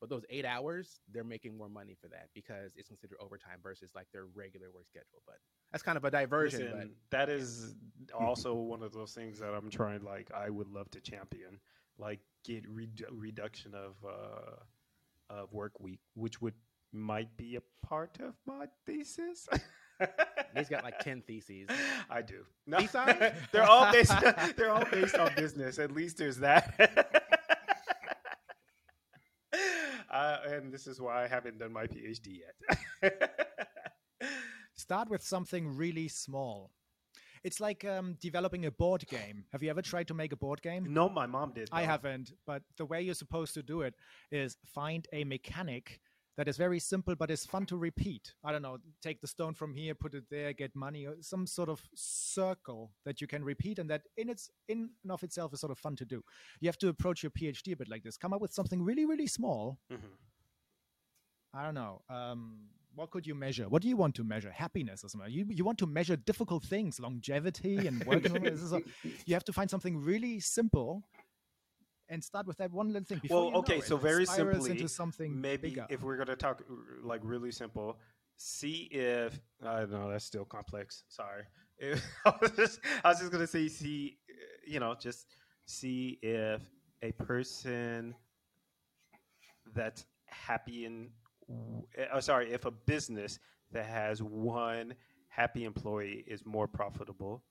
but 0.00 0.08
those 0.10 0.24
eight 0.30 0.44
hours, 0.44 1.00
they're 1.12 1.24
making 1.24 1.56
more 1.56 1.68
money 1.68 1.96
for 2.00 2.08
that 2.08 2.28
because 2.34 2.72
it's 2.76 2.88
considered 2.88 3.16
overtime 3.20 3.58
versus 3.62 3.90
like 3.94 4.06
their 4.12 4.24
regular 4.34 4.70
work 4.72 4.86
schedule. 4.88 5.22
But 5.26 5.36
that's 5.72 5.82
kind 5.82 5.96
of 5.96 6.04
a 6.04 6.10
diversion. 6.10 6.60
Listen, 6.64 6.90
that 7.10 7.28
is 7.28 7.74
also 8.18 8.54
one 8.54 8.82
of 8.82 8.92
those 8.92 9.12
things 9.12 9.38
that 9.38 9.54
I'm 9.54 9.70
trying. 9.70 10.04
Like, 10.04 10.30
I 10.34 10.50
would 10.50 10.68
love 10.68 10.90
to 10.92 11.00
champion, 11.00 11.60
like 11.98 12.20
get 12.44 12.64
redu- 12.72 13.04
reduction 13.10 13.74
of 13.74 13.94
uh, 14.06 14.56
of 15.30 15.52
work 15.52 15.80
week, 15.80 16.00
which 16.14 16.40
would 16.42 16.54
might 16.92 17.36
be 17.36 17.56
a 17.56 17.86
part 17.86 18.18
of 18.20 18.34
my 18.46 18.66
thesis. 18.86 19.48
but 19.98 20.50
he's 20.56 20.68
got 20.68 20.84
like 20.84 20.98
10 21.00 21.22
theses. 21.26 21.68
I 22.10 22.22
do. 22.22 22.44
No, 22.66 22.78
they're 23.52 23.64
all 23.64 23.92
based. 23.92 24.12
they're 24.56 24.72
all 24.72 24.84
based 24.90 25.16
on 25.16 25.32
business. 25.36 25.78
At 25.78 25.92
least 25.92 26.18
there's 26.18 26.38
that. 26.38 27.24
uh, 30.16 30.38
and 30.54 30.72
this 30.72 30.86
is 30.86 31.00
why 31.00 31.24
I 31.24 31.26
haven't 31.26 31.58
done 31.58 31.72
my 31.72 31.86
PhD 31.86 32.40
yet. 33.02 33.12
start 34.74 35.08
with 35.08 35.22
something 35.22 35.76
really 35.76 36.08
small 36.08 36.70
it's 37.44 37.60
like 37.60 37.84
um, 37.84 38.16
developing 38.20 38.66
a 38.66 38.70
board 38.70 39.06
game 39.08 39.44
have 39.52 39.62
you 39.62 39.70
ever 39.70 39.82
tried 39.82 40.08
to 40.08 40.14
make 40.14 40.32
a 40.32 40.36
board 40.36 40.60
game 40.62 40.86
no, 40.88 41.08
my 41.08 41.26
mom 41.26 41.52
did. 41.54 41.68
I 41.72 41.82
haven't, 41.82 42.32
but 42.46 42.62
the 42.76 42.84
way 42.84 43.02
you're 43.02 43.14
supposed 43.14 43.54
to 43.54 43.62
do 43.62 43.82
it 43.82 43.94
is 44.30 44.56
find 44.64 45.06
a 45.12 45.24
mechanic 45.24 46.00
that 46.36 46.48
is 46.48 46.56
very 46.56 46.78
simple 46.78 47.14
but 47.16 47.30
is 47.30 47.46
fun 47.46 47.64
to 47.66 47.76
repeat. 47.76 48.34
I 48.44 48.52
don't 48.52 48.62
know, 48.62 48.78
take 49.02 49.20
the 49.20 49.26
stone 49.26 49.54
from 49.54 49.74
here, 49.74 49.94
put 49.94 50.14
it 50.14 50.24
there, 50.30 50.52
get 50.52 50.74
money, 50.76 51.06
or 51.06 51.16
some 51.20 51.46
sort 51.46 51.68
of 51.68 51.80
circle 51.94 52.92
that 53.04 53.20
you 53.20 53.26
can 53.26 53.44
repeat 53.44 53.78
and 53.78 53.88
that 53.90 54.02
in 54.16 54.28
its 54.28 54.50
in 54.68 54.90
and 55.02 55.12
of 55.12 55.22
itself 55.22 55.52
is 55.54 55.60
sort 55.60 55.72
of 55.72 55.78
fun 55.78 55.96
to 55.96 56.04
do. 56.04 56.22
You 56.60 56.68
have 56.68 56.78
to 56.78 56.88
approach 56.88 57.22
your 57.22 57.30
PhD 57.30 57.72
a 57.72 57.76
bit 57.76 57.88
like 57.88 58.02
this. 58.02 58.16
Come 58.16 58.32
up 58.32 58.40
with 58.40 58.52
something 58.52 58.82
really, 58.82 59.06
really 59.06 59.26
small. 59.26 59.78
Mhm. 59.90 60.16
I 61.54 61.64
don't 61.64 61.74
know. 61.74 62.02
Um, 62.10 62.68
what 62.94 63.10
could 63.10 63.26
you 63.26 63.34
measure? 63.34 63.68
What 63.68 63.82
do 63.82 63.88
you 63.88 63.96
want 63.96 64.14
to 64.16 64.24
measure? 64.24 64.50
Happiness 64.50 65.04
or 65.04 65.08
something? 65.08 65.30
You 65.30 65.46
you 65.50 65.64
want 65.64 65.78
to 65.78 65.86
measure 65.86 66.16
difficult 66.16 66.64
things, 66.64 66.98
longevity 67.00 67.86
and 67.86 68.04
working 68.04 68.32
on 68.32 68.46
it. 68.46 68.50
This 68.50 68.62
is 68.62 68.72
a- 68.72 68.82
you 69.26 69.34
have 69.34 69.44
to 69.44 69.52
find 69.52 69.70
something 69.70 69.96
really 69.98 70.40
simple 70.40 71.08
and 72.08 72.22
start 72.22 72.46
with 72.46 72.56
that 72.58 72.72
one 72.72 72.88
little 72.92 73.04
thing. 73.04 73.18
Before 73.18 73.50
Well, 73.50 73.60
okay, 73.60 73.80
so 73.80 73.96
it 73.96 74.02
very 74.02 74.26
simply, 74.26 74.70
into 74.70 74.88
something 74.88 75.40
maybe 75.40 75.70
bigger. 75.70 75.86
if 75.90 76.02
we're 76.02 76.16
gonna 76.16 76.36
talk 76.36 76.62
like 77.02 77.20
really 77.24 77.50
simple, 77.50 77.98
see 78.36 78.88
if 78.90 79.38
I 79.64 79.80
don't 79.80 79.92
know 79.92 80.10
that's 80.10 80.24
still 80.24 80.44
complex. 80.44 81.04
Sorry, 81.08 81.44
I 82.24 82.34
was 82.40 82.52
just 82.52 82.80
just 83.04 83.30
gonna 83.30 83.46
say 83.46 83.68
see, 83.68 84.18
uh, 84.30 84.34
you 84.66 84.80
know, 84.80 84.94
just 84.98 85.26
see 85.66 86.18
if 86.22 86.62
a 87.02 87.12
person 87.12 88.14
that's 89.74 90.06
happy 90.26 90.84
in, 90.84 91.10
uh, 92.12 92.20
sorry, 92.20 92.52
if 92.52 92.64
a 92.64 92.70
business 92.70 93.38
that 93.72 93.86
has 93.86 94.22
one 94.22 94.94
happy 95.28 95.64
employee 95.64 96.24
is 96.26 96.46
more 96.46 96.66
profitable 96.66 97.42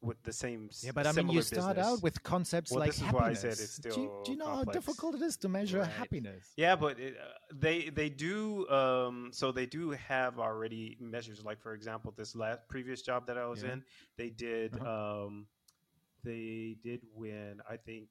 with 0.00 0.22
the 0.22 0.32
same 0.32 0.70
yeah, 0.82 0.92
but 0.94 1.06
I 1.06 1.12
mean, 1.12 1.28
you 1.30 1.42
start 1.42 1.76
business. 1.76 1.86
out 1.86 2.02
with 2.02 2.22
concepts 2.22 2.70
Well, 2.70 2.80
like 2.80 2.90
this 2.92 3.02
is 3.02 3.12
why 3.12 3.30
I 3.30 3.32
happiness. 3.32 3.40
said 3.42 3.52
it's 3.52 3.78
do, 3.78 4.00
you, 4.00 4.10
do 4.24 4.32
you 4.32 4.38
know 4.38 4.54
how 4.56 4.64
difficult 4.64 5.14
it 5.16 5.22
is 5.22 5.36
to 5.38 5.48
measure 5.48 5.78
Right. 5.78 5.90
happiness? 5.90 6.52
Yeah, 6.56 6.76
but 6.76 7.00
it, 7.00 7.16
uh, 7.16 7.32
they 7.52 7.88
they 7.90 8.08
do 8.08 8.68
um 8.68 9.30
so 9.32 9.50
they 9.50 9.66
do 9.66 9.90
have 9.90 10.38
already 10.38 10.96
measures 11.00 11.44
like 11.44 11.60
for 11.60 11.74
example 11.74 12.12
this 12.16 12.36
last 12.36 12.60
previous 12.68 13.02
job 13.02 13.26
that 13.26 13.36
I 13.38 13.46
was 13.46 13.62
Yeah. 13.62 13.72
in 13.72 13.82
they 14.16 14.30
did 14.30 14.74
Uh-huh. 14.74 15.24
um 15.26 15.46
they 16.24 16.76
did 16.82 17.00
win 17.14 17.60
I 17.68 17.76
think 17.76 18.08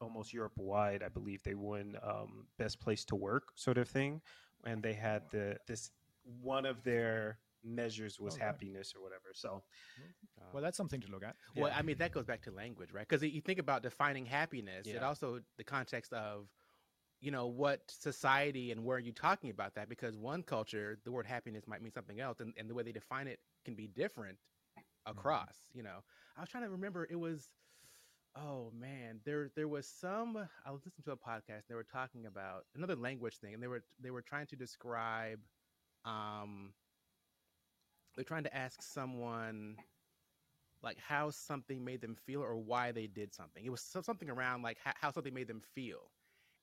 almost 0.00 0.32
Europe 0.32 0.56
wide. 0.56 1.02
I 1.02 1.08
believe 1.08 1.42
they 1.42 1.54
won 1.54 1.96
um, 2.02 2.46
best 2.58 2.80
place 2.80 3.04
to 3.06 3.16
work 3.16 3.48
sort 3.54 3.76
of 3.78 3.88
thing, 3.88 4.22
and 4.64 4.82
they 4.82 4.94
had 4.94 5.22
the 5.30 5.58
this 5.66 5.90
one 6.40 6.64
of 6.64 6.82
their 6.84 7.38
measures 7.64 8.18
was 8.18 8.34
Oh, 8.34 8.38
right. 8.38 8.46
happiness 8.46 8.94
or 8.96 9.02
whatever. 9.02 9.32
So 9.34 9.48
mm-hmm. 9.48 10.44
Well, 10.52 10.62
uh, 10.62 10.66
that's 10.66 10.76
something 10.76 11.00
to 11.02 11.08
look 11.10 11.24
at. 11.24 11.36
Well, 11.56 11.68
Yeah. 11.70 11.78
I 11.78 11.82
mean 11.82 11.98
that 11.98 12.12
goes 12.12 12.24
back 12.26 12.42
to 12.42 12.50
language, 12.50 12.92
right? 12.92 13.06
Because 13.08 13.22
you 13.22 13.40
think 13.40 13.58
about 13.58 13.82
defining 13.82 14.26
happiness, 14.26 14.86
it 14.86 15.02
also 15.02 15.40
the 15.58 15.64
context 15.64 16.12
of, 16.12 16.48
you 17.20 17.30
know, 17.30 17.46
what 17.46 17.82
society 17.88 18.72
and 18.72 18.84
where 18.84 18.96
are 18.96 19.00
you 19.00 19.12
talking 19.12 19.50
about 19.50 19.74
that? 19.74 19.88
Because 19.88 20.16
one 20.16 20.42
culture, 20.42 20.98
the 21.04 21.12
word 21.12 21.26
happiness 21.26 21.66
might 21.66 21.82
mean 21.82 21.92
something 21.92 22.18
else, 22.20 22.40
and, 22.40 22.54
and 22.56 22.68
the 22.68 22.74
way 22.74 22.82
they 22.82 22.92
define 22.92 23.26
it 23.28 23.40
can 23.64 23.74
be 23.74 23.86
different 23.88 24.38
mm-hmm. 24.78 25.10
across. 25.10 25.54
You 25.74 25.82
know, 25.82 25.98
I 26.36 26.40
was 26.40 26.48
trying 26.48 26.64
to 26.64 26.70
remember. 26.70 27.06
It 27.10 27.16
was, 27.16 27.50
oh 28.36 28.72
man, 28.74 29.20
there 29.24 29.50
there 29.54 29.68
was 29.68 29.86
some. 29.86 30.36
I 30.64 30.70
was 30.70 30.80
listening 30.84 31.04
to 31.04 31.12
a 31.12 31.16
podcast. 31.16 31.48
And 31.48 31.68
They 31.68 31.74
were 31.74 31.84
talking 31.84 32.26
about 32.26 32.64
another 32.74 32.96
language 32.96 33.36
thing, 33.38 33.52
and 33.54 33.62
they 33.62 33.68
were 33.68 33.82
they 34.02 34.10
were 34.10 34.22
trying 34.22 34.46
to 34.48 34.56
describe, 34.56 35.40
um, 36.06 36.72
they're 38.20 38.24
trying 38.26 38.44
to 38.44 38.54
ask 38.54 38.82
someone 38.82 39.76
like 40.82 40.98
how 40.98 41.30
something 41.30 41.82
made 41.82 42.02
them 42.02 42.14
feel 42.14 42.42
or 42.42 42.54
why 42.54 42.92
they 42.92 43.06
did 43.06 43.32
something. 43.32 43.64
It 43.64 43.70
was 43.70 43.80
something 43.80 44.28
around 44.28 44.60
like 44.60 44.76
how, 44.84 44.92
how 45.00 45.10
something 45.10 45.32
made 45.32 45.48
them 45.48 45.62
feel. 45.74 46.10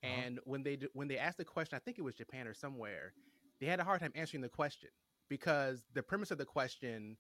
Uh-huh. 0.04 0.14
And 0.14 0.40
when 0.44 0.62
they 0.62 0.78
when 0.94 1.08
they 1.08 1.18
asked 1.18 1.40
the 1.40 1.46
question, 1.46 1.76
I 1.76 1.80
think 1.80 1.98
it 1.98 2.04
was 2.04 2.14
Japan 2.14 2.46
or 2.48 2.54
somewhere, 2.54 3.14
they 3.60 3.66
had 3.66 3.80
a 3.80 3.84
hard 3.84 4.02
time 4.02 4.12
answering 4.14 4.42
the 4.42 4.50
question 4.50 4.90
because 5.30 5.82
the 5.96 6.04
premise 6.04 6.30
of 6.30 6.38
the 6.38 6.46
question 6.46 7.18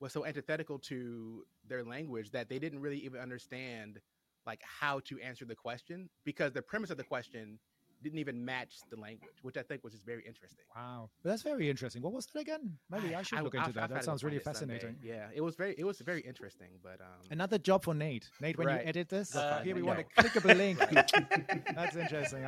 was 0.00 0.12
so 0.12 0.26
antithetical 0.26 0.80
to 0.80 1.44
their 1.68 1.84
language 1.84 2.32
that 2.32 2.48
they 2.48 2.58
didn't 2.58 2.80
really 2.80 2.98
even 2.98 3.20
understand 3.20 4.00
like 4.46 4.62
how 4.64 4.98
to 5.04 5.20
answer 5.20 5.44
the 5.44 5.54
question 5.54 6.10
because 6.24 6.52
the 6.52 6.60
premise 6.60 6.90
of 6.90 6.96
the 6.96 7.04
question 7.04 7.60
didn't 8.06 8.18
even 8.20 8.44
match 8.52 8.72
the 8.92 8.98
language, 9.06 9.36
which 9.42 9.56
I 9.56 9.62
think 9.68 9.82
was 9.84 9.92
just 9.92 10.06
very 10.12 10.24
interesting. 10.30 10.64
Wow, 10.74 11.10
that's 11.24 11.42
very 11.42 11.68
interesting. 11.68 12.00
What 12.02 12.12
was 12.12 12.26
that 12.26 12.38
again? 12.40 12.64
Maybe 12.90 13.14
I 13.14 13.22
should 13.22 13.40
look 13.42 13.54
I'll- 13.54 13.66
into 13.66 13.80
I'll 13.80 13.82
that. 13.82 13.88
to 13.88 13.94
That 13.94 14.04
sounds 14.04 14.22
really 14.24 14.36
it 14.38 14.44
someday. 14.44 14.78
fascinating. 14.78 14.96
Yeah, 15.02 15.28
it 15.38 15.40
was 15.40 15.54
very 15.56 15.74
it 15.78 15.84
was 15.84 15.98
very 16.00 16.20
interesting, 16.32 16.70
but 16.82 16.98
um, 17.00 17.20
Another 17.30 17.58
job 17.58 17.84
for 17.86 17.94
Nate. 17.94 18.30
Nate, 18.40 18.56
when 18.58 18.68
Right. 18.68 18.82
you 18.82 18.88
edit 18.88 19.08
this, 19.08 19.34
Uh, 19.34 19.60
here 19.66 19.74
we 19.74 19.80
no. 19.82 19.88
want 19.88 20.00
a 20.00 20.06
clickable 20.22 20.56
link. 20.56 20.78
That's 21.74 21.96
interesting. 21.96 22.42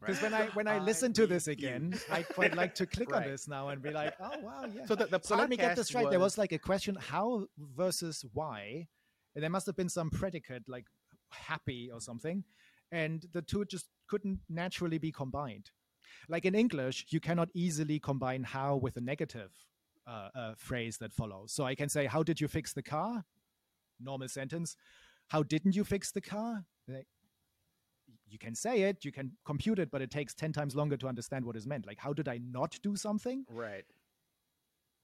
Because 0.00 0.20
when 0.22 0.34
I 0.34 0.46
when 0.58 0.66
I 0.68 0.74
I 0.76 0.78
listen 0.90 1.12
to 1.20 1.26
this 1.26 1.46
again, 1.56 1.84
I 2.10 2.22
quite 2.22 2.54
like 2.62 2.74
to 2.80 2.86
click 2.86 3.10
on 3.14 3.22
this 3.22 3.46
now 3.48 3.68
and 3.70 3.80
be 3.82 3.90
like, 3.90 4.14
oh 4.20 4.38
wow, 4.40 4.64
yeah. 4.74 4.86
so 4.86 4.94
the, 4.94 5.06
the 5.06 5.20
So 5.22 5.36
let 5.36 5.48
me 5.48 5.56
get 5.56 5.76
this 5.76 5.94
right. 5.94 6.08
There 6.10 6.18
was 6.18 6.32
was- 6.34 6.38
like 6.42 6.52
a 6.52 6.58
question: 6.70 6.96
how 7.12 7.46
versus 7.82 8.24
why, 8.32 8.88
and 9.34 9.42
there 9.42 9.50
must 9.56 9.66
have 9.66 9.76
been 9.76 9.88
some 9.98 10.08
predicate 10.10 10.64
like 10.68 10.86
happy 11.30 11.90
or 11.92 12.00
something, 12.00 12.44
and 12.94 13.26
the 13.32 13.42
two 13.42 13.64
just 13.64 13.86
couldn't 14.06 14.40
naturally 14.48 14.98
be 14.98 15.10
combined. 15.12 15.70
Like 16.28 16.44
in 16.44 16.54
English, 16.54 17.06
you 17.10 17.20
cannot 17.20 17.48
easily 17.54 17.98
combine 17.98 18.44
how 18.44 18.76
with 18.76 18.96
a 18.96 19.00
negative 19.00 19.50
uh, 20.06 20.28
uh, 20.34 20.54
phrase 20.56 20.98
that 20.98 21.12
follows. 21.12 21.52
So 21.52 21.64
I 21.64 21.74
can 21.74 21.88
say, 21.88 22.06
"How 22.06 22.22
did 22.22 22.40
you 22.40 22.48
fix 22.48 22.72
the 22.72 22.82
car?" 22.82 23.24
Normal 24.00 24.28
sentence. 24.28 24.76
How 25.28 25.42
didn't 25.42 25.74
you 25.74 25.84
fix 25.84 26.12
the 26.12 26.20
car? 26.20 26.64
Like, 26.86 27.06
you 28.28 28.38
can 28.38 28.54
say 28.54 28.82
it, 28.82 29.04
you 29.04 29.12
can 29.12 29.32
compute 29.44 29.78
it, 29.78 29.90
but 29.90 30.02
it 30.02 30.10
takes 30.10 30.34
ten 30.34 30.52
times 30.52 30.74
longer 30.76 30.96
to 30.98 31.08
understand 31.08 31.44
what 31.44 31.56
is 31.56 31.66
meant. 31.66 31.86
Like, 31.86 31.98
how 31.98 32.12
did 32.12 32.28
I 32.28 32.38
not 32.38 32.78
do 32.82 32.96
something? 32.96 33.44
right. 33.50 33.84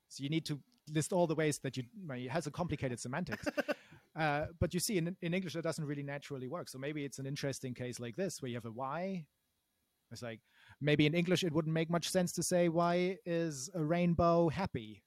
So 0.08 0.24
you 0.24 0.30
need 0.30 0.44
to 0.46 0.58
list 0.92 1.12
all 1.12 1.26
the 1.26 1.36
ways 1.36 1.58
that 1.58 1.76
you. 1.76 1.84
well, 2.06 2.18
It 2.18 2.30
has 2.30 2.46
a 2.46 2.50
complicated 2.50 3.00
semantics, 3.00 3.46
uh, 4.22 4.46
but 4.60 4.72
you 4.74 4.80
see 4.80 4.96
in 4.98 5.16
in 5.22 5.32
English 5.34 5.54
that 5.54 5.62
doesn't 5.70 5.84
really 5.90 6.02
naturally 6.14 6.48
work. 6.48 6.68
So 6.68 6.78
maybe 6.78 7.04
it's 7.04 7.18
an 7.18 7.26
interesting 7.26 7.74
case 7.74 7.98
like 8.04 8.16
this 8.16 8.40
where 8.40 8.48
you 8.50 8.56
have 8.60 8.66
a 8.72 8.76
why. 8.82 9.26
It's 10.12 10.22
like 10.22 10.40
maybe 10.80 11.04
in 11.06 11.14
English 11.14 11.42
it 11.44 11.52
wouldn't 11.52 11.74
make 11.80 11.90
much 11.90 12.08
sense 12.10 12.32
to 12.38 12.42
say 12.42 12.68
why 12.68 13.16
is 13.24 13.70
a 13.74 13.82
rainbow 13.94 14.48
happy. 14.48 15.02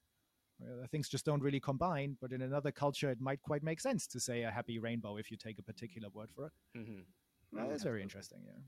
Things 0.90 1.08
just 1.08 1.26
don't 1.26 1.42
really 1.42 1.60
combine. 1.60 2.16
But 2.22 2.32
in 2.32 2.40
another 2.42 2.72
culture, 2.72 3.10
it 3.10 3.20
might 3.20 3.40
quite 3.42 3.62
make 3.62 3.80
sense 3.80 4.06
to 4.08 4.18
say 4.20 4.42
a 4.44 4.50
happy 4.50 4.78
rainbow 4.78 5.16
if 5.18 5.30
you 5.30 5.36
take 5.36 5.58
a 5.58 5.62
particular 5.62 6.08
word 6.14 6.30
for 6.34 6.46
it. 6.46 6.52
hmm 6.74 7.02
That 7.52 7.70
is 7.72 7.82
very 7.82 8.02
interesting. 8.02 8.40
Yeah. 8.46 8.62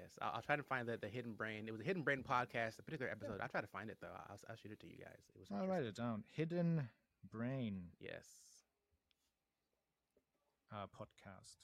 Yes, 0.00 0.18
I'll, 0.20 0.32
I'll 0.34 0.42
try 0.42 0.56
to 0.56 0.62
find 0.62 0.88
the, 0.88 0.96
the 0.96 1.08
hidden 1.08 1.34
brain. 1.34 1.66
It 1.68 1.72
was 1.72 1.80
a 1.80 1.84
hidden 1.84 2.02
brain 2.02 2.22
podcast, 2.22 2.78
a 2.78 2.82
particular 2.82 3.10
episode. 3.10 3.40
I'll 3.40 3.48
try 3.48 3.60
to 3.60 3.66
find 3.78 3.90
it 3.90 3.98
though. 4.00 4.16
I'll, 4.28 4.38
I'll 4.48 4.56
shoot 4.56 4.72
it 4.72 4.80
to 4.80 4.86
you 4.86 4.98
guys. 4.98 5.22
It 5.34 5.38
was. 5.40 5.48
I'll 5.52 5.66
write 5.68 5.84
it 5.84 5.96
down. 5.96 6.24
Hidden 6.32 6.88
brain. 7.30 7.90
Yes. 8.00 8.26
Uh, 10.74 10.86
podcast, 10.98 11.56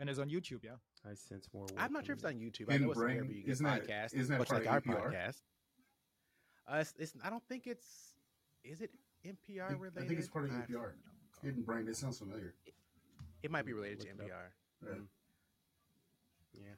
and 0.00 0.08
it's 0.10 0.18
on 0.18 0.28
YouTube. 0.28 0.64
Yeah. 0.64 0.70
I 1.08 1.14
sense 1.14 1.48
more. 1.54 1.66
I'm 1.78 1.92
not 1.92 2.04
sure 2.04 2.12
if 2.14 2.18
it's 2.18 2.26
on 2.26 2.34
YouTube. 2.34 2.68
I 2.68 2.72
Hidden 2.72 2.86
know 2.88 2.90
it's 2.92 2.98
wherever 3.00 3.20
Brain, 3.20 3.30
you 3.34 3.42
get 3.42 3.52
isn't 3.52 3.66
podcasts, 3.66 4.14
isn't 4.14 4.28
that 4.28 4.38
much 4.40 4.48
part 4.48 4.64
like 4.64 4.70
our 4.70 4.78
of 4.78 4.84
NPR? 4.84 5.12
podcast. 5.12 5.36
Uh, 6.70 6.76
it's, 6.80 6.94
it's, 6.98 7.14
I 7.24 7.30
don't 7.30 7.42
think 7.48 7.66
it's. 7.66 7.86
Is 8.64 8.80
it 8.82 8.90
NPR 9.26 9.62
I 9.64 9.68
think- 9.68 9.80
related? 9.80 10.02
I 10.02 10.06
think 10.06 10.18
it's 10.20 10.28
part 10.28 10.44
of 10.44 10.50
I 10.50 10.54
NPR. 10.56 10.66
don't 10.68 10.82
know. 10.82 10.90
Hidden 11.42 11.62
Brain. 11.62 11.88
It 11.88 11.96
sounds 11.96 12.18
familiar. 12.18 12.52
It 13.42 13.50
might 13.50 13.64
be 13.64 13.72
related 13.72 14.00
to 14.00 14.08
Look 14.08 14.26
it 14.26 14.32
up. 14.32 14.38
NPR. 14.38 14.42
Yeah. 14.82 14.94
Mm. 14.98 15.06
Yeah. 16.54 16.74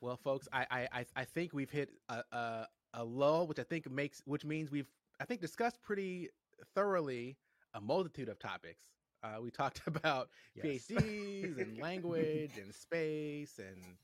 Well, 0.00 0.16
folks, 0.16 0.48
I 0.52 0.66
I 0.70 0.88
I, 1.00 1.04
I 1.16 1.24
think 1.24 1.52
we've 1.52 1.70
hit 1.70 1.90
a, 2.08 2.22
a 2.32 2.66
a 2.94 3.04
lull, 3.04 3.46
which 3.46 3.58
I 3.58 3.64
think 3.64 3.90
makes 3.90 4.22
which 4.24 4.44
means 4.44 4.70
we've 4.70 4.88
I 5.20 5.24
think 5.24 5.40
discussed 5.40 5.82
pretty 5.82 6.30
thoroughly 6.74 7.36
a 7.74 7.80
multitude 7.80 8.28
of 8.28 8.38
topics. 8.38 8.82
Uh, 9.22 9.38
we 9.42 9.50
talked 9.50 9.80
about 9.86 10.28
Yes. 10.54 10.86
PhDs 10.88 11.58
and 11.58 11.78
language 11.80 12.56
and 12.56 12.74
space 12.74 13.58
and 13.58 13.98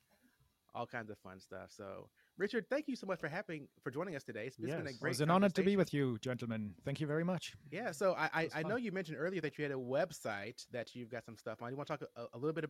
all 0.75 0.87
kinds 0.87 1.11
of 1.11 1.19
fun 1.19 1.41
stuff. 1.41 1.71
So, 1.71 2.09
Richard, 2.37 2.69
thank 2.69 2.89
you 2.89 2.97
so 2.97 3.07
much 3.07 3.21
for 3.21 3.29
having 3.29 3.69
for 3.83 3.91
joining 3.91 4.17
us 4.17 4.25
today. 4.25 4.47
It's, 4.47 4.59
it's 4.59 4.75
been 4.75 4.87
a 4.87 4.91
Yes. 4.91 4.99
great. 4.99 5.09
It 5.11 5.13
was 5.13 5.21
an 5.21 5.31
honor 5.31 5.49
to 5.49 5.63
be 5.63 5.77
with 5.77 5.95
you, 5.95 6.19
gentlemen. 6.19 6.75
Thank 6.85 7.01
you 7.01 7.07
very 7.07 7.25
much. 7.25 7.55
Yeah, 7.71 7.93
so 7.93 8.15
I 8.15 8.29
I, 8.35 8.49
I 8.57 8.63
know 8.65 8.77
you 8.77 8.91
mentioned 8.91 9.19
earlier 9.19 9.41
that 9.41 9.57
you 9.57 9.63
had 9.65 9.73
a 9.73 9.77
website 9.77 10.67
that 10.73 10.95
you've 10.95 11.11
got 11.11 11.25
some 11.25 11.37
stuff 11.37 11.63
on. 11.63 11.71
You 11.71 11.77
want 11.77 11.89
to 11.89 11.97
talk 11.99 12.09
a, 12.17 12.27
a 12.35 12.39
little 12.39 12.53
bit 12.53 12.69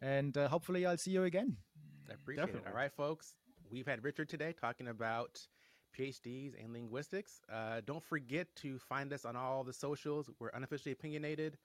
And 0.00 0.36
uh, 0.38 0.48
hopefully, 0.48 0.86
I'll 0.86 0.96
see 0.96 1.10
you 1.10 1.24
again. 1.24 1.56
I 2.08 2.14
appreciate 2.14 2.48
it. 2.54 2.62
All 2.66 2.72
right, 2.74 2.92
folks. 2.92 3.34
We've 3.70 3.86
had 3.86 4.04
Richard 4.04 4.28
today 4.28 4.54
talking 4.58 4.88
about 4.88 5.40
PhDs 5.98 6.52
and 6.62 6.72
linguistics. 6.72 7.40
Uh, 7.52 7.80
don't 7.84 8.02
forget 8.04 8.46
to 8.56 8.78
find 8.78 9.12
us 9.12 9.24
on 9.24 9.36
all 9.36 9.64
the 9.64 9.72
socials. 9.72 10.30
We're 10.38 10.48
unofficially 10.50 10.92
opinionated. 10.92 11.56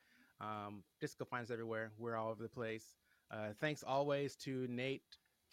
Um, 0.41 0.83
just 1.01 1.17
go 1.17 1.25
find 1.25 1.43
us 1.43 1.51
everywhere. 1.51 1.91
We're 1.97 2.15
all 2.15 2.29
over 2.29 2.41
the 2.41 2.49
place. 2.49 2.85
Uh, 3.31 3.49
thanks 3.59 3.83
always 3.85 4.35
to 4.37 4.65
Nate 4.69 5.03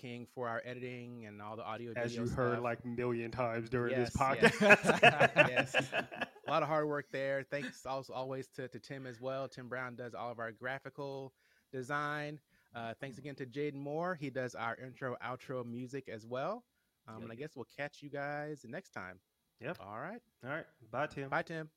King 0.00 0.26
for 0.34 0.48
our 0.48 0.62
editing 0.64 1.26
and 1.26 1.42
all 1.42 1.56
the 1.56 1.64
audio. 1.64 1.92
As 1.96 2.14
you 2.14 2.26
heard 2.26 2.60
like 2.60 2.78
a 2.84 2.88
million 2.88 3.30
times 3.30 3.68
during 3.68 3.92
Yes, 3.92 4.12
this 4.12 4.20
yes. 4.20 4.56
podcast. 4.56 5.30
yes. 5.48 5.74
A 5.74 6.50
lot 6.50 6.62
of 6.62 6.68
hard 6.68 6.86
work 6.86 7.06
there. 7.10 7.44
Thanks 7.50 7.84
also 7.84 8.12
always 8.12 8.46
to, 8.56 8.68
to 8.68 8.78
Tim 8.78 9.06
as 9.06 9.20
well. 9.20 9.48
Tim 9.48 9.68
Brown 9.68 9.96
does 9.96 10.14
all 10.14 10.30
of 10.30 10.38
our 10.38 10.52
graphical 10.52 11.32
design. 11.72 12.38
Uh, 12.76 12.92
thanks 13.00 13.16
again 13.16 13.34
to 13.34 13.46
Jaden 13.46 13.74
Moore. 13.74 14.14
He 14.14 14.28
does 14.28 14.54
our 14.54 14.76
intro, 14.76 15.16
outro 15.24 15.64
music 15.64 16.10
as 16.10 16.26
well. 16.26 16.62
Um, 17.08 17.22
and 17.22 17.32
I 17.32 17.34
guess 17.34 17.56
we'll 17.56 17.66
catch 17.76 18.02
you 18.02 18.10
guys 18.10 18.66
next 18.68 18.90
time. 18.90 19.18
Yep. 19.60 19.78
All 19.80 19.98
right. 19.98 20.20
All 20.44 20.50
right. 20.50 20.66
Bye, 20.90 21.06
Tim. 21.06 21.30
Bye, 21.30 21.42
Tim. 21.42 21.70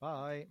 Bye. 0.00 0.46